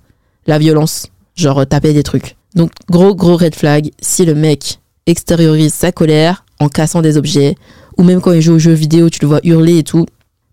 la 0.47 0.57
violence. 0.57 1.07
Genre 1.35 1.65
taper 1.67 1.93
des 1.93 2.03
trucs. 2.03 2.35
Donc, 2.55 2.71
gros, 2.89 3.13
gros 3.13 3.35
red 3.35 3.53
flag. 3.53 3.91
Si 4.01 4.25
le 4.25 4.33
mec 4.33 4.79
extériorise 5.05 5.73
sa 5.73 5.91
colère, 5.91 6.45
en 6.59 6.69
cassant 6.69 7.01
des 7.01 7.17
objets, 7.17 7.55
ou 7.97 8.03
même 8.03 8.21
quand 8.21 8.31
il 8.31 8.41
joue 8.41 8.53
aux 8.53 8.59
jeux 8.59 8.73
vidéo, 8.73 9.09
tu 9.09 9.19
le 9.21 9.27
vois 9.27 9.41
hurler 9.43 9.79
et 9.79 9.83
tout. 9.83 10.05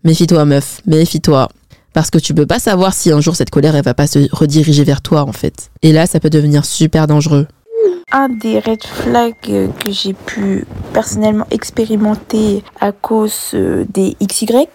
Méfie-toi, 0.03 0.43
meuf, 0.43 0.81
méfie-toi. 0.85 1.47
Parce 1.93 2.09
que 2.09 2.17
tu 2.17 2.33
peux 2.33 2.45
pas 2.45 2.59
savoir 2.59 2.93
si 2.93 3.11
un 3.11 3.21
jour 3.21 3.35
cette 3.35 3.51
colère, 3.51 3.75
elle 3.75 3.83
va 3.83 3.93
pas 3.93 4.07
se 4.07 4.27
rediriger 4.35 4.83
vers 4.83 5.01
toi, 5.01 5.21
en 5.21 5.31
fait. 5.31 5.69
Et 5.81 5.93
là, 5.93 6.07
ça 6.07 6.19
peut 6.19 6.29
devenir 6.29 6.65
super 6.65 7.07
dangereux. 7.07 7.47
Un 8.11 8.29
des 8.29 8.59
red 8.59 8.83
flags 8.83 9.33
que 9.41 9.91
j'ai 9.91 10.13
pu 10.13 10.65
personnellement 10.93 11.47
expérimenter 11.51 12.63
à 12.79 12.91
cause 12.91 13.51
euh, 13.53 13.85
des 13.89 14.15
XY, 14.21 14.67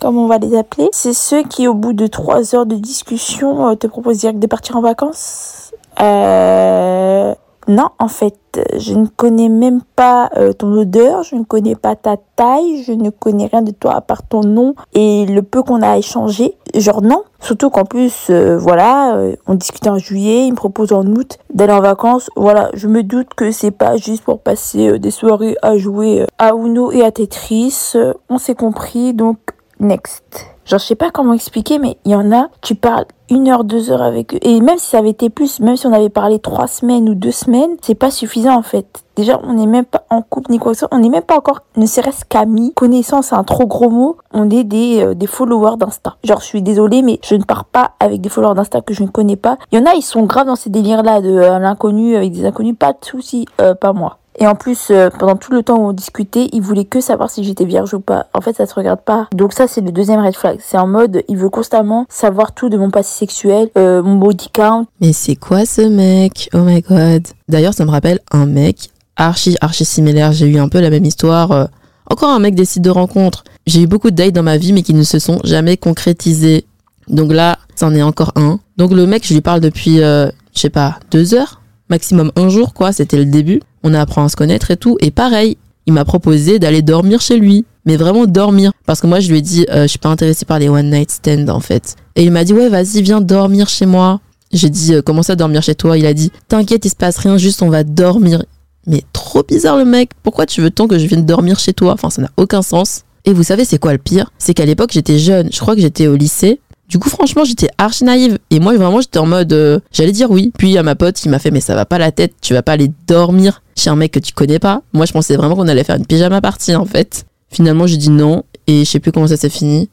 comme 0.00 0.18
on 0.18 0.28
va 0.28 0.38
les 0.38 0.56
appeler, 0.56 0.88
c'est 0.92 1.14
ceux 1.14 1.42
qui, 1.42 1.66
au 1.66 1.74
bout 1.74 1.92
de 1.92 2.06
trois 2.06 2.54
heures 2.54 2.66
de 2.66 2.76
discussion, 2.76 3.70
euh, 3.70 3.74
te 3.74 3.86
proposent 3.86 4.18
direct 4.18 4.38
de 4.38 4.46
partir 4.46 4.76
en 4.76 4.80
vacances. 4.80 5.72
Euh, 6.00 7.34
non, 7.66 7.88
en 7.98 8.08
fait, 8.08 8.36
je 8.76 8.94
ne 8.94 9.06
connais 9.06 9.48
même 9.48 9.80
pas 9.96 10.30
euh, 10.36 10.52
ton 10.52 10.72
odeur, 10.72 11.22
je 11.22 11.34
ne 11.34 11.44
connais 11.44 11.74
pas 11.74 11.96
ta 11.96 12.16
taille, 12.36 12.82
je 12.82 12.92
ne 12.92 13.10
connais 13.10 13.46
rien 13.46 13.62
de 13.62 13.70
toi 13.70 13.94
à 13.94 14.00
part 14.00 14.22
ton 14.22 14.42
nom 14.42 14.74
et 14.92 15.24
le 15.26 15.42
peu 15.42 15.62
qu'on 15.62 15.80
a 15.82 15.96
échangé. 15.96 16.56
Genre 16.74 17.00
non, 17.00 17.22
surtout 17.40 17.70
qu'en 17.70 17.84
plus, 17.84 18.26
euh, 18.30 18.58
voilà, 18.58 19.16
euh, 19.16 19.36
on 19.46 19.54
discute 19.54 19.86
en 19.86 19.98
juillet, 19.98 20.46
il 20.46 20.52
me 20.52 20.56
propose 20.56 20.92
en 20.92 21.06
août 21.06 21.38
d'aller 21.52 21.72
en 21.72 21.80
vacances. 21.80 22.30
Voilà, 22.36 22.70
je 22.74 22.86
me 22.86 23.02
doute 23.02 23.32
que 23.34 23.50
c'est 23.50 23.70
pas 23.70 23.96
juste 23.96 24.24
pour 24.24 24.40
passer 24.40 24.98
des 24.98 25.10
soirées 25.10 25.56
à 25.62 25.78
jouer 25.78 26.26
à 26.38 26.50
Uno 26.50 26.92
et 26.92 27.02
à 27.02 27.10
Tetris. 27.10 27.94
on 28.28 28.38
s'est 28.38 28.54
compris, 28.54 29.14
donc 29.14 29.38
next. 29.80 30.53
Genre, 30.66 30.78
je 30.78 30.84
sais 30.84 30.94
pas 30.94 31.10
comment 31.10 31.34
expliquer, 31.34 31.78
mais 31.78 31.98
il 32.04 32.12
y 32.12 32.14
en 32.14 32.32
a, 32.32 32.48
tu 32.62 32.74
parles 32.74 33.04
une 33.30 33.48
heure, 33.48 33.64
deux 33.64 33.90
heures 33.90 34.02
avec 34.02 34.34
eux. 34.34 34.38
Et 34.42 34.60
même 34.60 34.78
si 34.78 34.86
ça 34.86 34.98
avait 34.98 35.10
été 35.10 35.30
plus, 35.30 35.60
même 35.60 35.76
si 35.76 35.86
on 35.86 35.92
avait 35.92 36.08
parlé 36.08 36.38
trois 36.38 36.66
semaines 36.66 37.08
ou 37.08 37.14
deux 37.14 37.30
semaines, 37.30 37.76
c'est 37.82 37.94
pas 37.94 38.10
suffisant 38.10 38.56
en 38.56 38.62
fait. 38.62 39.04
Déjà, 39.16 39.40
on 39.44 39.54
n'est 39.54 39.66
même 39.66 39.84
pas 39.84 40.04
en 40.10 40.22
couple 40.22 40.50
ni 40.50 40.58
quoi 40.58 40.72
que 40.72 40.78
ce 40.78 40.80
soit. 40.80 40.88
On 40.90 40.98
n'est 40.98 41.08
même 41.08 41.22
pas 41.22 41.36
encore, 41.36 41.60
ne 41.76 41.86
serait-ce 41.86 42.24
qu'amis. 42.24 42.72
Connaissance, 42.74 43.26
c'est 43.26 43.34
un 43.34 43.44
trop 43.44 43.66
gros 43.66 43.90
mot. 43.90 44.16
On 44.32 44.50
est 44.50 44.64
des, 44.64 45.02
euh, 45.02 45.14
des 45.14 45.26
followers 45.26 45.76
d'Insta. 45.76 46.16
Genre, 46.24 46.40
je 46.40 46.46
suis 46.46 46.62
désolée, 46.62 47.02
mais 47.02 47.20
je 47.22 47.34
ne 47.34 47.44
pars 47.44 47.64
pas 47.64 47.92
avec 48.00 48.20
des 48.20 48.28
followers 48.28 48.54
d'Insta 48.54 48.80
que 48.80 48.94
je 48.94 49.02
ne 49.02 49.08
connais 49.08 49.36
pas. 49.36 49.58
Il 49.70 49.78
y 49.78 49.82
en 49.82 49.86
a, 49.86 49.94
ils 49.94 50.02
sont 50.02 50.24
graves 50.24 50.46
dans 50.46 50.56
ces 50.56 50.70
délires-là 50.70 51.20
de 51.20 51.30
euh, 51.30 51.58
l'inconnu 51.58 52.16
avec 52.16 52.32
des 52.32 52.44
inconnus. 52.44 52.74
Pas 52.78 52.92
de 52.92 53.04
soucis, 53.04 53.46
euh, 53.60 53.74
pas 53.74 53.92
moi. 53.92 54.18
Et 54.38 54.46
en 54.46 54.54
plus, 54.54 54.88
euh, 54.90 55.10
pendant 55.16 55.36
tout 55.36 55.52
le 55.52 55.62
temps 55.62 55.76
où 55.78 55.86
on 55.88 55.92
discutait, 55.92 56.48
il 56.52 56.60
voulait 56.60 56.84
que 56.84 57.00
savoir 57.00 57.30
si 57.30 57.44
j'étais 57.44 57.64
vierge 57.64 57.94
ou 57.94 58.00
pas. 58.00 58.26
En 58.34 58.40
fait, 58.40 58.56
ça 58.56 58.66
se 58.66 58.74
regarde 58.74 59.00
pas. 59.00 59.28
Donc 59.32 59.52
ça, 59.52 59.68
c'est 59.68 59.80
le 59.80 59.92
deuxième 59.92 60.20
red 60.20 60.34
flag. 60.34 60.58
C'est 60.60 60.76
en 60.78 60.86
mode, 60.88 61.22
il 61.28 61.36
veut 61.36 61.50
constamment 61.50 62.06
savoir 62.08 62.52
tout 62.52 62.68
de 62.68 62.76
mon 62.76 62.90
passé 62.90 63.16
sexuel, 63.16 63.70
euh, 63.78 64.02
mon 64.02 64.16
body 64.16 64.48
count. 64.52 64.86
Mais 65.00 65.12
c'est 65.12 65.36
quoi 65.36 65.64
ce 65.66 65.82
mec? 65.82 66.48
Oh 66.52 66.58
my 66.64 66.80
god. 66.80 67.28
D'ailleurs, 67.48 67.74
ça 67.74 67.84
me 67.84 67.90
rappelle 67.90 68.18
un 68.32 68.46
mec 68.46 68.90
archi, 69.16 69.56
archi 69.60 69.84
similaire. 69.84 70.32
J'ai 70.32 70.46
eu 70.46 70.58
un 70.58 70.68
peu 70.68 70.80
la 70.80 70.90
même 70.90 71.04
histoire. 71.04 71.52
euh, 71.52 71.66
Encore 72.10 72.30
un 72.30 72.40
mec 72.40 72.54
des 72.56 72.64
sites 72.64 72.82
de 72.82 72.90
rencontres. 72.90 73.44
J'ai 73.66 73.82
eu 73.82 73.86
beaucoup 73.86 74.10
de 74.10 74.16
dates 74.16 74.32
dans 74.34 74.42
ma 74.42 74.56
vie, 74.56 74.72
mais 74.72 74.82
qui 74.82 74.94
ne 74.94 75.04
se 75.04 75.18
sont 75.20 75.38
jamais 75.44 75.76
concrétisés. 75.76 76.64
Donc 77.08 77.32
là, 77.32 77.58
c'en 77.76 77.94
est 77.94 78.02
encore 78.02 78.32
un. 78.34 78.58
Donc 78.76 78.90
le 78.92 79.06
mec, 79.06 79.24
je 79.26 79.32
lui 79.32 79.40
parle 79.42 79.60
depuis, 79.60 79.98
je 79.98 80.30
sais 80.54 80.70
pas, 80.70 80.98
deux 81.10 81.34
heures? 81.34 81.60
Maximum 81.88 82.32
un 82.36 82.48
jour, 82.48 82.74
quoi. 82.74 82.92
C'était 82.92 83.16
le 83.18 83.26
début. 83.26 83.60
On 83.84 83.94
apprend 83.94 84.24
à 84.24 84.28
se 84.28 84.34
connaître 84.34 84.72
et 84.72 84.76
tout. 84.76 84.96
Et 85.00 85.12
pareil, 85.12 85.56
il 85.86 85.92
m'a 85.92 86.04
proposé 86.04 86.58
d'aller 86.58 86.82
dormir 86.82 87.20
chez 87.20 87.38
lui. 87.38 87.64
Mais 87.86 87.96
vraiment 87.96 88.24
dormir. 88.24 88.72
Parce 88.86 89.02
que 89.02 89.06
moi, 89.06 89.20
je 89.20 89.30
lui 89.30 89.38
ai 89.38 89.42
dit, 89.42 89.66
euh, 89.70 89.82
je 89.82 89.88
suis 89.88 89.98
pas 89.98 90.08
intéressée 90.08 90.46
par 90.46 90.58
les 90.58 90.70
one 90.70 90.90
night 90.90 91.10
stand, 91.10 91.50
en 91.50 91.60
fait. 91.60 91.96
Et 92.16 92.24
il 92.24 92.30
m'a 92.30 92.44
dit, 92.44 92.54
ouais, 92.54 92.70
vas-y, 92.70 93.02
viens 93.02 93.20
dormir 93.20 93.68
chez 93.68 93.84
moi. 93.84 94.20
J'ai 94.52 94.70
dit, 94.70 94.94
euh, 94.94 95.02
comment 95.02 95.22
ça 95.22 95.36
dormir 95.36 95.62
chez 95.62 95.74
toi? 95.74 95.98
Il 95.98 96.06
a 96.06 96.14
dit, 96.14 96.32
t'inquiète, 96.48 96.86
il 96.86 96.88
se 96.88 96.96
passe 96.96 97.18
rien, 97.18 97.36
juste 97.36 97.60
on 97.60 97.68
va 97.68 97.84
dormir. 97.84 98.42
Mais 98.86 99.02
trop 99.12 99.42
bizarre 99.42 99.76
le 99.76 99.84
mec. 99.84 100.12
Pourquoi 100.22 100.46
tu 100.46 100.62
veux 100.62 100.70
tant 100.70 100.88
que 100.88 100.98
je 100.98 101.06
vienne 101.06 101.26
dormir 101.26 101.58
chez 101.58 101.74
toi? 101.74 101.92
Enfin, 101.92 102.08
ça 102.08 102.22
n'a 102.22 102.30
aucun 102.38 102.62
sens. 102.62 103.02
Et 103.26 103.32
vous 103.32 103.42
savez, 103.42 103.64
c'est 103.64 103.78
quoi 103.78 103.92
le 103.92 103.98
pire? 103.98 104.30
C'est 104.38 104.54
qu'à 104.54 104.66
l'époque, 104.66 104.92
j'étais 104.92 105.18
jeune. 105.18 105.48
Je 105.52 105.58
crois 105.60 105.74
que 105.74 105.80
j'étais 105.80 106.06
au 106.06 106.16
lycée. 106.16 106.60
Du 106.94 107.00
coup, 107.00 107.10
franchement, 107.10 107.42
j'étais 107.44 107.70
archi 107.76 108.04
naïve. 108.04 108.38
Et 108.52 108.60
moi, 108.60 108.72
vraiment, 108.76 109.00
j'étais 109.00 109.18
en 109.18 109.26
mode, 109.26 109.52
euh, 109.52 109.80
j'allais 109.90 110.12
dire 110.12 110.30
oui. 110.30 110.52
Puis 110.56 110.78
à 110.78 110.84
ma 110.84 110.94
pote, 110.94 111.16
qui 111.16 111.28
m'a 111.28 111.40
fait, 111.40 111.50
mais 111.50 111.60
ça 111.60 111.74
va 111.74 111.84
pas 111.84 111.98
la 111.98 112.12
tête. 112.12 112.34
Tu 112.40 112.54
vas 112.54 112.62
pas 112.62 112.70
aller 112.70 112.88
dormir 113.08 113.62
chez 113.76 113.90
un 113.90 113.96
mec 113.96 114.12
que 114.12 114.20
tu 114.20 114.32
connais 114.32 114.60
pas. 114.60 114.82
Moi, 114.92 115.04
je 115.04 115.12
pensais 115.12 115.34
vraiment 115.34 115.56
qu'on 115.56 115.66
allait 115.66 115.82
faire 115.82 115.96
une 115.96 116.06
pyjama 116.06 116.40
party, 116.40 116.76
en 116.76 116.84
fait. 116.84 117.26
Finalement, 117.50 117.88
j'ai 117.88 117.96
dit 117.96 118.10
non. 118.10 118.44
Et 118.68 118.84
je 118.84 118.90
sais 118.92 119.00
plus 119.00 119.10
comment 119.10 119.26
ça 119.26 119.36
s'est 119.36 119.48
fini. 119.48 119.88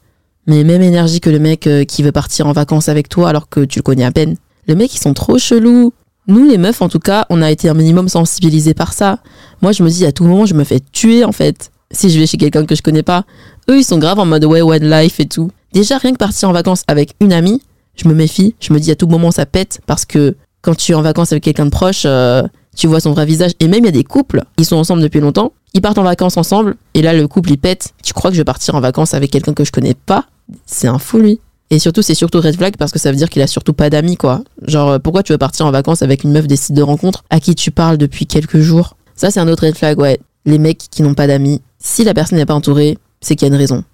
Mais 0.46 0.62
même 0.62 0.80
énergie 0.80 1.18
que 1.18 1.28
le 1.28 1.40
mec 1.40 1.66
euh, 1.66 1.82
qui 1.82 2.04
veut 2.04 2.12
partir 2.12 2.46
en 2.46 2.52
vacances 2.52 2.88
avec 2.88 3.08
toi 3.08 3.30
alors 3.30 3.48
que 3.48 3.64
tu 3.64 3.80
le 3.80 3.82
connais 3.82 4.04
à 4.04 4.12
peine. 4.12 4.36
Les 4.68 4.76
mecs, 4.76 4.94
ils 4.94 5.00
sont 5.00 5.12
trop 5.12 5.38
chelous. 5.38 5.92
Nous, 6.28 6.48
les 6.48 6.56
meufs, 6.56 6.82
en 6.82 6.88
tout 6.88 7.00
cas, 7.00 7.26
on 7.30 7.42
a 7.42 7.50
été 7.50 7.68
un 7.68 7.74
minimum 7.74 8.08
sensibilisés 8.08 8.74
par 8.74 8.92
ça. 8.92 9.18
Moi, 9.60 9.72
je 9.72 9.82
me 9.82 9.90
dis, 9.90 10.06
à 10.06 10.12
tout 10.12 10.22
moment, 10.22 10.46
je 10.46 10.54
me 10.54 10.62
fais 10.62 10.78
tuer, 10.92 11.24
en 11.24 11.32
fait. 11.32 11.72
Si 11.90 12.10
je 12.10 12.20
vais 12.20 12.28
chez 12.28 12.36
quelqu'un 12.36 12.64
que 12.64 12.76
je 12.76 12.82
connais 12.82 13.02
pas. 13.02 13.24
Eux, 13.68 13.78
ils 13.78 13.84
sont 13.84 13.98
graves 13.98 14.20
en 14.20 14.24
mode, 14.24 14.44
ouais, 14.44 14.62
one 14.62 14.88
life 14.88 15.18
et 15.18 15.26
tout. 15.26 15.50
Déjà, 15.72 15.98
rien 15.98 16.12
que 16.12 16.18
partir 16.18 16.48
en 16.48 16.52
vacances 16.52 16.84
avec 16.86 17.14
une 17.20 17.32
amie, 17.32 17.62
je 17.96 18.08
me 18.08 18.14
méfie. 18.14 18.54
Je 18.60 18.72
me 18.72 18.80
dis, 18.80 18.90
à 18.90 18.96
tout 18.96 19.06
moment, 19.06 19.30
ça 19.30 19.46
pète. 19.46 19.80
Parce 19.86 20.04
que 20.04 20.36
quand 20.60 20.74
tu 20.74 20.92
es 20.92 20.94
en 20.94 21.02
vacances 21.02 21.32
avec 21.32 21.44
quelqu'un 21.44 21.66
de 21.66 21.70
proche, 21.70 22.02
euh, 22.06 22.42
tu 22.76 22.86
vois 22.86 23.00
son 23.00 23.12
vrai 23.12 23.26
visage. 23.26 23.52
Et 23.60 23.68
même, 23.68 23.80
il 23.80 23.86
y 23.86 23.88
a 23.88 23.92
des 23.92 24.04
couples, 24.04 24.42
ils 24.58 24.64
sont 24.64 24.76
ensemble 24.76 25.02
depuis 25.02 25.20
longtemps. 25.20 25.52
Ils 25.74 25.80
partent 25.80 25.98
en 25.98 26.02
vacances 26.02 26.36
ensemble. 26.36 26.76
Et 26.94 27.02
là, 27.02 27.12
le 27.12 27.26
couple, 27.28 27.50
il 27.50 27.58
pète. 27.58 27.92
Tu 28.02 28.12
crois 28.12 28.30
que 28.30 28.36
je 28.36 28.40
vais 28.40 28.44
partir 28.44 28.74
en 28.74 28.80
vacances 28.80 29.14
avec 29.14 29.30
quelqu'un 29.30 29.54
que 29.54 29.64
je 29.64 29.72
connais 29.72 29.94
pas? 29.94 30.26
C'est 30.66 30.88
un 30.88 30.98
fou, 30.98 31.18
lui. 31.18 31.40
Et 31.70 31.78
surtout, 31.78 32.02
c'est 32.02 32.14
surtout 32.14 32.40
red 32.40 32.56
flag 32.56 32.76
parce 32.76 32.92
que 32.92 32.98
ça 32.98 33.10
veut 33.10 33.16
dire 33.16 33.30
qu'il 33.30 33.40
a 33.40 33.46
surtout 33.46 33.72
pas 33.72 33.88
d'amis, 33.88 34.16
quoi. 34.16 34.42
Genre, 34.66 34.90
euh, 34.90 34.98
pourquoi 34.98 35.22
tu 35.22 35.32
veux 35.32 35.38
partir 35.38 35.64
en 35.64 35.70
vacances 35.70 36.02
avec 36.02 36.22
une 36.22 36.32
meuf 36.32 36.46
des 36.46 36.56
sites 36.56 36.76
de 36.76 36.82
rencontres 36.82 37.24
à 37.30 37.40
qui 37.40 37.54
tu 37.54 37.70
parles 37.70 37.96
depuis 37.96 38.26
quelques 38.26 38.58
jours? 38.58 38.96
Ça, 39.16 39.30
c'est 39.30 39.40
un 39.40 39.48
autre 39.48 39.64
red 39.66 39.76
flag, 39.76 39.98
ouais. 39.98 40.20
Les 40.44 40.58
mecs 40.58 40.82
qui 40.90 41.02
n'ont 41.02 41.14
pas 41.14 41.26
d'amis. 41.26 41.62
Si 41.78 42.04
la 42.04 42.12
personne 42.12 42.36
n'est 42.36 42.46
pas 42.46 42.54
entourée, 42.54 42.98
c'est 43.22 43.36
qu'il 43.36 43.48
y 43.48 43.50
a 43.50 43.54
une 43.54 43.58
raison. 43.58 43.84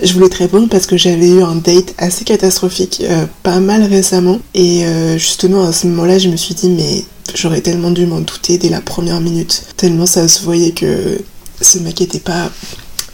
Je 0.00 0.12
voulais 0.14 0.28
te 0.28 0.38
répondre 0.38 0.68
parce 0.68 0.86
que 0.86 0.96
j'avais 0.96 1.28
eu 1.28 1.42
un 1.42 1.56
date 1.56 1.94
assez 1.98 2.24
catastrophique 2.24 3.02
euh, 3.02 3.26
pas 3.42 3.60
mal 3.60 3.82
récemment. 3.82 4.40
Et 4.54 4.84
euh, 4.84 5.18
justement 5.18 5.64
à 5.64 5.72
ce 5.72 5.86
moment-là 5.88 6.18
je 6.18 6.28
me 6.28 6.36
suis 6.36 6.54
dit 6.54 6.70
mais 6.70 7.04
j'aurais 7.34 7.60
tellement 7.60 7.90
dû 7.90 8.06
m'en 8.06 8.20
douter 8.20 8.58
dès 8.58 8.68
la 8.68 8.80
première 8.80 9.20
minute. 9.20 9.64
Tellement 9.76 10.06
ça 10.06 10.26
se 10.28 10.42
voyait 10.42 10.72
que 10.72 11.20
ce 11.60 11.78
mec 11.78 12.00
était 12.00 12.20
pas 12.20 12.50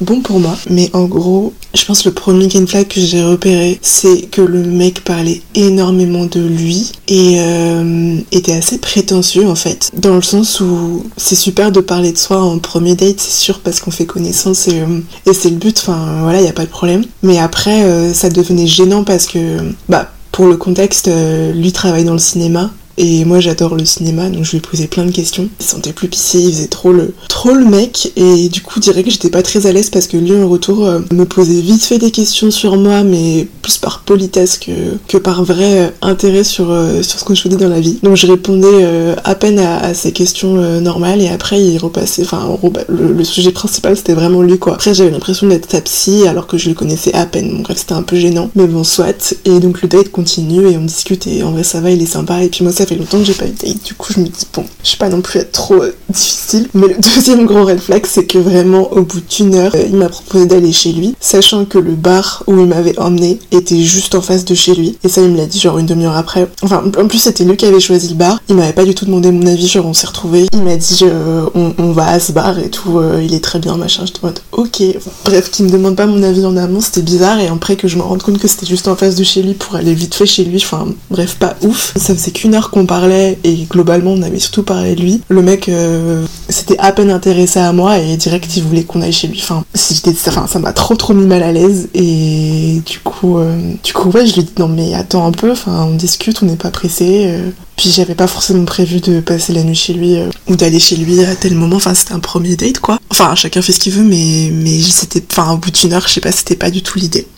bon 0.01 0.21
pour 0.21 0.39
moi 0.39 0.57
mais 0.71 0.91
en 0.93 1.05
gros 1.05 1.53
je 1.75 1.85
pense 1.85 2.03
que 2.03 2.09
le 2.09 2.15
premier 2.15 2.49
green 2.49 2.67
flag 2.67 2.87
que 2.87 3.01
j'ai 3.01 3.23
repéré 3.23 3.79
c'est 3.83 4.23
que 4.23 4.41
le 4.41 4.63
mec 4.63 5.05
parlait 5.05 5.43
énormément 5.55 6.25
de 6.25 6.41
lui 6.41 6.93
et 7.09 7.37
euh, 7.41 8.19
était 8.33 8.53
assez 8.53 8.79
prétentieux 8.79 9.47
en 9.47 9.55
fait. 9.55 9.91
Dans 9.95 10.15
le 10.15 10.23
sens 10.23 10.61
où 10.61 11.05
c'est 11.17 11.35
super 11.35 11.73
de 11.73 11.81
parler 11.81 12.13
de 12.13 12.19
soi 12.19 12.41
en 12.41 12.59
premier 12.59 12.95
date 12.95 13.21
c'est 13.21 13.39
sûr 13.39 13.61
parce 13.61 13.81
qu'on 13.81 13.91
fait 13.91 14.07
connaissance 14.07 14.69
et, 14.69 14.81
euh, 14.81 15.33
c'est 15.33 15.51
le 15.51 15.57
but 15.57 15.79
enfin 15.79 16.23
voilà 16.23 16.41
il 16.41 16.47
y 16.47 16.49
a 16.49 16.53
pas 16.53 16.65
de 16.65 16.71
problème. 16.71 17.05
Mais 17.23 17.39
après 17.39 17.83
euh, 17.85 18.13
ça 18.13 18.31
devenait 18.31 18.67
gênant 18.67 19.05
parce 19.05 19.27
que 19.27 19.59
bah 19.89 20.11
pour 20.33 20.47
le 20.47 20.57
contexte 20.57 21.11
lui 21.55 21.73
travaille 21.73 22.05
dans 22.05 22.13
le 22.13 22.19
cinéma 22.19 22.71
et 22.99 23.25
moi 23.25 23.39
j'adore 23.39 23.77
le 23.77 23.85
cinéma 23.85 24.29
donc 24.29 24.45
je 24.45 24.53
lui 24.53 24.61
posais 24.61 24.87
plein 24.87 25.05
de 25.05 25.13
questions. 25.13 25.49
Il 25.61 25.65
se 25.65 25.71
sentait 25.71 25.93
plus 25.93 26.09
pissé, 26.09 26.41
il 26.41 26.53
faisait 26.53 26.67
trop 26.67 26.93
le, 26.93 27.15
trop 27.29 27.53
le 27.53 27.65
mec. 27.65 28.13
Et 28.17 28.49
du 28.49 28.61
coup 28.61 28.81
dirais 28.81 29.03
que 29.05 29.11
j'étais 29.11 29.31
pas 29.31 29.43
très 29.43 29.67
à 29.67 29.73
l'aise 29.73 29.91
parce 29.91 30.07
que 30.07 30.17
lui 30.17 30.35
en 30.35 30.49
retour 30.49 30.87
euh, 30.87 31.01
me 31.13 31.25
posait 31.25 31.61
vite 31.61 31.85
fait 31.85 31.99
des 31.99 32.11
questions 32.11 32.51
sur 32.51 32.77
moi 32.77 33.05
mais 33.05 33.47
plus 33.63 33.79
par 33.79 34.01
politesse 34.01 34.59
que, 34.59 34.73
que 35.07 35.17
par 35.17 35.45
vrai 35.45 35.81
euh, 35.81 35.91
intérêt 36.03 36.45
sur, 36.45 36.71
euh, 36.71 37.03
sur 37.03 37.21
ce 37.21 37.25
que 37.25 37.35
je 37.35 37.43
faisais 37.43 37.57
dans 37.57 37.69
la 37.69 37.81
vie. 37.81 37.99
Donc 38.03 38.17
je 38.17 38.27
répondais 38.27 39.15
à 39.25 39.35
peine 39.35 39.59
à, 39.59 39.95
ces 39.95 40.13
questions 40.13 40.81
normales. 40.81 41.21
Et 41.21 41.29
après 41.29 41.63
il 41.63 41.79
repassait, 41.79 42.23
enfin 42.23 42.41
en 42.41 42.55
gros, 42.55 42.73
le, 42.89 43.13
le 43.13 43.25
sujet 43.25 43.53
principal 43.53 43.97
c'était 43.97 44.15
vraiment 44.15 44.43
lui 44.43 44.59
quoi. 44.59 44.75
Après 44.75 44.95
j'avais 44.95 45.11
l'impression 45.11 45.47
d'être 45.47 45.71
sa 45.71 45.81
psy 45.81 46.27
alors 46.27 46.47
que 46.47 46.59
je 46.59 46.69
le 46.69 46.75
connaissais 46.75 47.15
à 47.15 47.27
peine. 47.27 47.51
Donc 47.51 47.63
bref 47.63 47.79
c'était 47.79 47.95
un 47.95 48.03
peu 48.03 48.17
gênant. 48.17 48.51
Mais 48.57 48.67
bon 48.67 48.85
soit. 48.85 49.35
Et 49.45 49.61
donc 49.61 49.83
le 49.83 49.89
date 49.89 50.11
continue 50.11 50.69
et 50.69 50.77
on 50.77 50.85
discute. 50.85 51.27
Et 51.27 51.43
en 51.43 51.53
vrai 51.53 51.63
ça 51.63 51.81
va 51.81 51.91
il 51.91 52.03
est 52.03 52.07
sympa. 52.07 52.43
Et 52.43 52.49
puis 52.49 52.65
moi 52.65 52.73
ça 52.73 52.87
fait 52.89 52.97
longtemps 52.97 53.19
que 53.19 53.25
j'ai 53.25 53.35
pas 53.35 53.47
eu 53.47 53.51
de 53.51 53.59
date. 53.59 53.85
Du 53.85 53.95
coup 53.95 54.13
je 54.13 54.21
me 54.21 54.27
dis 54.27 54.47
bon 54.53 54.65
je 54.83 54.91
sais 54.91 54.97
pas 54.97 55.09
non 55.09 55.21
plus 55.21 55.41
être 55.41 55.53
trop 55.53 55.83
euh, 55.83 55.95
difficile. 56.09 56.69
Mais 56.75 56.89
le 56.89 56.95
deuxième 57.15 57.47
gros 57.47 57.65
red 57.65 57.81
flag 57.81 58.07
c'est 58.07 58.25
que 58.25 58.39
vraiment 58.39 58.93
au 58.93 59.03
bout 59.03 59.21
d'une 59.21 59.55
heure 59.55 59.75
euh, 59.75 59.85
il 59.89 59.97
m'a 59.97 60.09
proposé 60.09 60.47
d'aller 60.47 60.73
chez 60.73 60.93
lui 60.93 61.15
sachant 61.21 61.65
que 61.65 61.79
le 61.79 61.93
bar 61.93 62.45
où 62.47 62.59
il 62.59 62.67
m'avait 62.67 62.99
emmené 62.99 63.39
était 63.53 63.81
juste 63.83 64.15
en 64.15 64.23
face 64.23 64.45
de 64.45 64.55
chez 64.55 64.75
lui. 64.75 64.97
Et 65.05 65.09
ça 65.09 65.21
il 65.21 65.31
me 65.31 65.37
l'a 65.37 65.47
dit 65.47 65.61
genre 65.61 65.79
une 65.79 65.87
demi-heure 65.87 66.17
après. 66.17 66.49
Enfin 66.63 66.83
en 66.99 67.07
plus 67.07 67.19
c'était 67.19 67.45
lui 67.45 67.57
qui 67.57 67.67
avait 67.67 67.81
choisi 67.81 68.09
le 68.09 68.15
bar. 68.15 68.41
Il 68.49 68.57
m'avait 68.57 68.73
pas 68.73 68.85
du 68.85 68.95
tout 68.95 69.05
demandé 69.05 69.31
mon 69.31 69.47
avis 69.47 69.69
genre 69.69 69.87
on 69.87 69.95
s'est 69.95 70.07
retrouvés. 70.07 70.47
Il 70.53 70.63
m'a 70.63 70.77
dit 70.77 71.01
euh, 71.03 71.47
on, 71.55 71.93
va 71.93 72.09
à 72.09 72.21
ce 72.21 72.33
bar 72.33 72.59
et 72.59 72.71
tout 72.71 73.01
il 73.23 73.35
est 73.35 73.43
très 73.45 73.59
bien 73.59 73.77
machin. 73.77 74.05
J'étais 74.07 74.21
en 74.23 74.29
mode 74.29 74.41
ok. 74.53 74.83
Bref 75.25 75.51
qu'il 75.51 75.67
me 75.67 75.71
demande 75.71 75.97
pas 75.97 76.07
mon 76.07 76.23
avis 76.23 76.45
en 76.45 76.57
amont 76.57 76.81
c'était 76.81 77.03
bizarre. 77.03 77.41
Et 77.41 77.49
après 77.49 77.77
que 77.77 77.89
je 77.89 77.97
me 77.97 78.03
rende 78.03 78.23
compte 78.23 78.39
que 78.39 78.49
c'était 78.49 78.67
juste 78.67 78.89
en 78.89 78.97
face 78.97 79.15
de 79.15 79.25
chez 79.25 79.43
lui 79.43 79.55
pour 79.55 79.75
aller 79.77 79.95
vite 79.95 80.15
fait 80.15 80.27
chez 80.27 80.45
lui 80.45 80.57
enfin 80.57 80.87
bref 81.11 81.37
pas 81.37 81.57
ouf. 81.63 81.93
Ça 81.97 82.15
faisait 82.15 82.31
qu'une 82.31 82.55
heure 82.55 82.71
qu'on 82.71 82.78
parlait 82.87 83.39
et 83.45 83.67
globalement 83.71 84.13
on 84.13 84.23
avait 84.23 84.39
surtout 84.39 84.63
parlé 84.63 84.95
de 84.95 85.01
lui 85.01 85.23
le 85.29 85.43
mec 85.43 85.69
euh, 85.69 86.25
s'était 86.49 86.79
à 86.79 86.93
peine 86.93 87.11
intéressé 87.11 87.61
à 87.61 87.73
moi 87.73 87.99
et 87.99 88.17
direct 88.17 88.57
il 88.57 88.63
voulait 88.63 88.85
qu'on 88.85 89.03
aille 89.03 89.13
chez 89.13 89.29
lui 89.29 89.41
enfin 89.43 89.65
j'étais 89.75 90.15
enfin 90.29 90.47
ça 90.47 90.59
m'a 90.59 90.73
trop 90.73 90.97
trop 90.97 91.15
mis 91.15 91.27
mal 91.27 91.43
à 91.43 91.53
l'aise 91.53 91.89
et 91.95 92.81
du 92.85 92.99
coup 93.01 93.39
euh, 93.39 93.57
du 93.83 93.93
coup 93.93 94.11
ouais 94.11 94.27
je 94.27 94.35
lui 94.35 94.41
ai 94.41 94.45
dit 94.45 94.53
non 94.59 94.69
mais 94.69 94.95
attends 94.95 95.27
un 95.27 95.33
peu 95.33 95.53
enfin 95.53 95.87
on 95.91 95.95
discute 95.95 96.43
on 96.43 96.47
n'est 96.47 96.57
pas 96.57 96.71
pressé 96.71 97.27
euh, 97.27 97.51
Puis 97.77 97.91
j'avais 97.91 98.15
pas 98.15 98.27
forcément 98.27 98.65
prévu 98.65 99.01
de 99.01 99.21
passer 99.21 99.53
la 99.53 99.63
nuit 99.63 99.75
chez 99.75 99.93
lui 99.93 100.17
ou 100.49 100.57
d'aller 100.57 100.81
chez 100.81 100.97
lui 100.97 101.25
à 101.25 101.37
tel 101.37 101.55
moment. 101.55 101.77
Enfin, 101.77 101.95
c'était 101.95 102.13
un 102.13 102.19
premier 102.19 102.57
date, 102.57 102.81
quoi. 102.81 102.99
Enfin, 103.11 103.37
chacun 103.37 103.63
fait 103.63 103.73
ce 103.73 103.79
qu'il 103.79 103.93
veut, 103.93 104.03
mais, 104.03 104.51
mais 104.53 104.81
c'était, 104.81 105.23
enfin, 105.31 105.53
au 105.53 105.59
bout 105.59 105.71
d'une 105.71 105.93
heure, 105.93 106.07
je 106.09 106.15
sais 106.15 106.21
pas, 106.21 106.33
c'était 106.33 106.57
pas 106.57 106.71
du 106.71 106.83
tout 106.83 106.99
l'idée. 106.99 107.29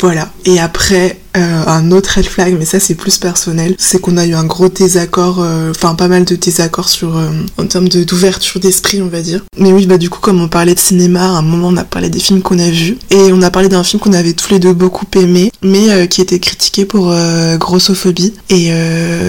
Voilà. 0.00 0.30
Et 0.46 0.58
après, 0.58 1.20
euh, 1.38 1.64
un 1.66 1.90
autre 1.92 2.10
red 2.16 2.26
flag, 2.26 2.56
mais 2.58 2.64
ça 2.64 2.80
c'est 2.80 2.94
plus 2.94 3.18
personnel, 3.18 3.74
c'est 3.78 4.00
qu'on 4.00 4.16
a 4.16 4.26
eu 4.26 4.34
un 4.34 4.44
gros 4.44 4.68
désaccord, 4.68 5.38
euh, 5.40 5.70
enfin 5.70 5.94
pas 5.94 6.08
mal 6.08 6.24
de 6.24 6.36
désaccords 6.36 6.88
sur 6.88 7.16
euh, 7.16 7.28
en 7.56 7.66
termes 7.66 7.88
de 7.88 8.04
d'ouverture 8.04 8.60
d'esprit, 8.60 9.00
on 9.02 9.08
va 9.08 9.20
dire. 9.20 9.44
Mais 9.58 9.72
oui, 9.72 9.86
bah 9.86 9.98
du 9.98 10.10
coup, 10.10 10.20
comme 10.20 10.40
on 10.40 10.48
parlait 10.48 10.74
de 10.74 10.80
cinéma, 10.80 11.22
à 11.22 11.38
un 11.38 11.42
moment 11.42 11.68
on 11.68 11.76
a 11.76 11.84
parlé 11.84 12.10
des 12.10 12.18
films 12.18 12.42
qu'on 12.42 12.58
a 12.58 12.70
vus 12.70 12.98
et 13.10 13.32
on 13.32 13.42
a 13.42 13.50
parlé 13.50 13.68
d'un 13.68 13.84
film 13.84 14.00
qu'on 14.00 14.12
avait 14.12 14.32
tous 14.32 14.50
les 14.50 14.58
deux 14.58 14.72
beaucoup 14.72 15.06
aimé, 15.16 15.52
mais 15.62 16.08
qui 16.08 16.20
était 16.20 16.38
critiqué 16.38 16.84
pour 16.84 17.14
grossophobie. 17.58 18.34
Et 18.50 18.70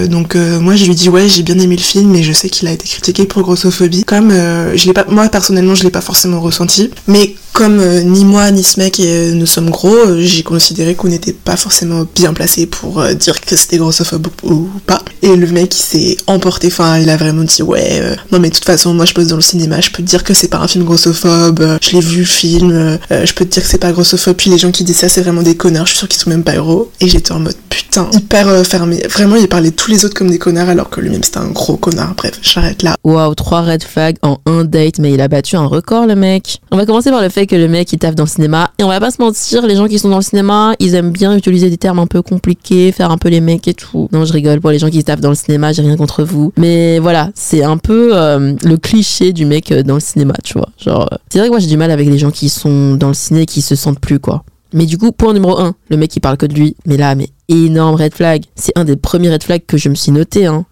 donc 0.08 0.34
moi 0.34 0.76
je 0.76 0.84
lui 0.84 0.94
dis 0.94 1.08
ouais 1.08 1.28
j'ai 1.28 1.42
bien 1.42 1.58
aimé 1.58 1.76
le 1.76 1.82
film, 1.82 2.10
mais 2.10 2.22
je 2.22 2.32
sais 2.32 2.48
qu'il 2.48 2.68
a 2.68 2.72
été 2.72 2.86
critiqué 2.86 3.24
pour 3.24 3.42
grossophobie. 3.42 4.04
Comme 4.04 4.30
je 4.30 4.86
l'ai 4.86 4.92
pas, 4.92 5.04
moi 5.08 5.28
personnellement 5.28 5.74
je 5.74 5.84
l'ai 5.84 5.90
pas 5.90 6.00
forcément 6.00 6.40
ressenti, 6.40 6.90
mais 7.06 7.34
comme 7.52 7.82
ni 8.04 8.24
moi 8.24 8.50
ni 8.50 8.62
ce 8.62 8.78
mec 8.80 8.98
ne 8.98 9.44
sommes 9.44 9.70
gros, 9.70 9.96
j'ai 10.18 10.42
considéré 10.42 10.94
qu'on 10.94 11.08
n'était 11.08 11.32
pas 11.32 11.56
forcément 11.56 11.99
bien 12.14 12.32
placé 12.32 12.66
pour 12.66 13.00
euh, 13.00 13.14
dire 13.14 13.40
que 13.40 13.56
c'était 13.56 13.78
grossophobe 13.78 14.28
ou, 14.42 14.68
pas. 14.86 15.02
Et 15.22 15.36
le 15.36 15.46
mec 15.46 15.74
il 15.76 15.82
s'est 15.82 16.16
emporté, 16.26 16.68
enfin 16.68 16.98
il 16.98 17.10
a 17.10 17.16
vraiment 17.16 17.44
dit 17.44 17.62
ouais, 17.62 18.00
euh, 18.00 18.16
non 18.32 18.38
mais 18.38 18.48
de 18.48 18.54
toute 18.54 18.64
façon 18.64 18.94
moi 18.94 19.04
je 19.04 19.14
pose 19.14 19.28
dans 19.28 19.36
le 19.36 19.42
cinéma, 19.42 19.80
je 19.80 19.90
peux 19.90 20.02
te 20.02 20.08
dire 20.08 20.24
que 20.24 20.34
c'est 20.34 20.48
pas 20.48 20.58
un 20.58 20.68
film 20.68 20.84
grossophobe, 20.84 21.60
euh, 21.60 21.78
je 21.80 21.90
l'ai 21.92 22.00
vu 22.00 22.20
le 22.20 22.24
film, 22.24 22.98
je 23.10 23.32
peux 23.32 23.44
te 23.44 23.50
dire 23.50 23.62
que 23.62 23.68
c'est 23.68 23.78
pas 23.78 23.92
grossophobe, 23.92 24.36
puis 24.36 24.50
les 24.50 24.58
gens 24.58 24.70
qui 24.70 24.84
disent 24.84 24.98
ça 24.98 25.08
c'est 25.08 25.22
vraiment 25.22 25.42
des 25.42 25.56
connards, 25.56 25.86
je 25.86 25.90
suis 25.90 25.98
sûre 25.98 26.08
qu'ils 26.08 26.20
sont 26.20 26.30
même 26.30 26.44
pas 26.44 26.54
héros. 26.54 26.90
Et 27.00 27.08
j'étais 27.08 27.32
en 27.32 27.40
mode 27.40 27.56
putain, 27.68 28.08
hyper 28.12 28.66
fermé. 28.66 29.02
Vraiment 29.08 29.36
il 29.36 29.48
parlait 29.48 29.70
tous 29.70 29.90
les 29.90 30.04
autres 30.04 30.14
comme 30.14 30.30
des 30.30 30.38
connards 30.38 30.68
alors 30.68 30.90
que 30.90 31.00
lui-même 31.00 31.22
c'était 31.22 31.38
un 31.38 31.48
gros 31.48 31.76
connard. 31.76 32.14
Bref, 32.16 32.38
j'arrête 32.42 32.82
là. 32.82 32.96
Waouh, 33.04 33.34
trois 33.34 33.62
red 33.62 33.82
flags 33.82 34.16
en 34.22 34.38
un 34.46 34.64
date, 34.64 34.98
mais 34.98 35.12
il 35.12 35.20
a 35.20 35.28
battu 35.28 35.56
un 35.56 35.66
record 35.66 36.06
le 36.06 36.16
mec. 36.16 36.60
On 36.70 36.76
va 36.76 36.86
commencer 36.86 37.10
par 37.10 37.22
le 37.22 37.28
fait 37.28 37.46
que 37.46 37.56
le 37.56 37.68
mec 37.68 37.92
il 37.92 37.98
taffe 37.98 38.14
dans 38.14 38.24
le 38.24 38.28
cinéma, 38.28 38.70
et 38.78 38.84
on 38.84 38.88
va 38.88 39.00
pas 39.00 39.10
se 39.10 39.20
mentir, 39.20 39.66
les 39.66 39.76
gens 39.76 39.88
qui 39.88 39.98
sont 39.98 40.08
dans 40.08 40.18
le 40.18 40.22
cinéma, 40.22 40.74
ils 40.78 40.94
aiment 40.94 41.10
bien 41.10 41.36
utiliser 41.36 41.70
des 41.70 41.78
termes 41.80 41.98
un 41.98 42.06
peu 42.06 42.22
compliqués, 42.22 42.92
faire 42.92 43.10
un 43.10 43.18
peu 43.18 43.28
les 43.28 43.40
mecs 43.40 43.66
et 43.66 43.74
tout. 43.74 44.08
Non, 44.12 44.24
je 44.24 44.32
rigole 44.32 44.60
pour 44.60 44.70
les 44.70 44.78
gens 44.78 44.88
qui 44.88 45.00
se 45.00 45.04
tapent 45.06 45.20
dans 45.20 45.30
le 45.30 45.34
cinéma, 45.34 45.72
j'ai 45.72 45.82
rien 45.82 45.96
contre 45.96 46.22
vous. 46.22 46.52
Mais 46.56 47.00
voilà, 47.00 47.30
c'est 47.34 47.64
un 47.64 47.76
peu 47.76 48.10
euh, 48.14 48.54
le 48.62 48.76
cliché 48.76 49.32
du 49.32 49.46
mec 49.46 49.72
euh, 49.72 49.82
dans 49.82 49.94
le 49.94 50.00
cinéma, 50.00 50.34
tu 50.44 50.54
vois. 50.54 50.68
Genre, 50.78 51.08
euh, 51.12 51.16
c'est 51.28 51.38
vrai 51.38 51.48
que 51.48 51.52
moi 51.52 51.58
j'ai 51.58 51.66
du 51.66 51.76
mal 51.76 51.90
avec 51.90 52.08
les 52.08 52.18
gens 52.18 52.30
qui 52.30 52.48
sont 52.48 52.94
dans 52.94 53.08
le 53.08 53.14
ciné 53.14 53.42
et 53.42 53.46
qui 53.46 53.62
se 53.62 53.74
sentent 53.74 54.00
plus, 54.00 54.20
quoi. 54.20 54.44
Mais 54.72 54.86
du 54.86 54.98
coup, 54.98 55.10
point 55.10 55.32
numéro 55.32 55.58
1, 55.58 55.74
le 55.88 55.96
mec 55.96 56.10
qui 56.10 56.20
parle 56.20 56.36
que 56.36 56.46
de 56.46 56.54
lui. 56.54 56.76
Mais 56.86 56.96
là, 56.96 57.16
mais 57.16 57.30
énorme 57.48 57.96
red 57.96 58.14
flag. 58.14 58.44
C'est 58.54 58.76
un 58.78 58.84
des 58.84 58.94
premiers 58.96 59.30
red 59.32 59.42
flags 59.42 59.66
que 59.66 59.76
je 59.76 59.88
me 59.88 59.96
suis 59.96 60.12
noté, 60.12 60.46
hein, 60.46 60.64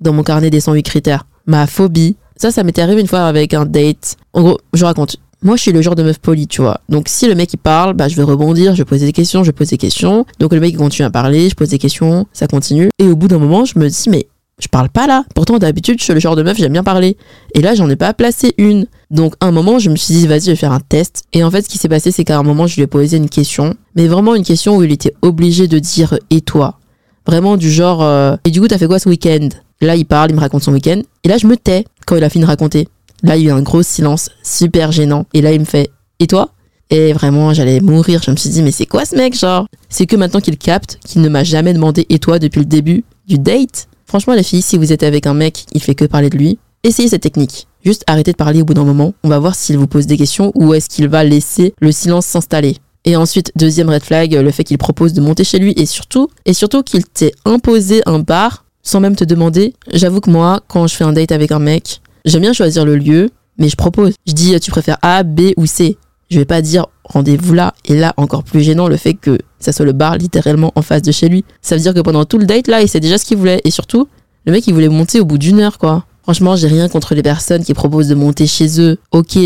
dans 0.00 0.12
mon 0.12 0.24
carnet 0.24 0.50
des 0.50 0.60
108 0.60 0.82
critères. 0.82 1.26
Ma 1.46 1.66
phobie. 1.66 2.16
Ça, 2.36 2.50
ça 2.50 2.64
m'était 2.64 2.82
arrivé 2.82 3.00
une 3.00 3.06
fois 3.06 3.26
avec 3.26 3.54
un 3.54 3.64
date. 3.64 4.16
En 4.32 4.42
gros, 4.42 4.58
je 4.72 4.84
raconte. 4.84 5.16
Moi, 5.44 5.56
je 5.56 5.62
suis 5.62 5.72
le 5.72 5.82
genre 5.82 5.94
de 5.94 6.02
meuf 6.02 6.18
polie, 6.18 6.46
tu 6.46 6.62
vois. 6.62 6.80
Donc, 6.88 7.08
si 7.08 7.28
le 7.28 7.34
mec 7.34 7.52
il 7.52 7.58
parle, 7.58 7.92
bah, 7.92 8.08
je 8.08 8.16
vais 8.16 8.22
rebondir, 8.22 8.74
je 8.74 8.82
poser 8.82 9.04
des 9.04 9.12
questions, 9.12 9.44
je 9.44 9.50
poser 9.50 9.72
des 9.72 9.78
questions. 9.78 10.24
Donc, 10.38 10.54
le 10.54 10.60
mec 10.60 10.74
continue 10.74 11.04
à 11.04 11.10
parler, 11.10 11.50
je 11.50 11.54
pose 11.54 11.68
des 11.68 11.78
questions, 11.78 12.26
ça 12.32 12.46
continue. 12.46 12.88
Et 12.98 13.06
au 13.06 13.14
bout 13.14 13.28
d'un 13.28 13.36
moment, 13.36 13.66
je 13.66 13.78
me 13.78 13.86
dis, 13.86 14.08
mais 14.08 14.26
je 14.58 14.68
parle 14.68 14.88
pas 14.88 15.06
là. 15.06 15.24
Pourtant, 15.34 15.58
d'habitude, 15.58 15.98
je 15.98 16.04
suis 16.04 16.14
le 16.14 16.18
genre 16.20 16.34
de 16.34 16.42
meuf, 16.42 16.56
j'aime 16.56 16.72
bien 16.72 16.82
parler. 16.82 17.18
Et 17.54 17.60
là, 17.60 17.74
j'en 17.74 17.90
ai 17.90 17.96
pas 17.96 18.14
placé 18.14 18.54
une. 18.56 18.86
Donc, 19.10 19.34
à 19.40 19.46
un 19.46 19.50
moment, 19.50 19.78
je 19.78 19.90
me 19.90 19.96
suis 19.96 20.14
dit, 20.14 20.26
vas-y, 20.26 20.44
je 20.44 20.50
vais 20.52 20.56
faire 20.56 20.72
un 20.72 20.80
test. 20.80 21.24
Et 21.34 21.44
en 21.44 21.50
fait, 21.50 21.60
ce 21.60 21.68
qui 21.68 21.76
s'est 21.76 21.90
passé, 21.90 22.10
c'est 22.10 22.24
qu'à 22.24 22.38
un 22.38 22.42
moment, 22.42 22.66
je 22.66 22.76
lui 22.76 22.82
ai 22.82 22.86
posé 22.86 23.18
une 23.18 23.28
question. 23.28 23.74
Mais 23.96 24.06
vraiment 24.06 24.34
une 24.34 24.44
question 24.44 24.78
où 24.78 24.82
il 24.82 24.92
était 24.92 25.14
obligé 25.20 25.68
de 25.68 25.78
dire, 25.78 26.18
et 26.30 26.40
toi? 26.40 26.78
Vraiment 27.26 27.58
du 27.58 27.70
genre, 27.70 28.02
euh, 28.02 28.36
et 28.46 28.50
du 28.50 28.62
coup, 28.62 28.68
t'as 28.68 28.78
fait 28.78 28.86
quoi 28.86 28.98
ce 28.98 29.10
week-end? 29.10 29.50
Là, 29.82 29.96
il 29.96 30.06
parle, 30.06 30.30
il 30.30 30.36
me 30.36 30.40
raconte 30.40 30.62
son 30.62 30.72
week-end. 30.72 31.02
Et 31.24 31.28
là, 31.28 31.36
je 31.36 31.46
me 31.46 31.56
tais 31.56 31.84
quand 32.06 32.16
il 32.16 32.24
a 32.24 32.30
fini 32.30 32.44
de 32.44 32.48
raconter. 32.48 32.88
Là, 33.22 33.36
il 33.36 33.44
y 33.44 33.46
a 33.46 33.50
eu 33.50 33.56
un 33.56 33.62
gros 33.62 33.82
silence, 33.82 34.30
super 34.42 34.92
gênant. 34.92 35.26
Et 35.32 35.40
là, 35.40 35.52
il 35.52 35.60
me 35.60 35.64
fait 35.64 35.90
Et 36.20 36.26
toi? 36.26 36.50
Et 36.90 37.12
vraiment, 37.12 37.54
j'allais 37.54 37.80
mourir. 37.80 38.22
Je 38.22 38.30
me 38.30 38.36
suis 38.36 38.50
dit 38.50 38.62
Mais 38.62 38.70
c'est 38.70 38.86
quoi 38.86 39.04
ce 39.04 39.16
mec, 39.16 39.38
genre? 39.38 39.66
C'est 39.88 40.06
que 40.06 40.16
maintenant 40.16 40.40
qu'il 40.40 40.58
capte 40.58 40.98
qu'il 41.04 41.22
ne 41.22 41.28
m'a 41.28 41.44
jamais 41.44 41.72
demandé 41.72 42.06
Et 42.10 42.18
toi 42.18 42.38
depuis 42.38 42.60
le 42.60 42.66
début 42.66 43.04
du 43.26 43.38
date? 43.38 43.88
Franchement, 44.06 44.34
les 44.34 44.42
filles, 44.42 44.62
si 44.62 44.76
vous 44.76 44.92
êtes 44.92 45.02
avec 45.02 45.26
un 45.26 45.34
mec, 45.34 45.64
il 45.72 45.82
fait 45.82 45.94
que 45.94 46.04
parler 46.04 46.30
de 46.30 46.36
lui, 46.36 46.58
essayez 46.82 47.08
cette 47.08 47.22
technique. 47.22 47.66
Juste 47.84 48.04
arrêtez 48.06 48.32
de 48.32 48.36
parler 48.36 48.62
au 48.62 48.64
bout 48.64 48.74
d'un 48.74 48.84
moment. 48.84 49.14
On 49.24 49.28
va 49.28 49.38
voir 49.38 49.54
s'il 49.54 49.78
vous 49.78 49.86
pose 49.86 50.06
des 50.06 50.16
questions 50.16 50.52
ou 50.54 50.74
est-ce 50.74 50.88
qu'il 50.88 51.08
va 51.08 51.24
laisser 51.24 51.74
le 51.80 51.92
silence 51.92 52.26
s'installer. 52.26 52.76
Et 53.04 53.16
ensuite, 53.16 53.52
deuxième 53.56 53.90
red 53.90 54.02
flag, 54.02 54.32
le 54.32 54.50
fait 54.50 54.64
qu'il 54.64 54.78
propose 54.78 55.12
de 55.12 55.20
monter 55.20 55.44
chez 55.44 55.58
lui 55.58 55.74
et 55.76 55.84
surtout, 55.84 56.28
et 56.46 56.54
surtout 56.54 56.82
qu'il 56.82 57.04
t'ait 57.04 57.34
imposé 57.44 58.02
un 58.06 58.18
bar 58.18 58.64
sans 58.82 59.00
même 59.00 59.16
te 59.16 59.24
demander. 59.24 59.74
J'avoue 59.92 60.20
que 60.20 60.30
moi, 60.30 60.62
quand 60.68 60.86
je 60.86 60.94
fais 60.94 61.04
un 61.04 61.12
date 61.12 61.32
avec 61.32 61.52
un 61.52 61.58
mec, 61.58 62.00
J'aime 62.24 62.40
bien 62.40 62.54
choisir 62.54 62.86
le 62.86 62.96
lieu, 62.96 63.30
mais 63.58 63.68
je 63.68 63.76
propose. 63.76 64.14
Je 64.26 64.32
dis, 64.32 64.58
tu 64.58 64.70
préfères 64.70 64.98
A, 65.02 65.22
B 65.22 65.52
ou 65.56 65.66
C. 65.66 65.98
Je 66.30 66.38
vais 66.38 66.46
pas 66.46 66.62
dire 66.62 66.86
rendez-vous 67.04 67.52
là. 67.52 67.74
Et 67.84 67.94
là, 67.94 68.14
encore 68.16 68.44
plus 68.44 68.62
gênant, 68.62 68.88
le 68.88 68.96
fait 68.96 69.12
que 69.12 69.38
ça 69.58 69.72
soit 69.72 69.84
le 69.84 69.92
bar 69.92 70.16
littéralement 70.16 70.72
en 70.74 70.80
face 70.80 71.02
de 71.02 71.12
chez 71.12 71.28
lui. 71.28 71.44
Ça 71.60 71.76
veut 71.76 71.82
dire 71.82 71.92
que 71.92 72.00
pendant 72.00 72.24
tout 72.24 72.38
le 72.38 72.46
date, 72.46 72.66
là, 72.66 72.80
il 72.80 72.88
sait 72.88 73.00
déjà 73.00 73.18
ce 73.18 73.26
qu'il 73.26 73.36
voulait. 73.36 73.60
Et 73.64 73.70
surtout, 73.70 74.08
le 74.46 74.52
mec, 74.52 74.66
il 74.66 74.72
voulait 74.72 74.88
monter 74.88 75.20
au 75.20 75.26
bout 75.26 75.36
d'une 75.36 75.60
heure, 75.60 75.78
quoi. 75.78 76.06
Franchement, 76.22 76.56
j'ai 76.56 76.68
rien 76.68 76.88
contre 76.88 77.14
les 77.14 77.22
personnes 77.22 77.62
qui 77.62 77.74
proposent 77.74 78.08
de 78.08 78.14
monter 78.14 78.46
chez 78.46 78.80
eux. 78.80 78.96
Ok, 79.12 79.36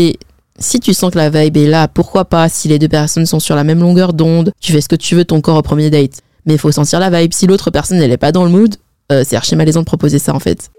si 0.57 0.79
tu 0.79 0.93
sens 0.93 1.11
que 1.11 1.17
la 1.17 1.29
vibe 1.29 1.57
est 1.57 1.67
là, 1.67 1.89
pourquoi 1.89 2.23
pas 2.23 2.47
Si 2.47 2.69
les 2.69 2.79
deux 2.79 2.87
personnes 2.87 3.25
sont 3.25 3.41
sur 3.41 3.55
la 3.55 3.65
même 3.65 3.81
longueur 3.81 4.13
d'onde, 4.13 4.53
tu 4.61 4.71
fais 4.71 4.79
ce 4.79 4.87
que 4.87 4.95
tu 4.95 5.15
veux 5.15 5.25
ton 5.25 5.41
corps 5.41 5.57
au 5.57 5.61
premier 5.61 5.89
date. 5.89 6.21
Mais 6.45 6.53
il 6.53 6.59
faut 6.59 6.71
sentir 6.71 7.01
la 7.01 7.09
vibe. 7.09 7.33
Si 7.33 7.45
l'autre 7.45 7.71
personne, 7.71 7.97
elle 7.97 8.11
est 8.11 8.17
pas 8.17 8.31
dans 8.31 8.45
le 8.45 8.49
mood, 8.49 8.75
euh, 9.11 9.23
c'est 9.25 9.35
archi 9.35 9.55
malaisant 9.55 9.81
de 9.81 9.85
proposer 9.85 10.19
ça, 10.19 10.33
en 10.33 10.39
fait. 10.39 10.69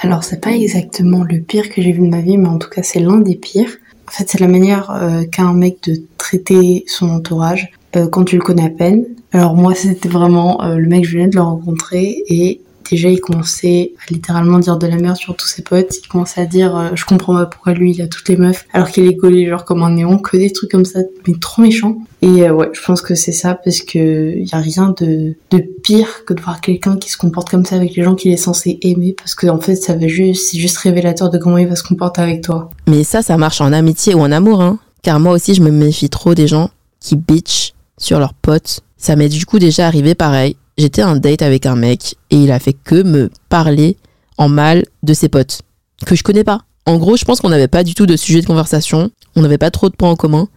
Alors 0.00 0.22
c'est 0.22 0.40
pas 0.40 0.52
exactement 0.52 1.24
le 1.24 1.40
pire 1.40 1.68
que 1.70 1.82
j'ai 1.82 1.92
vu 1.92 2.00
de 2.00 2.10
ma 2.10 2.20
vie, 2.20 2.38
mais 2.38 2.48
en 2.48 2.58
tout 2.58 2.68
cas 2.68 2.82
c'est 2.82 3.00
l'un 3.00 3.18
des 3.18 3.34
pires. 3.34 3.78
En 4.06 4.12
fait 4.12 4.28
c'est 4.28 4.40
la 4.40 4.46
manière 4.46 4.90
euh, 4.90 5.24
qu'a 5.24 5.42
un 5.42 5.54
mec 5.54 5.82
de 5.82 6.02
traiter 6.16 6.84
son 6.86 7.10
entourage 7.10 7.70
euh, 7.96 8.06
quand 8.08 8.24
tu 8.24 8.36
le 8.36 8.42
connais 8.42 8.64
à 8.64 8.70
peine. 8.70 9.06
Alors 9.32 9.56
moi 9.56 9.74
c'était 9.74 10.08
vraiment 10.08 10.62
euh, 10.62 10.76
le 10.76 10.88
mec 10.88 11.04
je 11.04 11.18
venais 11.18 11.28
de 11.28 11.34
le 11.34 11.42
rencontrer 11.42 12.22
et 12.28 12.60
déjà 12.90 13.08
il 13.08 13.20
commençait 13.20 13.92
à 13.98 14.12
littéralement 14.12 14.58
dire 14.58 14.78
de 14.78 14.86
la 14.86 14.96
merde 14.96 15.16
sur 15.16 15.36
tous 15.36 15.46
ses 15.46 15.62
potes. 15.62 15.96
Il 16.02 16.08
commençait 16.08 16.40
à 16.40 16.46
dire 16.46 16.76
euh, 16.76 16.88
je 16.94 17.04
comprends 17.04 17.34
pas 17.34 17.46
pourquoi 17.46 17.74
lui 17.74 17.92
il 17.92 18.02
a 18.02 18.08
toutes 18.08 18.28
les 18.28 18.36
meufs 18.36 18.66
alors 18.72 18.90
qu'il 18.90 19.06
est 19.06 19.14
gaulé 19.14 19.46
genre 19.48 19.64
comme 19.64 19.82
un 19.82 19.90
néon, 19.90 20.18
que 20.18 20.36
des 20.36 20.52
trucs 20.52 20.70
comme 20.70 20.84
ça, 20.84 21.00
mais 21.26 21.34
trop 21.40 21.62
méchant. 21.62 21.98
Et 22.20 22.48
euh, 22.48 22.52
ouais, 22.52 22.70
je 22.72 22.80
pense 22.82 23.00
que 23.00 23.14
c'est 23.14 23.32
ça 23.32 23.54
parce 23.54 23.80
que 23.80 24.38
y 24.38 24.48
a 24.52 24.58
rien 24.58 24.94
de, 24.98 25.36
pire 25.82 26.24
que 26.26 26.34
de 26.34 26.40
voir 26.40 26.60
quelqu'un 26.60 26.96
qui 26.96 27.10
se 27.10 27.16
comporte 27.16 27.50
comme 27.50 27.64
ça 27.64 27.76
avec 27.76 27.94
les 27.94 28.02
gens 28.02 28.14
qu'il 28.14 28.32
est 28.32 28.36
censé 28.36 28.78
aimer 28.82 29.14
parce 29.16 29.34
que 29.34 29.46
en 29.46 29.60
fait 29.60 29.76
ça 29.76 29.94
va 29.94 30.08
juste 30.08 30.50
c'est 30.50 30.58
juste 30.58 30.78
révélateur 30.78 31.30
de 31.30 31.38
comment 31.38 31.58
il 31.58 31.68
va 31.68 31.76
se 31.76 31.84
comporter 31.84 32.20
avec 32.20 32.42
toi. 32.42 32.70
Mais 32.86 33.04
ça 33.04 33.22
ça 33.22 33.36
marche 33.36 33.60
en 33.60 33.72
amitié 33.72 34.14
ou 34.14 34.20
en 34.20 34.32
amour 34.32 34.62
hein. 34.62 34.78
Car 35.02 35.20
moi 35.20 35.32
aussi 35.32 35.54
je 35.54 35.62
me 35.62 35.70
méfie 35.70 36.10
trop 36.10 36.34
des 36.34 36.48
gens 36.48 36.70
qui 37.00 37.16
bitch 37.16 37.72
sur 37.96 38.18
leurs 38.18 38.34
potes. 38.34 38.80
Ça 38.96 39.14
m'est 39.14 39.28
du 39.28 39.46
coup 39.46 39.58
déjà 39.58 39.86
arrivé 39.86 40.14
pareil 40.14 40.56
j'étais 40.78 41.02
un 41.02 41.16
date 41.16 41.42
avec 41.42 41.66
un 41.66 41.76
mec 41.76 42.14
et 42.30 42.36
il 42.36 42.50
a 42.50 42.58
fait 42.58 42.72
que 42.72 43.02
me 43.02 43.30
parler 43.48 43.96
en 44.38 44.48
mal 44.48 44.84
de 45.02 45.12
ses 45.12 45.28
potes 45.28 45.60
que 46.06 46.14
je 46.14 46.22
connais 46.22 46.44
pas. 46.44 46.60
En 46.86 46.96
gros, 46.96 47.16
je 47.16 47.24
pense 47.24 47.40
qu'on 47.40 47.50
n'avait 47.50 47.68
pas 47.68 47.84
du 47.84 47.94
tout 47.94 48.06
de 48.06 48.16
sujet 48.16 48.40
de 48.40 48.46
conversation, 48.46 49.10
on 49.36 49.42
n'avait 49.42 49.58
pas 49.58 49.70
trop 49.70 49.90
de 49.90 49.96
points 49.96 50.10
en 50.10 50.16
commun. 50.16 50.48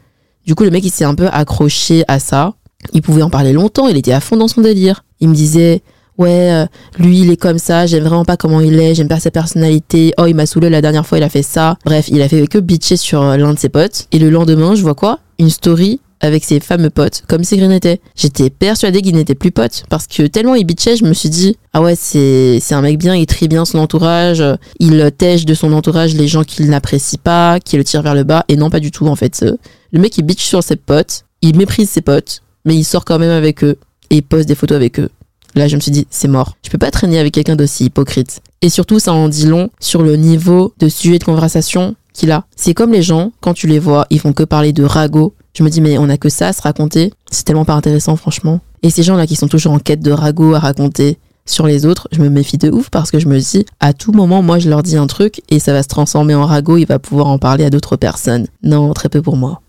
Du 0.45 0.55
coup, 0.55 0.63
le 0.63 0.69
mec 0.69 0.85
il 0.85 0.91
s'est 0.91 1.03
un 1.03 1.15
peu 1.15 1.27
accroché 1.27 2.05
à 2.07 2.19
ça. 2.19 2.53
Il 2.93 3.01
pouvait 3.01 3.21
en 3.21 3.29
parler 3.29 3.53
longtemps, 3.53 3.87
il 3.87 3.97
était 3.97 4.13
à 4.13 4.21
fond 4.21 4.37
dans 4.37 4.47
son 4.47 4.61
délire. 4.61 5.03
Il 5.19 5.29
me 5.29 5.35
disait 5.35 5.81
ouais, 6.17 6.51
euh, 6.51 6.65
lui 6.99 7.21
il 7.21 7.31
est 7.31 7.37
comme 7.37 7.57
ça, 7.57 7.85
j'aime 7.85 8.03
vraiment 8.03 8.25
pas 8.25 8.37
comment 8.37 8.61
il 8.61 8.79
est, 8.79 8.95
j'aime 8.95 9.07
pas 9.07 9.19
sa 9.19 9.31
personnalité. 9.31 10.13
Oh, 10.17 10.25
il 10.25 10.35
m'a 10.35 10.45
saoulé 10.45 10.69
la 10.69 10.81
dernière 10.81 11.05
fois, 11.05 11.17
il 11.17 11.23
a 11.23 11.29
fait 11.29 11.43
ça. 11.43 11.77
Bref, 11.85 12.07
il 12.07 12.21
a 12.21 12.29
fait 12.29 12.47
que 12.47 12.59
bitcher 12.59 12.97
sur 12.97 13.21
euh, 13.21 13.37
l'un 13.37 13.53
de 13.53 13.59
ses 13.59 13.69
potes. 13.69 14.07
Et 14.11 14.19
le 14.19 14.29
lendemain, 14.29 14.75
je 14.75 14.81
vois 14.81 14.95
quoi? 14.95 15.19
Une 15.39 15.49
story 15.49 15.99
avec 16.21 16.45
ses 16.45 16.59
fameux 16.59 16.89
potes, 16.89 17.23
comme 17.27 17.43
si 17.43 17.55
rien. 17.55 17.79
J'étais 18.15 18.49
persuadée 18.49 19.01
qu'il 19.01 19.15
n'était 19.15 19.35
plus 19.35 19.51
pote, 19.51 19.83
parce 19.89 20.07
que 20.07 20.23
tellement 20.27 20.55
il 20.55 20.65
bitchait, 20.65 20.95
je 20.95 21.05
me 21.05 21.13
suis 21.13 21.29
dit, 21.29 21.57
ah 21.73 21.81
ouais, 21.81 21.95
c'est, 21.95 22.59
c'est 22.61 22.75
un 22.75 22.81
mec 22.81 22.97
bien, 22.97 23.15
il 23.15 23.25
trie 23.25 23.47
bien 23.47 23.65
son 23.65 23.79
entourage, 23.79 24.43
il 24.79 25.11
tèche 25.17 25.45
de 25.45 25.53
son 25.53 25.73
entourage 25.73 26.13
les 26.13 26.27
gens 26.27 26.43
qu'il 26.43 26.69
n'apprécie 26.69 27.17
pas, 27.17 27.59
qui 27.59 27.77
le 27.77 27.83
tire 27.83 28.01
vers 28.01 28.15
le 28.15 28.23
bas, 28.23 28.45
et 28.47 28.55
non 28.55 28.69
pas 28.69 28.79
du 28.79 28.91
tout 28.91 29.07
en 29.07 29.15
fait. 29.15 29.45
Le 29.91 29.99
mec 29.99 30.17
il 30.17 30.23
bitch 30.23 30.43
sur 30.43 30.63
ses 30.63 30.75
potes, 30.75 31.25
il 31.41 31.57
méprise 31.57 31.89
ses 31.89 32.01
potes, 32.01 32.41
mais 32.65 32.75
il 32.75 32.83
sort 32.83 33.05
quand 33.05 33.19
même 33.19 33.31
avec 33.31 33.63
eux, 33.63 33.77
et 34.09 34.17
il 34.17 34.23
poste 34.23 34.47
des 34.47 34.55
photos 34.55 34.75
avec 34.75 34.99
eux. 34.99 35.09
Là, 35.55 35.67
je 35.67 35.75
me 35.75 35.81
suis 35.81 35.91
dit, 35.91 36.07
c'est 36.09 36.29
mort. 36.29 36.55
Je 36.63 36.69
peux 36.69 36.77
pas 36.77 36.91
traîner 36.91 37.19
avec 37.19 37.33
quelqu'un 37.33 37.57
d'aussi 37.57 37.85
hypocrite. 37.85 38.41
Et 38.61 38.69
surtout, 38.69 38.99
ça 38.99 39.11
en 39.11 39.27
dit 39.27 39.45
long 39.45 39.69
sur 39.81 40.01
le 40.01 40.15
niveau 40.15 40.73
de 40.79 40.87
sujet 40.87 41.19
de 41.19 41.23
conversation 41.23 41.95
qu'il 42.13 42.31
a. 42.31 42.45
C'est 42.55 42.73
comme 42.73 42.93
les 42.93 43.01
gens, 43.01 43.33
quand 43.41 43.53
tu 43.53 43.67
les 43.67 43.79
vois, 43.79 44.05
ils 44.09 44.19
font 44.19 44.33
que 44.33 44.43
parler 44.43 44.71
de 44.71 44.83
ragots, 44.83 45.33
je 45.53 45.63
me 45.63 45.69
dis, 45.69 45.81
mais 45.81 45.97
on 45.97 46.09
a 46.09 46.17
que 46.17 46.29
ça 46.29 46.49
à 46.49 46.53
se 46.53 46.61
raconter. 46.61 47.13
C'est 47.29 47.43
tellement 47.43 47.65
pas 47.65 47.73
intéressant, 47.73 48.15
franchement. 48.15 48.61
Et 48.83 48.89
ces 48.89 49.03
gens-là 49.03 49.27
qui 49.27 49.35
sont 49.35 49.47
toujours 49.47 49.73
en 49.73 49.79
quête 49.79 50.01
de 50.01 50.11
ragots 50.11 50.53
à 50.53 50.59
raconter 50.59 51.17
sur 51.45 51.67
les 51.67 51.85
autres, 51.85 52.07
je 52.11 52.21
me 52.21 52.29
méfie 52.29 52.57
de 52.57 52.69
ouf 52.69 52.89
parce 52.89 53.11
que 53.11 53.19
je 53.19 53.27
me 53.27 53.37
dis, 53.39 53.65
à 53.79 53.93
tout 53.93 54.11
moment, 54.11 54.41
moi, 54.41 54.59
je 54.59 54.69
leur 54.69 54.83
dis 54.83 54.95
un 54.95 55.07
truc 55.07 55.41
et 55.49 55.59
ça 55.59 55.73
va 55.73 55.83
se 55.83 55.87
transformer 55.87 56.35
en 56.35 56.45
ragot, 56.45 56.77
il 56.77 56.85
va 56.85 56.99
pouvoir 56.99 57.27
en 57.27 57.37
parler 57.37 57.65
à 57.65 57.69
d'autres 57.69 57.95
personnes. 57.95 58.47
Non, 58.63 58.93
très 58.93 59.09
peu 59.09 59.21
pour 59.21 59.37
moi. 59.37 59.61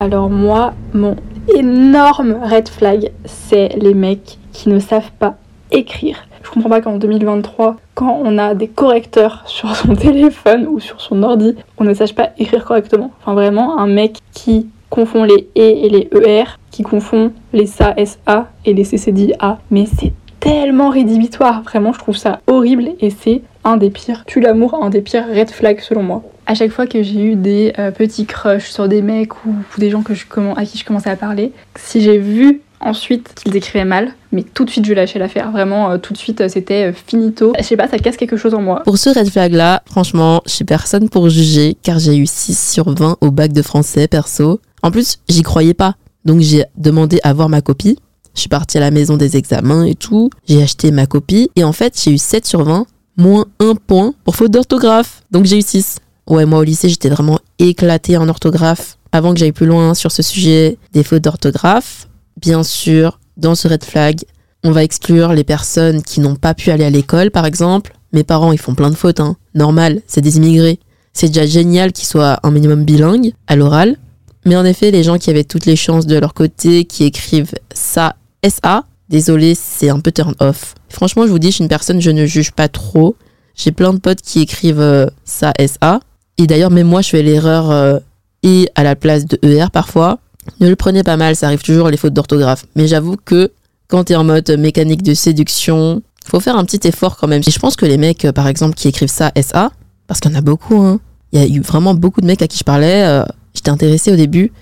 Alors 0.00 0.28
moi, 0.30 0.74
mon 0.94 1.16
énorme 1.54 2.36
red 2.42 2.68
flag, 2.68 3.12
c'est 3.24 3.68
les 3.80 3.94
mecs 3.94 4.38
qui 4.52 4.68
ne 4.68 4.78
savent 4.78 5.12
pas 5.18 5.36
écrire. 5.70 6.16
Je 6.42 6.50
comprends 6.50 6.68
pas 6.68 6.80
qu'en 6.80 6.98
2023, 6.98 7.76
quand 7.94 8.20
on 8.22 8.36
a 8.36 8.54
des 8.54 8.68
correcteurs 8.68 9.42
sur 9.46 9.74
son 9.76 9.94
téléphone 9.94 10.66
ou 10.66 10.80
sur 10.80 11.00
son 11.00 11.22
ordi, 11.22 11.54
on 11.78 11.84
ne 11.84 11.94
sache 11.94 12.14
pas 12.14 12.30
écrire 12.38 12.64
correctement. 12.64 13.12
Enfin 13.20 13.34
vraiment, 13.34 13.78
un 13.78 13.86
mec 13.86 14.18
qui 14.32 14.66
confond 14.92 15.24
les 15.24 15.48
E 15.56 15.62
et 15.84 15.88
les 15.88 16.10
ER, 16.14 16.44
qui 16.70 16.82
confond 16.82 17.32
les 17.54 17.66
SA, 17.66 17.94
SA 18.04 18.50
et 18.66 18.74
les 18.74 18.84
CCD 18.84 19.32
A. 19.38 19.58
Mais 19.70 19.86
c'est 19.86 20.12
tellement 20.38 20.90
rédhibitoire, 20.90 21.62
vraiment 21.62 21.94
je 21.94 21.98
trouve 21.98 22.16
ça 22.16 22.40
horrible 22.46 22.90
et 23.00 23.08
c'est 23.08 23.40
un 23.64 23.78
des 23.78 23.88
pires, 23.88 24.24
tue 24.26 24.40
l'amour, 24.40 24.74
un 24.82 24.90
des 24.90 25.00
pires 25.00 25.26
red 25.26 25.50
flags 25.50 25.80
selon 25.80 26.02
moi. 26.02 26.22
À 26.46 26.54
chaque 26.54 26.72
fois 26.72 26.86
que 26.86 27.02
j'ai 27.02 27.22
eu 27.22 27.36
des 27.36 27.72
euh, 27.78 27.90
petits 27.90 28.26
crushs 28.26 28.70
sur 28.70 28.86
des 28.86 29.00
mecs 29.00 29.46
ou, 29.46 29.54
des 29.78 29.88
gens 29.88 30.02
que 30.02 30.12
je, 30.12 30.26
à 30.56 30.64
qui 30.66 30.76
je 30.76 30.84
commençais 30.84 31.08
à 31.08 31.16
parler, 31.16 31.52
si 31.76 32.02
j'ai 32.02 32.18
vu 32.18 32.60
ensuite 32.80 33.32
qu'ils 33.34 33.56
écrivaient 33.56 33.86
mal, 33.86 34.12
mais 34.32 34.42
tout 34.42 34.64
de 34.64 34.70
suite 34.70 34.84
je 34.84 34.92
lâchais 34.92 35.20
l'affaire. 35.20 35.52
Vraiment, 35.52 35.92
euh, 35.92 35.98
tout 35.98 36.12
de 36.12 36.18
suite 36.18 36.42
euh, 36.42 36.48
c'était 36.48 36.92
finito. 36.92 37.54
Je 37.58 37.64
sais 37.64 37.76
pas, 37.76 37.88
ça 37.88 37.98
casse 37.98 38.16
quelque 38.18 38.36
chose 38.36 38.52
en 38.52 38.60
moi. 38.60 38.82
Pour 38.84 38.98
ce 38.98 39.08
red 39.08 39.30
flag 39.30 39.52
là, 39.52 39.82
franchement, 39.86 40.42
je 40.44 40.50
suis 40.50 40.64
personne 40.64 41.08
pour 41.08 41.30
juger 41.30 41.76
car 41.82 41.98
j'ai 41.98 42.16
eu 42.16 42.26
6 42.26 42.72
sur 42.72 42.92
20 42.92 43.16
au 43.20 43.30
bac 43.30 43.52
de 43.52 43.62
français 43.62 44.06
perso. 44.08 44.60
En 44.82 44.90
plus, 44.90 45.18
j'y 45.28 45.42
croyais 45.42 45.74
pas. 45.74 45.96
Donc 46.24 46.40
j'ai 46.40 46.64
demandé 46.76 47.20
à 47.22 47.32
voir 47.32 47.48
ma 47.48 47.60
copie. 47.60 47.98
Je 48.34 48.40
suis 48.40 48.48
partie 48.48 48.78
à 48.78 48.80
la 48.80 48.90
maison 48.90 49.16
des 49.16 49.36
examens 49.36 49.84
et 49.84 49.94
tout. 49.94 50.30
J'ai 50.48 50.62
acheté 50.62 50.90
ma 50.90 51.06
copie. 51.06 51.50
Et 51.56 51.64
en 51.64 51.72
fait, 51.72 52.00
j'ai 52.02 52.12
eu 52.12 52.18
7 52.18 52.46
sur 52.46 52.64
20, 52.64 52.86
moins 53.16 53.46
1 53.60 53.74
point 53.74 54.14
pour 54.24 54.36
faute 54.36 54.50
d'orthographe. 54.50 55.22
Donc 55.30 55.44
j'ai 55.44 55.58
eu 55.58 55.62
6. 55.62 55.98
Ouais, 56.28 56.46
moi 56.46 56.60
au 56.60 56.62
lycée, 56.62 56.88
j'étais 56.88 57.08
vraiment 57.08 57.38
éclatée 57.58 58.16
en 58.16 58.28
orthographe. 58.28 58.98
Avant 59.12 59.34
que 59.34 59.40
j'aille 59.40 59.52
plus 59.52 59.66
loin 59.66 59.94
sur 59.94 60.10
ce 60.10 60.22
sujet 60.22 60.78
des 60.92 61.02
fautes 61.02 61.22
d'orthographe, 61.22 62.08
bien 62.40 62.62
sûr, 62.62 63.18
dans 63.36 63.54
ce 63.54 63.68
red 63.68 63.84
flag, 63.84 64.20
on 64.64 64.70
va 64.70 64.84
exclure 64.84 65.32
les 65.32 65.44
personnes 65.44 66.02
qui 66.02 66.20
n'ont 66.20 66.36
pas 66.36 66.54
pu 66.54 66.70
aller 66.70 66.84
à 66.84 66.90
l'école, 66.90 67.30
par 67.30 67.44
exemple. 67.44 67.94
Mes 68.12 68.24
parents, 68.24 68.52
ils 68.52 68.58
font 68.58 68.74
plein 68.74 68.90
de 68.90 68.94
fautes, 68.94 69.20
hein. 69.20 69.36
Normal, 69.54 70.00
c'est 70.06 70.20
des 70.20 70.36
immigrés. 70.36 70.78
C'est 71.12 71.28
déjà 71.28 71.44
génial 71.44 71.92
qu'ils 71.92 72.06
soient 72.06 72.38
un 72.42 72.50
minimum 72.50 72.84
bilingues 72.84 73.34
à 73.46 73.56
l'oral. 73.56 73.98
Mais 74.44 74.56
en 74.56 74.64
effet, 74.64 74.90
les 74.90 75.02
gens 75.02 75.18
qui 75.18 75.30
avaient 75.30 75.44
toutes 75.44 75.66
les 75.66 75.76
chances 75.76 76.06
de 76.06 76.18
leur 76.18 76.34
côté, 76.34 76.84
qui 76.84 77.04
écrivent 77.04 77.52
ça, 77.72 78.16
SA, 78.46 78.84
désolé, 79.08 79.54
c'est 79.54 79.88
un 79.88 80.00
peu 80.00 80.10
turn 80.10 80.34
off. 80.40 80.74
Franchement, 80.88 81.26
je 81.26 81.30
vous 81.30 81.38
dis, 81.38 81.48
je 81.48 81.56
suis 81.56 81.62
une 81.62 81.68
personne, 81.68 82.00
je 82.00 82.10
ne 82.10 82.26
juge 82.26 82.50
pas 82.52 82.68
trop. 82.68 83.16
J'ai 83.54 83.70
plein 83.70 83.92
de 83.92 83.98
potes 83.98 84.20
qui 84.20 84.40
écrivent 84.40 84.80
euh, 84.80 85.06
ça, 85.24 85.52
SA. 85.66 86.00
Et 86.38 86.46
d'ailleurs, 86.46 86.70
même 86.70 86.88
moi, 86.88 87.02
je 87.02 87.10
fais 87.10 87.22
l'erreur 87.22 87.70
euh, 87.70 87.98
I 88.42 88.66
à 88.74 88.82
la 88.82 88.96
place 88.96 89.26
de 89.26 89.38
ER 89.42 89.66
parfois. 89.72 90.18
Ne 90.60 90.68
le 90.68 90.76
prenez 90.76 91.04
pas 91.04 91.16
mal, 91.16 91.36
ça 91.36 91.46
arrive 91.46 91.62
toujours 91.62 91.88
les 91.88 91.96
fautes 91.96 92.14
d'orthographe. 92.14 92.64
Mais 92.74 92.88
j'avoue 92.88 93.16
que 93.16 93.52
quand 93.86 94.04
tu 94.04 94.14
es 94.14 94.16
en 94.16 94.24
mode 94.24 94.50
mécanique 94.58 95.02
de 95.02 95.14
séduction, 95.14 96.02
faut 96.26 96.40
faire 96.40 96.56
un 96.56 96.64
petit 96.64 96.88
effort 96.88 97.16
quand 97.16 97.28
même. 97.28 97.42
Et 97.46 97.50
je 97.50 97.58
pense 97.58 97.76
que 97.76 97.86
les 97.86 97.98
mecs, 97.98 98.24
euh, 98.24 98.32
par 98.32 98.48
exemple, 98.48 98.74
qui 98.74 98.88
écrivent 98.88 99.10
ça 99.10 99.30
SA, 99.40 99.70
parce 100.08 100.18
qu'il 100.18 100.32
y 100.32 100.34
en 100.34 100.38
a 100.38 100.42
beaucoup, 100.42 100.80
hein. 100.80 100.98
Il 101.34 101.40
y 101.40 101.42
a 101.42 101.46
eu 101.46 101.60
vraiment 101.60 101.94
beaucoup 101.94 102.20
de 102.20 102.26
mecs 102.26 102.42
à 102.42 102.46
qui 102.46 102.58
je 102.58 102.64
parlais 102.64 103.24
j'étais 103.54 103.70
intéressée 103.70 104.12
au 104.12 104.16
début, 104.16 104.52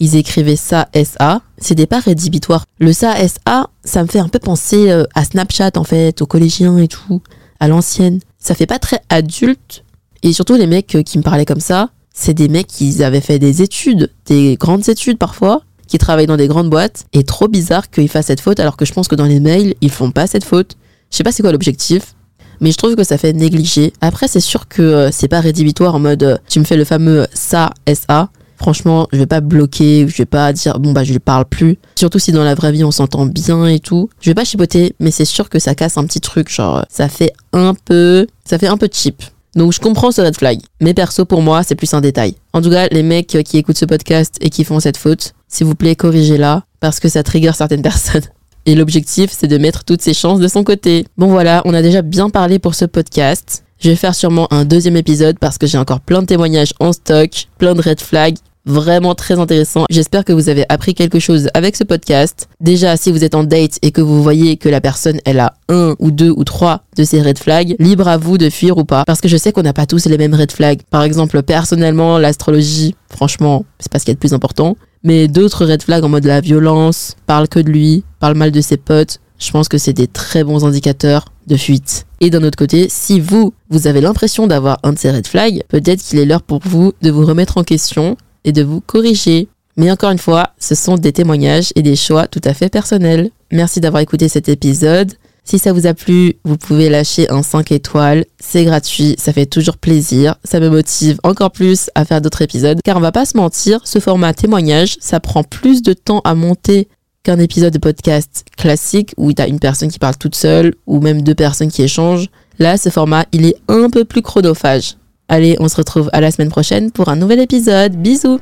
ils 0.00 0.16
écrivaient 0.16 0.56
ça 0.56 0.88
SA. 0.94 1.42
C'était 1.58 1.86
pas 1.86 2.00
rédhibitoire. 2.00 2.64
Le 2.78 2.92
ça 2.92 3.16
SA, 3.26 3.70
ça 3.84 4.02
me 4.02 4.08
fait 4.08 4.20
un 4.20 4.28
peu 4.28 4.38
penser 4.38 4.90
euh, 4.90 5.04
à 5.14 5.24
Snapchat 5.24 5.72
en 5.76 5.84
fait, 5.84 6.22
aux 6.22 6.26
collégiens 6.26 6.78
et 6.78 6.88
tout, 6.88 7.22
à 7.60 7.68
l'ancienne. 7.68 8.20
Ça 8.38 8.54
fait 8.54 8.66
pas 8.66 8.78
très 8.78 9.00
adulte. 9.08 9.84
Et 10.22 10.32
surtout 10.32 10.54
les 10.54 10.66
mecs 10.66 10.94
euh, 10.94 11.02
qui 11.02 11.18
me 11.18 11.22
parlaient 11.22 11.44
comme 11.44 11.60
ça, 11.60 11.90
c'est 12.14 12.34
des 12.34 12.48
mecs 12.48 12.66
qui 12.66 13.02
avaient 13.02 13.20
fait 13.20 13.38
des 13.38 13.62
études, 13.62 14.12
des 14.26 14.56
grandes 14.56 14.88
études 14.88 15.18
parfois, 15.18 15.62
qui 15.86 15.98
travaillent 15.98 16.26
dans 16.26 16.36
des 16.36 16.48
grandes 16.48 16.70
boîtes. 16.70 17.06
Et 17.12 17.24
trop 17.24 17.48
bizarre 17.48 17.90
qu'ils 17.90 18.08
fassent 18.08 18.26
cette 18.26 18.40
faute 18.40 18.60
alors 18.60 18.76
que 18.76 18.84
je 18.84 18.92
pense 18.92 19.08
que 19.08 19.14
dans 19.16 19.24
les 19.24 19.40
mails, 19.40 19.74
ils 19.80 19.90
font 19.90 20.10
pas 20.10 20.26
cette 20.26 20.44
faute. 20.44 20.76
Je 21.10 21.16
sais 21.16 21.24
pas 21.24 21.32
c'est 21.32 21.42
quoi 21.42 21.52
l'objectif 21.52 22.14
mais 22.60 22.72
je 22.72 22.76
trouve 22.76 22.96
que 22.96 23.04
ça 23.04 23.18
fait 23.18 23.32
négliger. 23.34 23.92
Après, 24.00 24.26
c'est 24.26 24.40
sûr 24.40 24.66
que 24.66 24.82
euh, 24.82 25.10
c'est 25.12 25.28
pas 25.28 25.38
rédhibitoire 25.38 25.94
en 25.94 26.00
mode 26.00 26.40
tu 26.48 26.58
me 26.58 26.64
fais 26.64 26.76
le 26.76 26.84
fameux 26.84 27.28
ça 27.32 27.70
SA 27.86 28.30
franchement, 28.58 29.08
je 29.12 29.18
vais 29.18 29.26
pas 29.26 29.40
bloquer, 29.40 30.06
je 30.08 30.16
vais 30.16 30.26
pas 30.26 30.52
dire 30.52 30.78
bon 30.78 30.92
bah 30.92 31.04
je 31.04 31.12
lui 31.12 31.18
parle 31.18 31.46
plus. 31.46 31.78
Surtout 31.96 32.18
si 32.18 32.32
dans 32.32 32.44
la 32.44 32.54
vraie 32.54 32.72
vie 32.72 32.84
on 32.84 32.90
s'entend 32.90 33.24
bien 33.26 33.66
et 33.66 33.78
tout. 33.78 34.10
Je 34.20 34.30
vais 34.30 34.34
pas 34.34 34.44
chipoter, 34.44 34.94
mais 35.00 35.10
c'est 35.10 35.24
sûr 35.24 35.48
que 35.48 35.58
ça 35.58 35.74
casse 35.74 35.96
un 35.96 36.04
petit 36.04 36.20
truc, 36.20 36.50
genre 36.50 36.84
ça 36.90 37.08
fait 37.08 37.32
un 37.52 37.74
peu, 37.74 38.26
ça 38.44 38.58
fait 38.58 38.66
un 38.66 38.76
peu 38.76 38.88
cheap. 38.92 39.22
Donc 39.54 39.72
je 39.72 39.80
comprends 39.80 40.12
ce 40.12 40.20
red 40.20 40.36
flag, 40.36 40.58
mais 40.80 40.94
perso 40.94 41.24
pour 41.24 41.40
moi 41.40 41.62
c'est 41.62 41.74
plus 41.74 41.94
un 41.94 42.00
détail. 42.00 42.34
En 42.52 42.60
tout 42.60 42.70
cas, 42.70 42.88
les 42.88 43.02
mecs 43.02 43.26
qui 43.44 43.56
écoutent 43.56 43.78
ce 43.78 43.86
podcast 43.86 44.36
et 44.40 44.50
qui 44.50 44.64
font 44.64 44.80
cette 44.80 44.96
faute, 44.96 45.32
s'il 45.48 45.66
vous 45.66 45.74
plaît 45.74 45.96
corrigez-la 45.96 46.64
parce 46.80 47.00
que 47.00 47.08
ça 47.08 47.22
trigger 47.22 47.52
certaines 47.54 47.82
personnes. 47.90 48.22
Et 48.66 48.74
l'objectif, 48.74 49.30
c'est 49.32 49.46
de 49.46 49.56
mettre 49.56 49.84
toutes 49.84 50.02
ses 50.02 50.12
chances 50.12 50.40
de 50.40 50.48
son 50.48 50.62
côté. 50.62 51.06
Bon 51.16 51.28
voilà, 51.28 51.62
on 51.64 51.72
a 51.72 51.80
déjà 51.80 52.02
bien 52.02 52.28
parlé 52.28 52.58
pour 52.58 52.74
ce 52.74 52.84
podcast. 52.84 53.64
Je 53.80 53.90
vais 53.90 53.96
faire 53.96 54.14
sûrement 54.14 54.52
un 54.52 54.64
deuxième 54.64 54.96
épisode 54.96 55.38
parce 55.38 55.56
que 55.56 55.66
j'ai 55.66 55.78
encore 55.78 56.00
plein 56.00 56.20
de 56.20 56.26
témoignages 56.26 56.74
en 56.80 56.92
stock, 56.92 57.30
plein 57.58 57.74
de 57.74 57.80
red 57.80 58.00
flags 58.00 58.36
vraiment 58.68 59.14
très 59.14 59.38
intéressant. 59.38 59.84
J'espère 59.90 60.24
que 60.24 60.32
vous 60.32 60.48
avez 60.48 60.64
appris 60.68 60.94
quelque 60.94 61.18
chose 61.18 61.48
avec 61.54 61.76
ce 61.76 61.84
podcast. 61.84 62.48
Déjà, 62.60 62.96
si 62.96 63.10
vous 63.10 63.24
êtes 63.24 63.34
en 63.34 63.44
date 63.44 63.78
et 63.82 63.90
que 63.90 64.00
vous 64.00 64.22
voyez 64.22 64.56
que 64.56 64.68
la 64.68 64.80
personne, 64.80 65.18
elle 65.24 65.40
a 65.40 65.54
un 65.68 65.96
ou 65.98 66.10
deux 66.10 66.30
ou 66.30 66.44
trois 66.44 66.82
de 66.96 67.04
ces 67.04 67.22
red 67.22 67.38
flags, 67.38 67.74
libre 67.78 68.06
à 68.08 68.16
vous 68.16 68.38
de 68.38 68.50
fuir 68.50 68.78
ou 68.78 68.84
pas. 68.84 69.04
Parce 69.04 69.20
que 69.20 69.28
je 69.28 69.36
sais 69.36 69.52
qu'on 69.52 69.62
n'a 69.62 69.72
pas 69.72 69.86
tous 69.86 70.06
les 70.06 70.18
mêmes 70.18 70.34
red 70.34 70.52
flags. 70.52 70.82
Par 70.90 71.02
exemple, 71.02 71.42
personnellement, 71.42 72.18
l'astrologie, 72.18 72.94
franchement, 73.08 73.64
c'est 73.78 73.90
pas 73.90 73.98
ce 73.98 74.04
qui 74.04 74.10
est 74.10 74.14
le 74.14 74.18
plus 74.18 74.34
important. 74.34 74.76
Mais 75.02 75.28
d'autres 75.28 75.64
red 75.64 75.82
flags 75.82 76.04
en 76.04 76.08
mode 76.08 76.24
la 76.24 76.40
violence, 76.40 77.16
parle 77.26 77.48
que 77.48 77.60
de 77.60 77.70
lui, 77.70 78.04
parle 78.20 78.34
mal 78.34 78.50
de 78.50 78.60
ses 78.60 78.76
potes, 78.76 79.20
je 79.38 79.50
pense 79.52 79.68
que 79.68 79.78
c'est 79.78 79.92
des 79.92 80.08
très 80.08 80.42
bons 80.42 80.64
indicateurs 80.64 81.26
de 81.46 81.56
fuite. 81.56 82.06
Et 82.20 82.30
d'un 82.30 82.42
autre 82.42 82.58
côté, 82.58 82.88
si 82.90 83.20
vous, 83.20 83.54
vous 83.70 83.86
avez 83.86 84.00
l'impression 84.00 84.46
d'avoir 84.46 84.78
un 84.82 84.92
de 84.92 84.98
ces 84.98 85.10
red 85.10 85.26
flags, 85.26 85.62
peut-être 85.68 86.02
qu'il 86.02 86.18
est 86.18 86.24
l'heure 86.24 86.42
pour 86.42 86.60
vous 86.64 86.92
de 87.00 87.10
vous 87.10 87.24
remettre 87.24 87.56
en 87.56 87.62
question 87.62 88.16
et 88.44 88.52
de 88.52 88.62
vous 88.62 88.80
corriger. 88.80 89.48
Mais 89.76 89.90
encore 89.90 90.10
une 90.10 90.18
fois, 90.18 90.50
ce 90.58 90.74
sont 90.74 90.96
des 90.96 91.12
témoignages 91.12 91.72
et 91.76 91.82
des 91.82 91.96
choix 91.96 92.26
tout 92.26 92.40
à 92.44 92.54
fait 92.54 92.68
personnels. 92.68 93.30
Merci 93.52 93.80
d'avoir 93.80 94.02
écouté 94.02 94.28
cet 94.28 94.48
épisode. 94.48 95.12
Si 95.44 95.58
ça 95.58 95.72
vous 95.72 95.86
a 95.86 95.94
plu, 95.94 96.34
vous 96.44 96.58
pouvez 96.58 96.90
lâcher 96.90 97.30
un 97.30 97.42
5 97.42 97.72
étoiles. 97.72 98.26
C'est 98.38 98.64
gratuit, 98.64 99.14
ça 99.18 99.32
fait 99.32 99.46
toujours 99.46 99.78
plaisir. 99.78 100.34
Ça 100.44 100.60
me 100.60 100.68
motive 100.68 101.18
encore 101.22 101.52
plus 101.52 101.88
à 101.94 102.04
faire 102.04 102.20
d'autres 102.20 102.42
épisodes. 102.42 102.80
Car 102.84 102.98
on 102.98 103.00
va 103.00 103.12
pas 103.12 103.24
se 103.24 103.36
mentir, 103.36 103.80
ce 103.84 103.98
format 103.98 104.34
témoignage, 104.34 104.98
ça 105.00 105.20
prend 105.20 105.42
plus 105.44 105.80
de 105.80 105.94
temps 105.94 106.20
à 106.24 106.34
monter 106.34 106.88
qu'un 107.22 107.38
épisode 107.38 107.72
de 107.72 107.78
podcast 107.78 108.44
classique 108.58 109.14
où 109.16 109.32
tu 109.32 109.42
une 109.42 109.58
personne 109.58 109.90
qui 109.90 109.98
parle 109.98 110.18
toute 110.18 110.34
seule 110.34 110.74
ou 110.86 111.00
même 111.00 111.22
deux 111.22 111.34
personnes 111.34 111.70
qui 111.70 111.82
échangent. 111.82 112.28
Là, 112.58 112.76
ce 112.76 112.90
format, 112.90 113.24
il 113.32 113.46
est 113.46 113.56
un 113.68 113.88
peu 113.88 114.04
plus 114.04 114.22
chronophage. 114.22 114.96
Allez, 115.28 115.56
on 115.60 115.68
se 115.68 115.76
retrouve 115.76 116.08
à 116.12 116.20
la 116.20 116.30
semaine 116.30 116.50
prochaine 116.50 116.90
pour 116.90 117.08
un 117.08 117.16
nouvel 117.16 117.40
épisode. 117.40 117.96
Bisous 118.02 118.40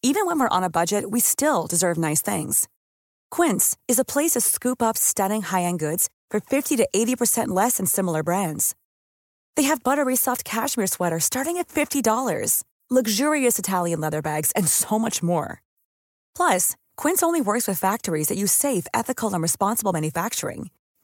Even 0.00 0.26
when 0.26 0.38
we're 0.38 0.48
on 0.48 0.62
a 0.62 0.70
budget, 0.70 1.10
we 1.10 1.20
still 1.20 1.66
deserve 1.66 1.98
nice 1.98 2.22
things. 2.22 2.68
Quince 3.30 3.76
is 3.88 3.98
a 3.98 4.04
place 4.04 4.32
to 4.32 4.40
scoop 4.40 4.80
up 4.80 4.96
stunning 4.96 5.42
high-end 5.42 5.80
goods 5.80 6.08
for 6.30 6.40
50 6.40 6.76
to 6.76 6.88
80% 6.94 7.48
less 7.48 7.76
than 7.78 7.86
similar 7.86 8.22
brands. 8.22 8.74
They 9.56 9.64
have 9.64 9.82
buttery 9.82 10.16
soft 10.16 10.44
cashmere 10.44 10.86
sweaters 10.86 11.24
starting 11.24 11.58
at 11.58 11.66
$50, 11.68 12.62
luxurious 12.88 13.58
Italian 13.58 14.00
leather 14.00 14.22
bags, 14.22 14.52
and 14.52 14.68
so 14.68 14.98
much 14.98 15.20
more. 15.20 15.62
Plus, 16.36 16.76
Quince 16.96 17.22
only 17.22 17.40
works 17.40 17.66
with 17.66 17.78
factories 17.78 18.28
that 18.28 18.38
use 18.38 18.52
safe, 18.52 18.86
ethical, 18.94 19.34
and 19.34 19.42
responsible 19.42 19.92
manufacturing. 19.92 20.70